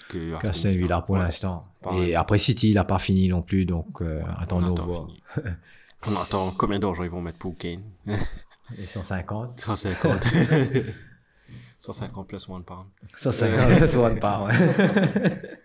[0.08, 1.66] que qu'Aston Villa pour l'instant.
[1.94, 5.06] Et après City, il n'a pas fini non plus, donc euh, on attendons attend voir.
[6.06, 7.82] On attend combien d'argent ils vont mettre pour Kane?
[8.78, 10.24] Et 150 150.
[11.84, 12.86] 150 plus one pound.
[13.16, 14.52] 150, c'est one par, ouais.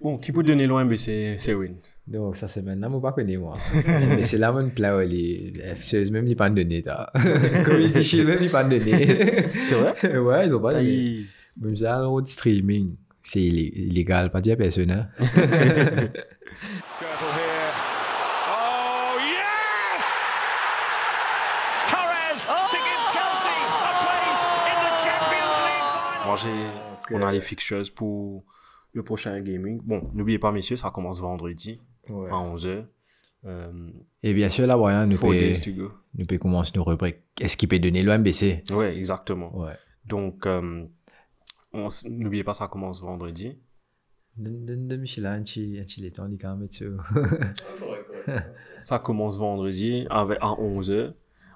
[0.00, 1.76] Bon, qui peut donner loin, mais c'est, c'est Win.
[2.06, 3.56] Donc, ça, c'est maintenant, moi, pas connu, moi.
[3.86, 7.06] Mais c'est là, mon plat, les FCS, même, ils pas donné, t'as.
[7.64, 9.46] Community Shield, même, ils pas donné.
[9.62, 10.18] C'est vrai?
[10.18, 10.84] Ouais, ils ont pas donné.
[10.88, 11.26] Aïe.
[11.58, 15.08] Même ça, le streaming, c'est illé- illégal, pas dire à personne, hein.
[15.18, 15.48] Skirtle
[17.32, 17.72] here.
[18.50, 20.04] Oh, yes!
[21.72, 25.56] It's Torres to give Chelsea a place in the Champions
[27.10, 28.44] On a les fixtures pour
[28.92, 29.80] le prochain gaming.
[29.82, 32.30] Bon, n'oubliez pas, messieurs, ça commence vendredi Ouais.
[32.30, 32.84] à 11h.
[33.46, 33.90] Euh,
[34.22, 35.38] Et bien sûr, là, Brian, nous peut,
[36.16, 37.18] nous peut commencer nos rubriques.
[37.40, 38.62] Est-ce qu'il peut donner le MBC?
[38.72, 39.54] Ouais, exactement.
[39.58, 39.72] Ouais.
[40.06, 40.84] Donc, euh,
[42.08, 43.58] n'oubliez pas, ça commence vendredi.
[48.82, 51.12] Ça commence vendredi avec, à 11h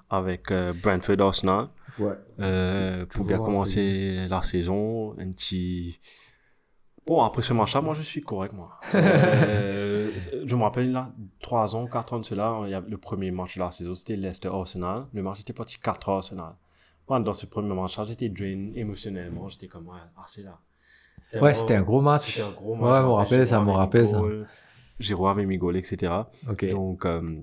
[0.09, 1.67] avec euh, Brentford Arsenal.
[1.99, 2.13] Ouais.
[2.39, 5.99] Euh, pour bien commencer la saison, un petit...
[7.05, 8.79] Bon, après ce match-là, moi, je suis correct, moi.
[8.95, 10.11] Euh,
[10.45, 13.31] je me rappelle, là, 3 ans, 4 ans de cela, il y a le premier
[13.31, 15.05] match de la saison, c'était Leicester-Arsenal.
[15.13, 16.55] Le match était parti 4 Arsenal.
[17.07, 19.49] Moi, dans ce premier match-là, j'étais drain émotionnellement.
[19.49, 20.59] J'étais comme, ouais, ah, c'est là.
[21.41, 22.27] Ouais, c'était un gros match.
[22.27, 22.91] C'était un gros match.
[22.91, 24.21] Ouais, je me rappelle, ça me rappelle, ça.
[24.99, 26.13] Giroud avait mis goal, etc.
[26.49, 26.69] Ok.
[26.69, 27.41] Donc, euh,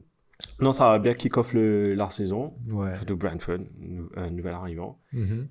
[0.61, 2.55] non, ça va bien kick-off le- la saison.
[2.69, 2.95] Ouais.
[2.97, 3.59] Surtout Brentford,
[4.17, 4.99] un nouvel arrivant.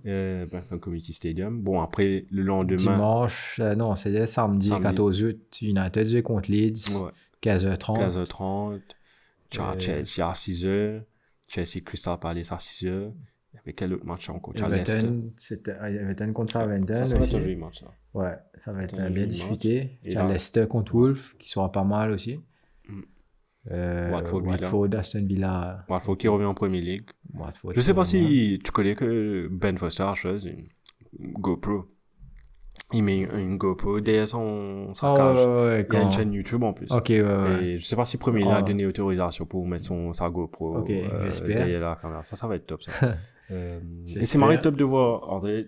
[0.06, 1.62] Euh, Brentford Community Stadium.
[1.62, 2.76] Bon, après, le lendemain.
[2.78, 4.84] Dimanche, euh, non, c'était samedi, Samedi.
[4.84, 7.98] 14 août, United contre Leeds, Ouais, 15h30.
[8.00, 8.82] 15h30.
[9.50, 11.02] Tu as Euh, Chelsea à 6h.
[11.48, 13.12] Chelsea Crystal Palace à 6h.
[13.54, 14.54] Il y avait quel autre match encore?
[14.58, 17.84] Everton, c'était ah, Everton contre Southampton Ça, ça va être un joli match.
[18.14, 19.34] Ouais, ça va être bien.
[20.04, 22.39] Et Tu as là- Leicester contre Wolves, qui sera pas mal aussi.
[23.72, 24.51] Euh, Watford, Villa.
[24.61, 25.86] Watford, Aston Villa.
[25.89, 27.09] Watford qui revient en Premier League.
[27.34, 31.86] Watford, Je sais pas si tu connais que Ben Foster a chose, une GoPro.
[32.93, 35.38] Il met une GoPro derrière son, sa Oh, cage.
[35.39, 36.88] ouais, ouais, ouais, Il y a une chaîne YouTube en plus.
[36.91, 37.63] Ouais.
[37.63, 38.61] Et je sais pas si Premier League a Ah.
[38.61, 42.22] donné autorisation pour mettre son, sa GoPro euh, derrière la caméra.
[42.22, 42.91] Ça, ça va être top, ça.
[43.51, 45.68] Euh, et c'est marrant top de voir André.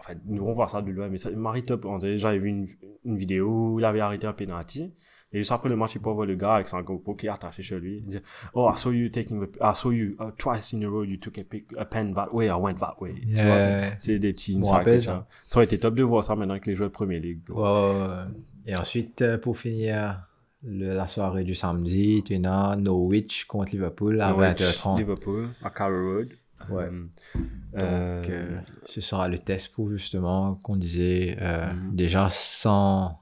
[0.00, 1.84] En fait, nous on voit ça de loin, mais c'est marrant top.
[1.84, 2.66] André, j'avais vu une,
[3.04, 4.94] une vidéo où il avait arrêté un penalty.
[5.32, 7.30] Et juste après le match, il peut voir le gars avec son GoPro qui est
[7.30, 7.98] attaché chez lui.
[7.98, 8.18] Il dit,
[8.54, 11.18] Oh, I saw you taking, the- I saw you uh, twice in a row, you
[11.18, 13.14] took a, pic, a pen that way, I went that way.
[13.20, 13.44] Tu Yeah.
[13.44, 15.02] vois, c'est- des petits insights.
[15.02, 15.24] Ça
[15.56, 17.40] aurait été top de voir ça maintenant avec les joueurs de Premier League.
[18.66, 20.22] Et ensuite, euh, pour finir
[20.62, 24.98] le- la soirée du samedi, tu as Norwich contre Liverpool à Norwich, 20h30.
[24.98, 26.28] Liverpool, à Carrow Road.
[26.70, 26.90] Ouais.
[27.76, 31.94] Euh, Donc, euh, euh, ce sera le test pour justement qu'on disait euh, Mhm.
[31.94, 33.20] déjà sans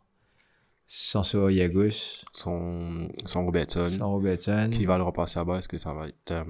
[0.88, 1.90] Sanso Yagos,
[2.32, 3.90] Son, son Robertson.
[4.70, 6.30] Qui va le repasser là-bas Est-ce que ça va être.
[6.32, 6.44] euh,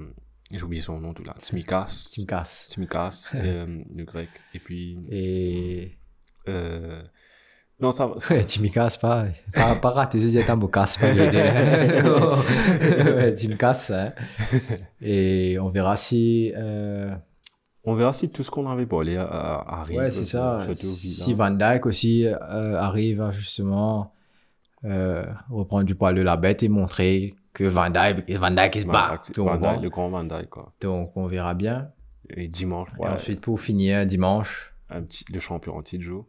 [0.53, 1.33] J'ai oublié son nom tout là.
[1.39, 2.11] Tsimikas.
[2.13, 2.65] Timkas.
[2.67, 3.65] Tsimikas, euh,
[3.95, 4.29] le grec.
[4.53, 4.97] Et puis.
[5.09, 5.97] Et.
[6.47, 7.01] Euh,
[7.79, 8.15] non, ça va.
[8.29, 9.25] Ouais, Timkas, pas.
[9.53, 10.37] Pas, pas raté, je dis
[10.71, 11.13] casse, pas
[13.15, 14.13] Ouais, Timkas, hein.
[15.01, 16.53] Et on verra si.
[16.55, 17.13] euh,
[17.83, 19.97] On verra si tout ce qu'on avait parlé euh, arrive.
[19.97, 20.59] Ouais, c'est ça.
[20.63, 21.33] surtout Si.
[21.33, 24.13] Van Dyke aussi arrive à justement
[24.85, 28.85] euh, reprendre du poil de la bête et montrer que Van Dyke, Van Dyke se
[28.85, 29.19] bat.
[29.81, 30.73] Le grand Van Dijk, quoi.
[30.81, 31.91] Donc, on verra bien.
[32.29, 36.27] Et dimanche, Et ensuite, pour finir, dimanche, un petit, le champion en titre joue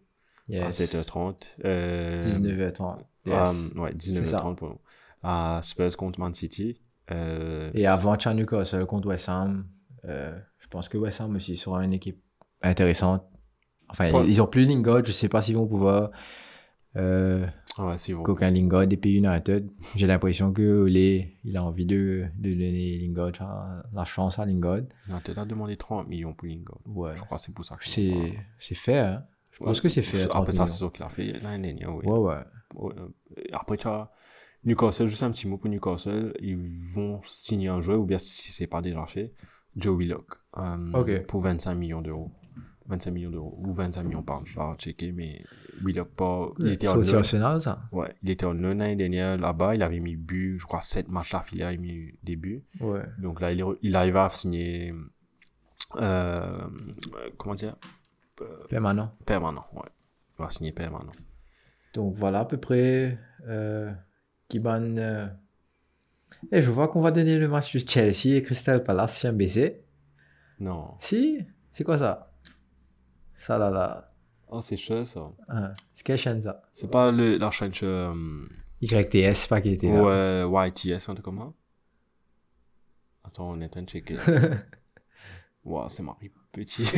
[0.48, 1.56] yes, à 7h30.
[1.64, 2.98] Euh, 19h30.
[3.26, 3.34] Yes.
[3.76, 4.38] euh, ouais, C'est ça.
[4.38, 4.78] 19h30 pour nous.
[5.22, 6.80] À Spurs contre Man City.
[7.10, 9.66] Euh, Et avant Chan Newcastle contre West Ham,
[10.04, 12.22] euh, je pense que West Ham aussi sera une équipe
[12.62, 13.24] intéressante.
[13.88, 16.10] Enfin, ils ont plus Lingard, je sais pas s'ils vont pouvoir
[16.96, 17.46] euh,
[17.78, 19.70] Ouais, qu'aucun Lingard et puis United.
[19.94, 24.46] J'ai l'impression que Ole, il a envie de, de donner Lingard la, la chance à
[24.46, 24.80] Lingard.
[25.08, 26.80] United a demandé 30 millions pour Lingard.
[26.86, 27.12] Ouais.
[27.14, 29.24] Je crois que c'est pour ça que C'est c'est fait, hein.
[29.52, 30.22] Je pense que c'est fait.
[30.24, 32.04] à 30 Après ça, c'est ce qu'il a fait l'année dernière, oui.
[32.04, 32.34] Ouais, ouais.
[32.74, 34.10] Ouais, euh, Après, tu as
[34.64, 36.32] Newcastle, juste un petit mot pour Newcastle.
[36.40, 39.32] Ils vont signer un joueur, ou bien si c'est pas déjà fait,
[39.76, 40.34] Joe Willock.
[40.56, 40.90] euh.
[41.28, 42.32] Pour 25 millions d'euros.
[42.86, 43.56] 25 millions d'euros.
[43.58, 45.44] Ou 25 millions par je vais checker, mais
[45.84, 46.48] Willock pas.
[46.58, 47.18] Il était C'est en.
[47.18, 47.82] Arsenal, ça.
[47.92, 49.74] Ouais, il était en loan l'année dernière là-bas.
[49.74, 52.64] Il avait mis but, je crois, 7 matchs d'affilée, il a mis des buts.
[52.80, 53.02] Ouais.
[53.18, 54.94] Donc là, il, il arrive à signer.
[55.96, 56.66] Euh,
[57.36, 57.76] comment dire?
[58.68, 59.12] Permanent.
[59.26, 59.88] Permanent, ouais.
[60.38, 61.12] Il va signer permanent.
[61.94, 63.18] Donc voilà à peu près
[63.48, 63.90] euh,
[64.48, 64.96] Kiban.
[64.98, 65.26] euh,
[66.52, 69.32] Et je vois qu'on va donner le match de Chelsea et Crystal Palace sur un
[69.32, 69.82] baiser.
[70.60, 70.94] Non.
[71.00, 71.38] Si?
[71.72, 72.32] C'est quoi ça?
[73.36, 74.07] Ça là là.
[74.50, 75.30] Oh, c'est cher ça.
[75.94, 76.62] C'est quelle chaîne ça?
[76.72, 78.46] C'est pas le, la chaîne euh,
[78.80, 80.46] YTS, pas qui était là.
[80.48, 81.52] ouais, YTS, un truc comme ça.
[83.24, 84.16] Attends, on est en train de checker.
[85.64, 86.82] Wow, c'est Marie Petit.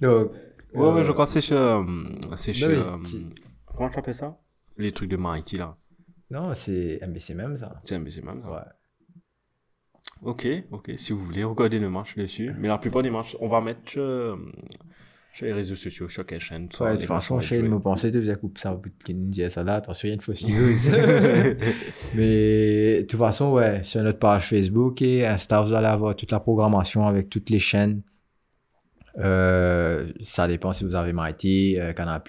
[0.00, 0.32] Donc,
[0.72, 1.56] ouais, ouais, euh, je crois que c'est chez.
[1.56, 1.82] euh,
[2.36, 2.78] c'est chez.
[2.78, 3.34] oui, qui-
[3.66, 4.38] comment tu appelles ça?
[4.76, 5.76] Les trucs de Mighty là.
[6.30, 7.80] Non, c'est ah, c'est même ça.
[7.82, 8.22] C'est même ça.
[8.22, 8.60] Ouais.
[10.22, 10.92] Ok, ok.
[10.96, 12.52] Si vous voulez regarder le match dessus.
[12.58, 14.36] Mais la plupart des matchs, on va mettre euh,
[15.32, 16.68] sur les réseaux sociaux, sur quelle chaîne.
[16.70, 17.62] soit Ouais, de les toute façon, joués.
[17.62, 19.76] me pensais de faisait coupe ça au bout de disait ça là.
[19.76, 20.50] Attention, il y a une fausse news.
[22.14, 26.30] Mais de toute façon, ouais, sur notre page Facebook et Insta, vous allez avoir toute
[26.30, 28.02] la programmation avec toutes les chaînes.
[29.18, 32.22] Euh, ça dépend si vous avez Mighty, euh, Canal+,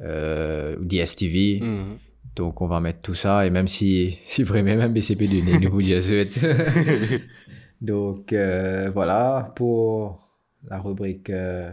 [0.00, 1.60] euh, ou DSTV.
[1.60, 1.98] Mhm.
[2.36, 3.46] Donc, on va mettre tout ça.
[3.46, 6.40] Et même si, si vraiment même BCP donne nous vous dire suite.
[7.80, 10.20] Donc, euh, voilà pour
[10.68, 11.70] la rubrique euh,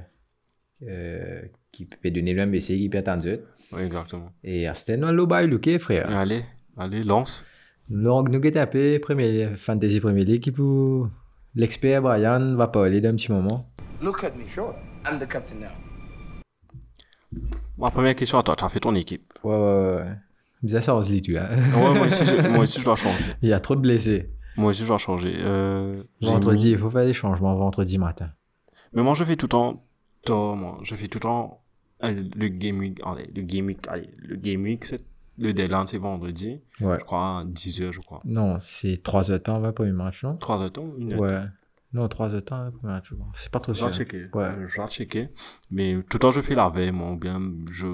[0.84, 1.42] euh,
[1.72, 3.28] qui peut donner le MBC qui peut attendre.
[3.72, 4.32] Ouais, exactement.
[4.44, 6.10] Et c'était dans le bail, Luke, frère.
[6.10, 6.44] Allez,
[6.78, 7.46] allez, lance.
[7.90, 11.10] Donc, nous avons tapé Premier, Fantasy Premier League qui pour
[11.56, 13.70] l'expert Brian va parler d'un petit moment.
[14.02, 14.46] Look at me.
[14.46, 14.76] Sure.
[15.06, 15.68] I'm the captain now.
[17.78, 19.34] Ma première question à toi, tu as fait ton équipe.
[19.44, 20.06] Ouais, ouais, ouais.
[20.64, 21.50] Bizarre ça, on se lit, tu vois.
[21.50, 23.24] Ouais, moi aussi, je, moi aussi, je dois changer.
[23.42, 24.30] Il y a trop de blessés.
[24.56, 25.36] Moi aussi, je dois changer.
[25.40, 28.32] Euh, Vendredi, mis- il faut faire des changements vendredi matin.
[28.94, 29.86] Mais moi, je fais tout le temps,
[30.26, 30.80] tôt, moi.
[30.84, 31.62] Je fais tout le temps
[32.04, 33.00] euh, le game week.
[33.06, 35.02] Allez, le game week, allez, le game week, c'est,
[35.38, 36.60] le deadline, c'est vendredi.
[36.82, 36.98] Ouais.
[37.00, 38.22] Je crois, à 10h, je crois.
[38.26, 40.32] Non, c'est 3 heures de temps, 20 premier match, non?
[40.32, 41.20] 3 heures de temps, une heure.
[41.20, 41.42] Ouais.
[41.94, 43.06] Non, 3 heures de temps, 20 premier match.
[43.12, 43.28] je crois.
[43.36, 44.26] C'est pas trop Je vais checker.
[44.34, 44.50] Ouais.
[44.68, 45.30] Je vais checker.
[45.70, 47.40] Mais tout le temps, je fais la veille, moi, ou bien,
[47.70, 47.86] je,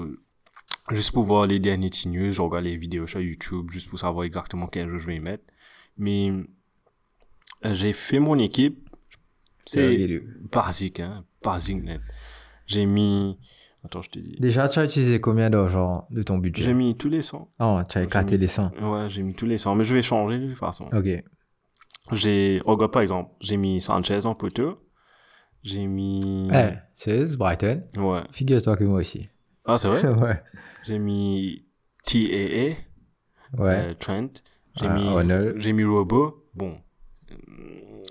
[0.90, 4.24] juste pour voir les derniers news, je regarde les vidéos sur YouTube, juste pour savoir
[4.24, 5.44] exactement quel jeu je vais y mettre.
[5.96, 6.30] Mais,
[7.64, 8.88] euh, j'ai fait mon équipe.
[9.66, 10.20] C'est
[10.52, 11.24] basique, hein.
[11.42, 12.00] Basique, net.
[12.66, 13.38] J'ai mis,
[13.84, 14.36] attends, je te dis.
[14.38, 16.62] Déjà, tu as utilisé combien d'argent de ton budget?
[16.62, 17.50] J'ai mis tous les 100.
[17.60, 18.72] Oh, tu as éclaté mis- les 100.
[18.80, 19.74] Ouais, j'ai mis tous les 100.
[19.74, 20.88] Mais je vais changer de toute façon.
[20.92, 21.08] Ok.
[22.12, 24.78] J'ai, regarde par exemple, j'ai mis Sanchez en poteau.
[25.62, 26.50] J'ai mis.
[26.52, 27.82] Eh, c'est Brighton.
[27.96, 28.20] Ouais.
[28.32, 29.28] Figure-toi que moi aussi.
[29.64, 30.06] Ah, c'est vrai?
[30.08, 30.42] ouais.
[30.84, 31.64] J'ai mis
[32.04, 32.76] TAA,
[33.56, 33.76] Ouais.
[33.76, 34.28] euh, Trent.
[34.76, 36.44] J'ai Ah, mis, mis Robo.
[36.54, 36.76] Bon.
[37.30, 37.36] Euh,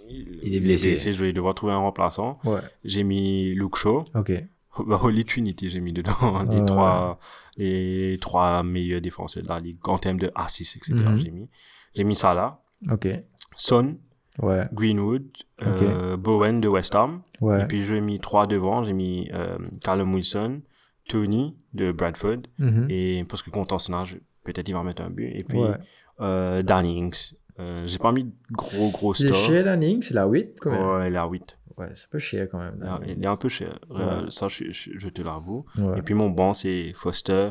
[0.09, 0.95] Il, est blessé.
[0.95, 2.39] Je vais devoir trouver un remplaçant.
[2.45, 2.59] Ouais.
[2.83, 4.05] J'ai mis Luke Shaw.
[4.15, 4.31] Ok.
[4.87, 6.43] Bah, Holy Trinity, j'ai mis dedans.
[6.49, 7.19] Les trois,
[7.57, 9.77] les trois meilleurs défenseurs de la ligue.
[9.83, 10.95] En termes de assists, etc.
[11.09, 11.17] Mhm.
[11.19, 11.49] J'ai mis.
[11.93, 12.59] J'ai mis Salah.
[12.91, 13.07] Ok.
[13.55, 13.97] Son.
[14.41, 14.67] Ouais.
[14.73, 15.27] Greenwood,
[15.61, 17.21] euh, Bowen de West Ham.
[17.39, 17.61] Ouais.
[17.61, 20.61] Et puis j'ai mis trois devant, j'ai mis euh, Callum Wilson,
[21.07, 22.87] Tony de Bradford, Mhm.
[22.89, 24.05] et parce que contre Arsenal,
[24.43, 25.75] peut-être il va mettre un but, et puis Ouais.
[26.21, 27.33] euh, Danny Ings.
[27.59, 29.37] Euh, j'ai pas mis de gros gros C'est stores.
[29.45, 30.81] chez Lanning, c'est la 8 quand même.
[30.87, 31.57] Ouais, la 8.
[31.77, 32.79] Ouais, c'est un peu cher quand même.
[33.03, 33.79] Il est- il est un peu cher.
[33.91, 35.65] Euh, Ça, je, je, je te l'avoue.
[35.77, 35.99] Ouais.
[35.99, 37.49] Et puis mon banc, c'est Foster.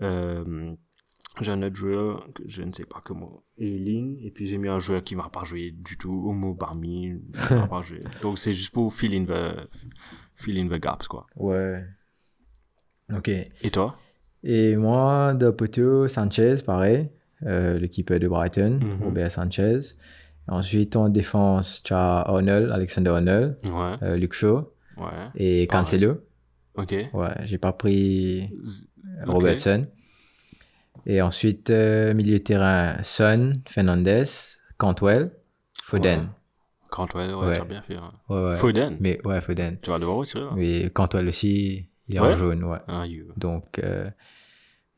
[0.00, 0.72] Euh,
[1.40, 4.18] j'ai un autre joueur, que je ne sais pas comment, Eiling.
[4.24, 7.04] Et puis j'ai mis un joueur qui ne va pas jouer du tout, Homo Barmi.
[7.06, 7.20] il
[7.70, 7.82] pas.
[8.20, 9.68] Donc c'est juste pour fill in the,
[10.34, 11.26] fill in the gaps, quoi.
[11.36, 11.84] Ouais.
[13.16, 13.28] Ok.
[13.28, 13.96] Et toi?
[14.44, 15.50] Et moi, de
[16.08, 17.08] Sanchez, pareil.
[17.44, 19.02] Euh, le keeper de Brighton, Mhm.
[19.04, 19.80] Robert Sanchez.
[20.48, 25.04] Ensuite, en défense, tu as Arnold, Alexander Arnold, Ouais, euh, Luke Shaw ouais.
[25.36, 26.20] et Cancelo.
[26.76, 26.94] Ok.
[27.12, 28.86] Ouais, j'ai pas pris Z-
[29.26, 29.82] Robertson.
[31.06, 34.24] Et ensuite, euh, milieu de terrain, Son, Fernandez,
[34.78, 35.32] Cantwell,
[35.74, 36.20] Foden.
[36.20, 36.26] Ouais.
[36.90, 37.52] Cantwell, ouais, Ouais.
[37.54, 37.96] t'as bien fait.
[38.28, 38.54] Ouais, ouais.
[38.54, 38.96] Foden?
[39.00, 39.78] Mais ouais, Foden.
[39.82, 42.32] Tu vas devoir aussi, là Mais Cantwell aussi, il est Ouais.
[42.32, 42.78] en jaune, ouais.
[42.88, 43.26] Ah, you.
[43.36, 44.08] Donc, euh,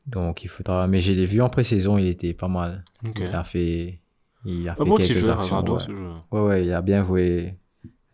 [0.05, 0.87] donc il faudra.
[0.87, 2.83] Mais je l'ai vu en pré-saison, il était pas mal.
[3.07, 3.19] Ok.
[3.19, 4.01] Il a fait.
[4.45, 5.79] Il a fait bon, tu quelques actions, ouais.
[5.79, 6.25] ce joueur.
[6.31, 7.55] ouais, ouais, il a bien joué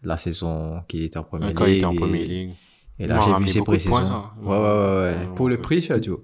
[0.04, 2.52] la saison qui était en première Quand il était en ligue première ligue.
[3.00, 4.24] Et là, j'ai vu ses pré-saisons.
[4.42, 5.36] Ouais, ouais, ouais.
[5.36, 6.20] Pour le prix, surtout.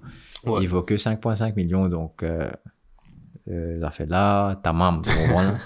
[0.46, 0.60] Ouais.
[0.62, 2.50] Il vaut que 5,5 millions, donc euh,
[3.50, 5.58] euh, ça fait là, tamam, tu comprends, là.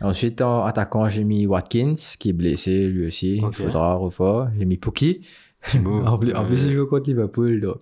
[0.00, 3.36] Ensuite, en attaquant, j'ai mis Watkins, qui est blessé lui aussi.
[3.36, 4.50] Il faudra refaire.
[4.58, 5.26] J'ai mis Pookie.
[5.66, 6.04] Timo.
[6.06, 7.80] en plus, en plus, euh, il joue contre Liverpool, donc.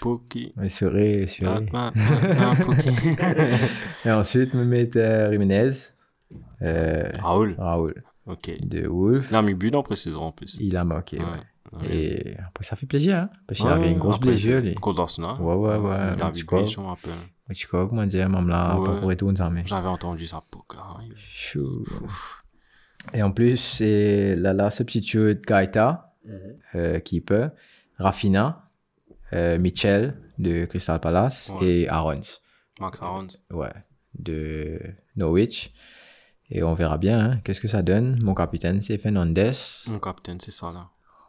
[0.00, 0.52] Poki.
[0.56, 1.66] Mais serait, serait.
[1.72, 2.90] Ah, ah, ah, Poki.
[4.04, 5.36] Et ensuite, me mettre euh.
[6.62, 7.54] Euh, Raoul.
[7.58, 8.50] Raoul Ok.
[8.62, 9.28] de Wolf.
[9.30, 10.56] Il a mis but dans pré-saison en plus.
[10.60, 11.24] Il a manqué, ouais.
[11.80, 11.88] Ouais.
[11.94, 14.74] Et après, ça fait plaisir, hein, parce qu'il Ouais, avait une grosse blessure, lui.
[14.74, 15.40] Contre Arsenal.
[15.40, 16.44] Ouais, ouais, ouais, Il a vu
[16.78, 17.10] un peu.
[17.54, 19.00] Tu crois, comment dire, même là, Ouais.
[19.00, 19.62] pour retourner ça, mais.
[19.66, 20.78] J'avais entendu ça Poka.
[20.78, 21.02] hein.
[21.16, 21.84] Chou.
[23.12, 26.56] Et en plus, c'est là, là, substitute Gaeta, Mhm.
[26.74, 27.50] euh, keeper,
[27.98, 28.68] Rafina,
[29.32, 31.66] euh, Mitchell de Crystal Palace Ouais.
[31.66, 32.22] et Arons,
[32.80, 33.26] Max Arons.
[33.50, 33.72] ouais,
[34.18, 34.80] de
[35.16, 35.72] Norwich.
[36.50, 38.16] Et on verra bien hein, qu'est-ce que ça donne.
[38.22, 39.50] Mon capitaine, c'est Fernandez.
[39.88, 40.88] Mon capitaine, c'est ça là.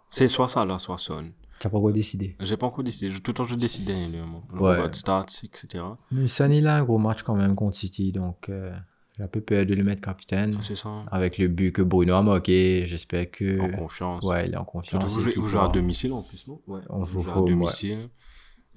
[0.09, 1.31] C'est soit ça là, soit Son.
[1.59, 2.35] Tu n'as pas encore décidé.
[2.41, 3.09] J'ai pas encore décidé.
[3.09, 3.87] Je- Tout le temps, je décide.
[3.89, 4.71] Je Ouais.
[4.75, 5.83] regarde stats, etc.
[6.11, 8.75] Mais Son, il a un gros match quand même contre City, donc euh,
[9.17, 10.57] j'ai un peu peur de le mettre capitaine.
[10.61, 11.03] C'est ça.
[11.11, 13.59] Avec le but que Bruno a marqué, j'espère que.
[13.59, 14.23] En confiance.
[14.23, 15.01] Ouais, il est en confiance.
[15.01, 16.61] Surtout, vous jouez, qu'il vous jouez à domicile en plus, non?
[16.67, 16.81] Ouais.
[16.89, 17.49] On Vous joue à ouais.
[17.49, 17.97] domicile.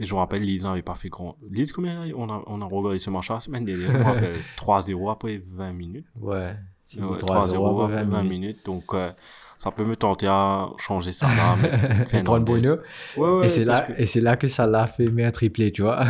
[0.01, 1.37] Et je me rappelle, Leeds n'avait pas fait grand.
[1.51, 2.09] Leeds, combien?
[2.15, 5.43] On a, on a regardé ce match la semaine dernière Je me rappelle 3-0 après
[5.45, 6.07] 20 minutes.
[6.21, 6.55] Ouais.
[6.89, 8.65] C'est Ouais, 3-0 après 20 minutes.
[8.65, 9.13] Donc, euh,
[9.59, 11.57] ça peut me tenter à changer ça là.
[12.25, 12.45] prendre.
[12.45, 12.77] Bruno.
[13.17, 13.47] Ouais, ouais.
[13.47, 15.83] et c'est là, que- et c'est là que ça l'a fait mettre un triplé, tu
[15.83, 16.03] vois.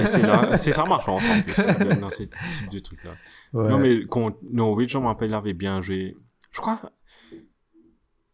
[0.00, 1.56] Et c'est là, c'est ça ma chance en plus,
[2.00, 3.10] dans ce type de truc là.
[3.52, 3.68] Ouais.
[3.70, 6.16] Non, mais contre Norwich, je me rappelle, il avait bien joué.
[6.52, 6.78] Je crois,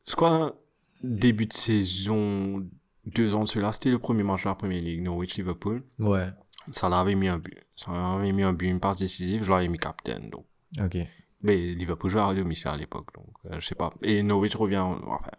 [0.08, 0.54] je crois,
[1.02, 2.66] début de saison,
[3.06, 5.82] deux ans de cela, c'était le premier match de la première ligue, Norwich-Liverpool.
[5.98, 6.28] Ouais.
[6.72, 7.56] Ça l'avait mis un but.
[7.76, 10.44] Ça l'avait mis un but, une passe décisive, je l'avais mis capitaine, donc.
[10.82, 10.98] Ok.
[11.46, 13.90] Mais Liverpool jouait à domicile à l'époque, donc, euh, je sais pas.
[14.02, 15.30] Et Norwich revient, enfin,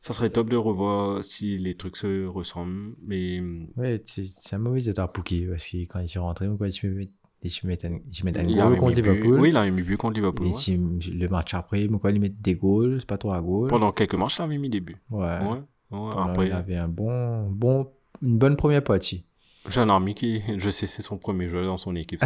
[0.00, 3.40] ça serait top de revoir si les trucs se ressemblent, mais,
[3.76, 7.08] Ouais, c'est un mauvais état Pookie parce que quand il s'est rentré, quand il met,
[7.42, 8.96] il se met un, il se met un il goal contre.
[8.96, 9.40] Liverpool?
[9.40, 10.46] Oui, il avait mis but contre Liverpool.
[10.46, 10.56] Et ouais.
[10.56, 13.68] si le match après, quand il met des goals, c'est pas trois goals.
[13.68, 14.96] Pendant quelques matchs, il avait mis des buts.
[15.10, 15.38] Ouais.
[15.40, 15.98] Ouais.
[15.98, 16.12] ouais.
[16.16, 17.88] Après, Il avait un bon, bon,
[18.22, 19.24] une bonne première partie.
[19.68, 22.20] J'ai un ami qui, je sais, c'est son premier joueur dans son équipe.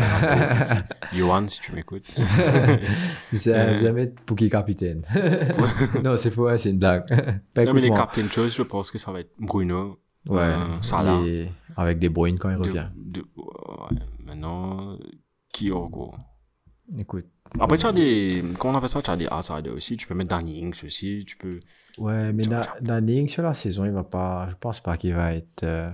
[1.15, 2.07] Johan, si tu m'écoutes.
[3.37, 3.81] C'est Euh.
[3.81, 5.03] jamais Pookie capitaine.
[6.05, 7.07] non, c'est faux, ouais, c'est une blague.
[7.55, 10.41] Pas non, mais les captain choice, je pense que ça va être Bruno, Ouais.
[10.41, 11.21] euh, Salah.
[11.27, 12.87] Et avec des Bruyne quand il De, revient.
[12.97, 14.97] de- ouais, maintenant,
[15.73, 16.19] encore
[16.99, 17.27] Écoute.
[17.59, 19.01] Après, tu as des, comment on appelle ça?
[19.03, 19.97] Tu as des outsiders aussi.
[19.97, 21.25] Tu peux mettre Danny Ings aussi.
[21.27, 21.59] Tu peux,
[21.99, 22.45] Ouais, mais
[22.81, 24.49] Danny Ings, sur la saison, il va pas.
[24.51, 25.63] Je pense pas qu'il va être.
[25.65, 25.91] euh,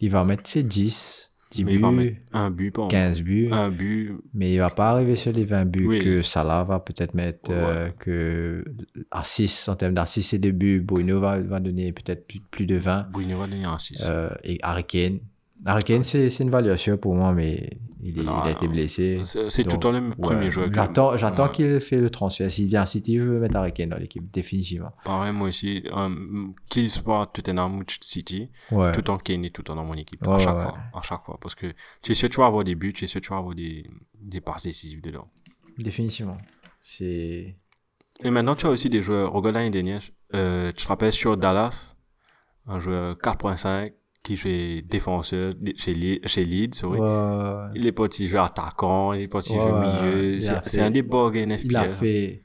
[0.00, 3.22] il va mettre ses 10, 10 mais il va buts, mettre un but, par 15
[3.22, 3.48] buts.
[3.52, 4.12] un but.
[4.34, 5.98] Mais il va pas arriver sur les 20 buts Oui.
[6.04, 7.50] que Salah va peut-être mettre.
[7.50, 7.92] euh, Ouais.
[7.98, 8.64] que
[9.10, 12.66] à 6, en termes d'assists et de buts, Bruno va, va donner peut-être plus, plus
[12.66, 13.08] de 20.
[13.12, 14.04] Bruno va donner un 6.
[14.08, 15.20] Euh, et Harry Kane.
[15.66, 19.20] Harry Kane, c'est une valeur sûre pour moi, mais il, est- il a été blessé.
[19.24, 20.68] c'est tout le temps le premier joueur.
[20.72, 21.12] J'attends,
[21.46, 21.52] Ouais.
[21.52, 22.50] qu'il fait le transfert.
[22.50, 24.92] S'il vient à City, je veux mettre Harry Kane dans l'équipe, définitivement.
[25.04, 25.82] Pareil, moi aussi.
[25.92, 26.08] Euh,
[26.68, 28.92] qu'il soit Tottenham ou City, Ouais.
[28.92, 30.26] tout en Kane est tout le temps dans mon équipe.
[30.28, 30.76] À chaque fois.
[30.94, 31.38] À chaque fois.
[31.40, 31.66] Parce que
[32.02, 33.38] tu es sûr que tu vas avoir des buts, tu es sûr que tu vas
[33.38, 33.84] avoir des,
[34.20, 35.28] des passes décisives dedans.
[35.76, 36.38] Définitivement.
[36.80, 37.56] C'est.
[38.24, 39.32] Et maintenant, tu as aussi des joueurs.
[39.32, 40.00] Regarde l'année dernière,
[40.34, 41.96] euh, tu te rappelles sur Dallas,
[42.66, 43.92] un joueur 4.5
[44.28, 47.00] qui jouait défenseur chez, Le- chez Leeds, sorry.
[47.00, 47.70] Ouais.
[47.74, 50.40] Il est parti jouer attaquant, il est parti jouer il milieu.
[50.66, 51.70] C'est un des bugs NFPL.
[51.70, 52.44] Il a fait.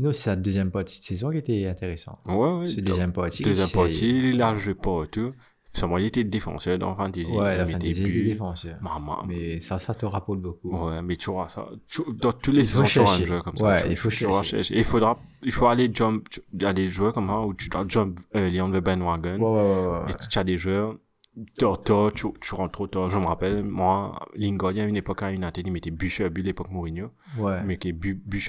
[0.00, 2.20] Nous, c'est sa deuxième partie de saison qui était intéressant.
[2.26, 2.66] Ouais, ouais.
[2.68, 3.42] Ce deuxième partie.
[3.42, 5.32] Deuxième partie, il a joué partout.
[5.78, 7.32] Seulement, il était défenseur dans Fantasy.
[7.36, 8.76] Ouais, la fantasy était défenseur.
[8.82, 9.22] Maman.
[9.26, 10.70] Mais ça, ça te rapporte beaucoup.
[10.88, 11.66] Ouais, mais tu vois ça.
[11.86, 13.66] tu- dans tous les saisons, tu auras un joueur comme ça.
[13.68, 14.50] Ouais, tu, il faut tu chercher.
[14.56, 14.74] chercher.
[14.74, 17.40] Et il faudra, il faut aller jump, tu- il y a des joueurs comme ça
[17.40, 19.36] où tu dois jump early on the bandwagon.
[19.38, 20.10] Ouais, ouais, ouais.
[20.10, 20.96] Et tu as des joueurs,
[21.56, 23.08] tard, tard, tu, tu rentres trop tard.
[23.10, 26.10] Je me rappelle, moi, Lingard, il y a une époque à United, il mettait but
[26.10, 27.10] sur but, l'époque Mourinho.
[27.38, 27.62] Ouais.
[27.64, 28.40] Mais qui est but, but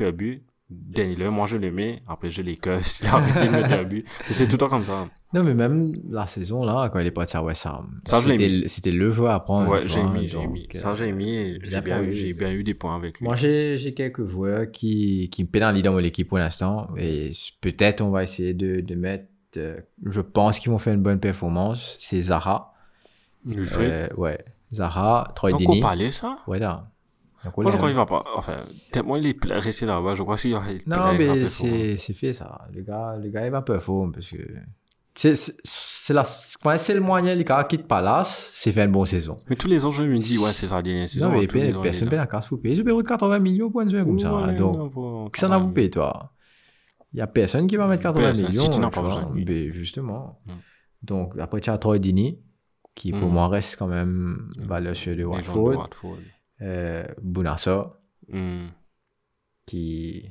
[0.69, 3.83] Daniel, moi je le mets, après je les casse, il a arrêté de mettre un
[3.83, 4.07] but.
[4.29, 5.07] C'est tout le temps comme ça.
[5.33, 8.67] Non, mais même la saison, là, quand il est parti à West Ham, Ça, c'était-
[8.67, 9.67] c'était le joueur à prendre.
[9.69, 10.67] Ouais, j'ai mis, j'ai mis.
[10.73, 13.25] euh, Ça, j'ai mis j'ai a bien, eu- bien eu des points avec lui.
[13.25, 16.87] Moi, j'ai j'ai quelques joueurs qui, qui me pénalisent dans mon équipe pour l'instant.
[16.97, 17.31] Et
[17.61, 19.25] peut-être on va essayer de, de mettre.
[19.57, 21.97] euh, je pense qu'ils vont faire une bonne performance.
[21.99, 22.73] C'est Zara.
[23.47, 24.37] Euh, ouais.
[24.71, 25.79] Zara, Troy Donc, on Dini.
[25.79, 26.37] parlait ça?
[26.47, 26.69] Ouais, là.
[26.71, 26.98] Donc, on
[27.57, 28.57] Moi, je crois qu'il va pas, enfin,
[28.91, 32.33] tellement il est resté là-bas, je crois qu'il va être Non, mais c'est c'est fait
[32.33, 32.67] ça.
[32.73, 34.37] Le gars, le gars il va performer parce que.
[35.15, 36.23] C'est la-
[36.63, 39.35] quand c'est le moyen, les gars quitte Palace, c'est fait une bonne saison.
[39.49, 41.29] Mais tous les ans, je me dis, ouais, c'est sa dernière saison.
[41.29, 42.75] non, mais personne ne paie la casse payer.
[42.75, 44.29] Je paye 80 millions pour un joueur comme ça.
[44.57, 46.31] Donc, Qui s'en a vous payé, toi?
[47.11, 48.47] Il n'y a personne qui va mettre 80 Personne.
[48.49, 48.61] millions.
[48.61, 49.33] City n'a pas besoin
[49.73, 50.39] justement.
[50.45, 50.51] Mm.
[51.03, 52.39] Donc, après, tu as Troy Dini,
[52.95, 53.33] qui pour Mm.
[53.33, 55.89] moi reste quand même valeur sur de Watford.
[56.61, 57.95] Euh, Bounassa,
[58.31, 58.67] Hmm.
[59.65, 60.25] qui,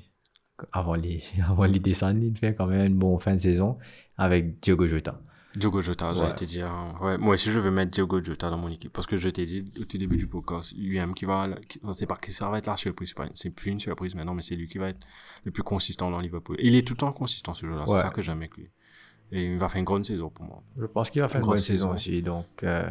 [0.73, 3.79] avant les, avant les descendre, il fait quand même une bonne fin de saison
[4.17, 5.21] avec Diogo Jota.
[5.57, 6.35] Diogo Jota, j'allais Ouais.
[6.37, 6.67] te dire.
[6.71, 6.95] hein.
[7.01, 8.93] Ouais, moi aussi, je veux mettre Diogo Jota dans mon équipe.
[8.93, 11.93] Parce que je t'ai dit au tout début du podcast, lui-même qui va, qui- on
[11.93, 13.15] sait pas que ça va être la surprise.
[13.17, 15.05] c'est C'est plus une surprise maintenant, mais c'est lui qui va être
[15.45, 16.57] le plus consistant dans Liverpool.
[16.61, 17.67] Il est tout le temps consistant, ce.
[17.67, 17.73] Ouais.
[17.87, 18.71] C'est ça que j'aime avec lui.
[19.33, 20.63] Et il va faire une grande saison pour moi.
[20.79, 21.95] Je pense qu'il va faire une bonne saison saison.
[21.95, 22.23] aussi.
[22.23, 22.91] Donc, euh,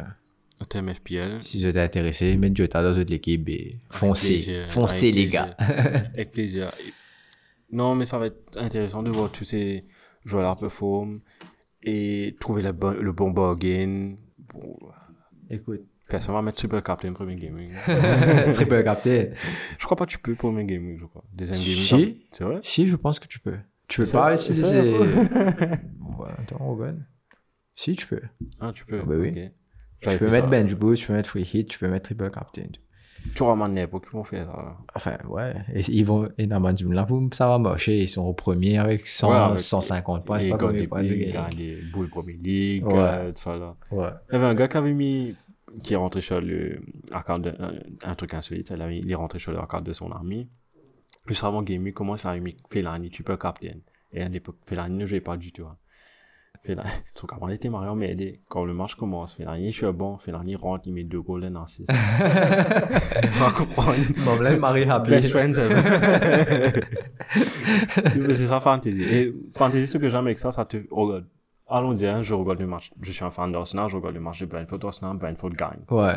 [0.64, 1.42] thème FPL.
[1.42, 4.64] si vous êtes intéressé, mettez Jota dans votre équipe et foncez.
[4.68, 5.54] foncez, les gars.
[5.58, 6.72] Avec plaisir.
[7.70, 9.84] Non, mais ça va être intéressant de voir tous ces
[10.24, 11.20] joueurs-là performer
[11.82, 14.14] et trouver le bon, le bon bargain.
[14.52, 14.76] Bon,
[15.50, 17.70] Écoute, personne va mettre Super Captain premier gaming.
[18.54, 19.30] triple capté.
[19.78, 21.24] je crois pas que tu peux premier gaming, je crois.
[21.32, 22.14] Deuxième gaming.
[22.14, 22.26] Si.
[22.32, 22.60] C'est vrai?
[22.62, 23.56] Si, je pense que tu peux.
[23.86, 24.98] Tu peux pas utiliser.
[24.98, 25.06] ouais,
[26.38, 27.06] attends, Rogan.
[27.74, 28.20] Si, tu peux.
[28.60, 29.00] Ah, tu peux.
[29.02, 29.48] Ah, bah oui.
[30.00, 30.46] Tu peux fait mettre ça.
[30.62, 32.68] bench boost, tu peux mettre free hit, tu peux mettre triple captain.
[33.34, 34.52] Tu auras mon époque, ils vont faire ça.
[34.56, 34.76] là.
[34.94, 35.54] Enfin, ouais.
[35.74, 37.98] Et ils vont, et dans là, ça va marcher.
[38.02, 40.38] Ils sont au premier avec 100, Ouais, avec 150 points.
[40.38, 41.30] Les C'est pas gagné.
[41.30, 42.94] gars des boules Premier League, Ouais.
[42.96, 43.74] euh, tout ça là.
[43.90, 44.08] Ouais.
[44.30, 45.34] Il y avait un gars qui avait mis,
[45.82, 46.80] qui est rentré sur le,
[47.12, 47.72] arcade de- un,
[48.10, 50.48] un truc insolite, il, avait- il est rentré sur le arcade de son armée.
[51.26, 53.74] Juste avant Game Week, comment ça avait mis Fellaini, tu peux captain.
[54.12, 55.64] Et à l'époque, Fellaini ne jouait pas du tout.
[55.66, 55.76] Hein.
[56.62, 58.40] Fellaini, son camarade était marié, mais aidé.
[58.48, 61.56] Quand le match commence, Fellaini, je suis bon, Fellaini rentre, il met deux goals, un
[61.56, 61.90] assist.
[61.90, 63.94] On va comprendre.
[64.24, 65.16] Bon, là, Marie rappelé.
[65.16, 65.52] Best friends
[68.28, 69.02] c'est ça, fantasy.
[69.02, 71.26] Et fantasy, ce que j'aime avec ça, ça te regarde.
[71.70, 72.90] Allons dire, je regarde le match.
[73.02, 75.80] Je suis un fan d'Arsenal, je regarde le match de Brentford, Arsenal, Brentford gagne.
[75.90, 76.14] Ouais.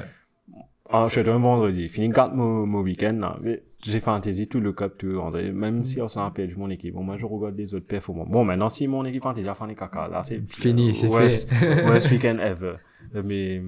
[0.93, 1.88] Ah, je suis un vendredi.
[1.89, 3.39] Fini 4 mon, mon week-end, là.
[3.84, 5.19] J'ai fantasy tout le cup, tout.
[5.22, 6.93] on dirait, Même si Arsenal a perdu mon équipe.
[6.93, 8.30] Bon, moi, je regarde les autres performances.
[8.30, 11.49] Bon, maintenant, si mon équipe fantasy a fait des caca, là, c'est Fini, c'est worst,
[11.51, 11.84] fait.
[11.85, 12.76] worst weekend ever.
[13.23, 13.61] Mais,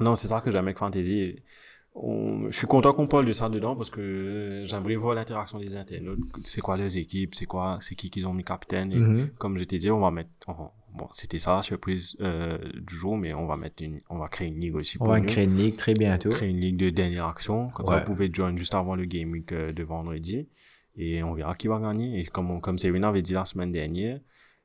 [0.00, 1.36] non, c'est ça que j'aime avec fantasy.
[1.94, 5.76] On- je suis content qu'on parle de ça dedans parce que j'aimerais voir l'interaction des
[5.76, 6.20] internautes.
[6.42, 8.92] C'est quoi leurs équipes, c'est quoi, c'est qui qu'ils ont mis capitaine?
[8.92, 9.28] Et Mhm.
[9.38, 12.94] comme je t'ai dit, on va mettre, on- bon, c'était ça la surprise euh, du
[12.94, 15.20] jour, mais on va mettre une, on va créer une ligue aussi On pour va
[15.20, 15.26] nous.
[15.26, 16.30] créer une ligue très bientôt.
[16.30, 17.68] Créer une ligue de dernière action.
[17.70, 20.48] Comme ça, vous pouvez join juste avant le game week euh, de vendredi.
[20.96, 22.20] Et on verra qui va gagner.
[22.20, 24.20] Et comme, on- comme Serena avait dit la semaine dernière,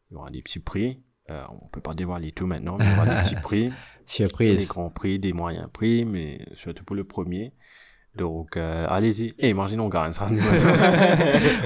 [0.10, 1.02] il y aura des petits prix.
[1.30, 3.70] Euh, on peut pas dévoiler tout maintenant, mais il y aura des petits prix.
[4.08, 4.68] Des Surprise.
[4.70, 7.52] grands prix, des moyens prix, mais surtout pour le premier.
[8.16, 9.34] Donc, euh, allez-y.
[9.38, 10.28] Et imaginons on gagne ça.
[10.32, 10.40] ouais,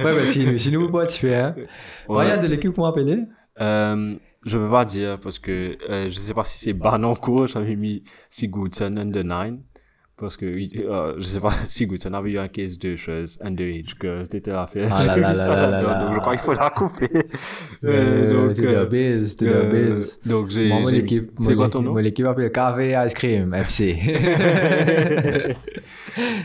[0.04, 1.56] bah, si, si nous, tu fais, hein.
[2.10, 2.24] Ouais.
[2.26, 3.26] Regarde de l'équipe appelé.
[3.60, 4.16] Euh,
[4.46, 7.48] je peux pas dire parce que euh, je sais pas si c'est ban en cours.
[7.48, 9.54] J'avais mis Sigurdsson under 9
[10.18, 14.24] parce que euh, je sais pas Sigurdsson avait eu un case de choses underage que
[14.30, 14.94] c'était à faire.
[14.94, 17.10] Ah là là là ça là donc je crois qu'il faut la couper.
[17.84, 20.20] Euh, donc, t'es euh, base, de euh, base.
[20.26, 21.94] donc j'ai j'ai c'est quoi ton nom?
[21.94, 23.98] Mon équipe appelle KV Ice Cream FC.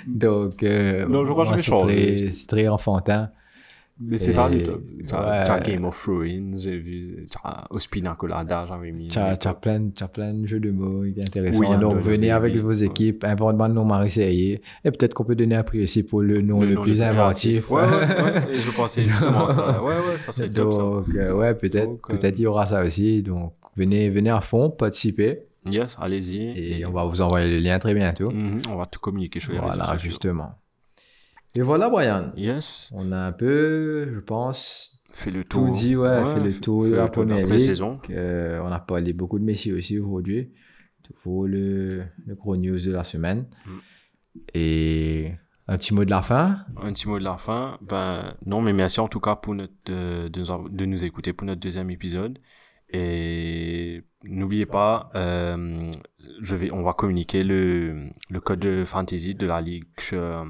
[0.06, 2.28] Donc, euh, Non, je crois que je vais changer.
[2.28, 3.30] C'est très enfantin.
[3.98, 4.82] Mais c'est ça le top.
[5.06, 7.26] T'as t'as Game of Thrones, j'ai vu.
[7.30, 9.08] T'as Ospina Colada, j'avais mis.
[9.08, 11.58] Tu as, plein, t'as plein de jeux de mots intéressants.
[11.58, 14.60] Oui, Donc, venez avec vos équipes, invente le nom Marseillais.
[14.84, 17.70] Et peut-être qu'on peut donner un prix aussi pour le nom le, plus inventif.
[17.70, 18.42] Ouais, ouais, ouais.
[18.52, 19.82] Et je pensais justement à ça.
[19.82, 20.78] Ouais, ouais, ça c'est top ça.
[20.78, 23.22] Donc, euh, ouais, peut-être, euh, peut-être il y aura ça aussi.
[23.22, 25.40] Donc, venez, venez à fond, participez.
[25.64, 26.52] Yes, allez-y.
[26.58, 28.30] Et on va vous envoyer le lien très bientôt.
[28.30, 30.10] Mhm, on va tout communiquer sur les Voilà, réseaux sociaux.
[30.10, 30.54] justement.
[31.56, 32.32] Et voilà, Brian.
[32.36, 32.92] Yes.
[32.94, 35.66] On a un peu, je pense, fait le tour.
[35.66, 37.46] Tout dit, ouais, fait le tour de la première ligue.
[37.46, 37.98] pré-saison.
[38.10, 40.52] Euh, on a parlé beaucoup de Messi aussi aujourd'hui.
[41.02, 43.46] Toujours le, le gros news de la semaine.
[43.64, 43.70] Mm.
[44.54, 45.32] Et
[45.68, 46.58] un petit mot de la fin?
[46.82, 47.78] Un petit mot de la fin.
[47.80, 51.04] Ben, non, mais merci en tout cas pour notre, euh, de, nous avoir- de nous
[51.04, 52.38] écouter pour notre deuxième épisode.
[52.90, 55.82] Et n'oubliez pas, euh,
[56.40, 60.44] je vais, on va communiquer le, le code de fantasy de la ligue euh,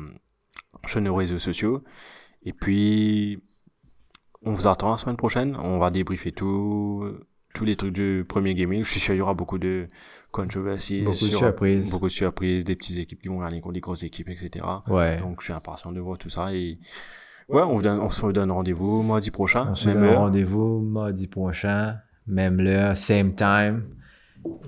[0.88, 1.82] sur nos réseaux sociaux.
[2.42, 3.42] Et puis,
[4.42, 5.56] on vous attend la semaine prochaine.
[5.56, 7.04] On va débriefer tout,
[7.54, 8.84] tous les trucs du premier gaming.
[8.84, 9.88] Je suis sûr qu'il y aura beaucoup de
[10.30, 11.00] controversies.
[11.02, 11.90] Beaucoup de sur- surprises.
[11.90, 14.64] Beaucoup de surprises, des petites équipes qui vont gagner contre des grosses équipes, etc.
[14.88, 15.16] Ouais.
[15.18, 16.54] Donc, je suis impatient de voir tout ça.
[16.54, 16.78] Et
[17.48, 19.68] ouais, on, vous donne, on se donne rendez-vous mardi prochain.
[19.70, 21.96] On se même donne rendez-vous mardi prochain,
[22.26, 23.88] même l'heure, same time.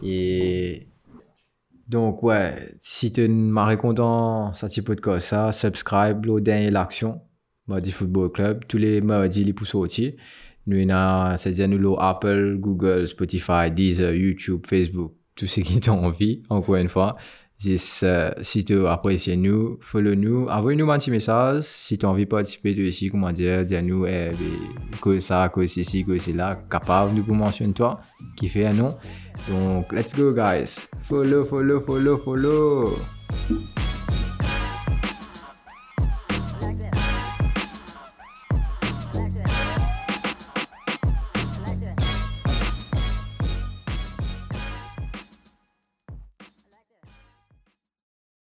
[0.02, 0.88] Et
[1.88, 7.22] donc, ouais, si tu m'as content, ça petit podcast, ça, subscribe, le dernier l'action,
[7.66, 10.16] mardi football club, tous les mardis, les pouces aussi.
[10.66, 10.86] Nous,
[11.38, 16.76] c'est-à-dire nous, le Apple, Google, Spotify, Deezer, YouTube, Facebook, tout ce qui t'ont envie, encore
[16.76, 17.16] une fois.
[17.58, 21.64] Dis, euh, si tu apprécies nous, follow-nous, envoie-nous un petit message.
[21.64, 24.30] Si tu as envie de participer de ici, comment dire, dis-nous eh,
[25.02, 28.00] que ça, que c'est ci, que c'est là, capable de vous mentionner toi,
[28.36, 28.96] qui fait un nom.
[29.46, 30.88] Donc, let's go, guys.
[31.08, 32.98] Follow, follow, follow, follow.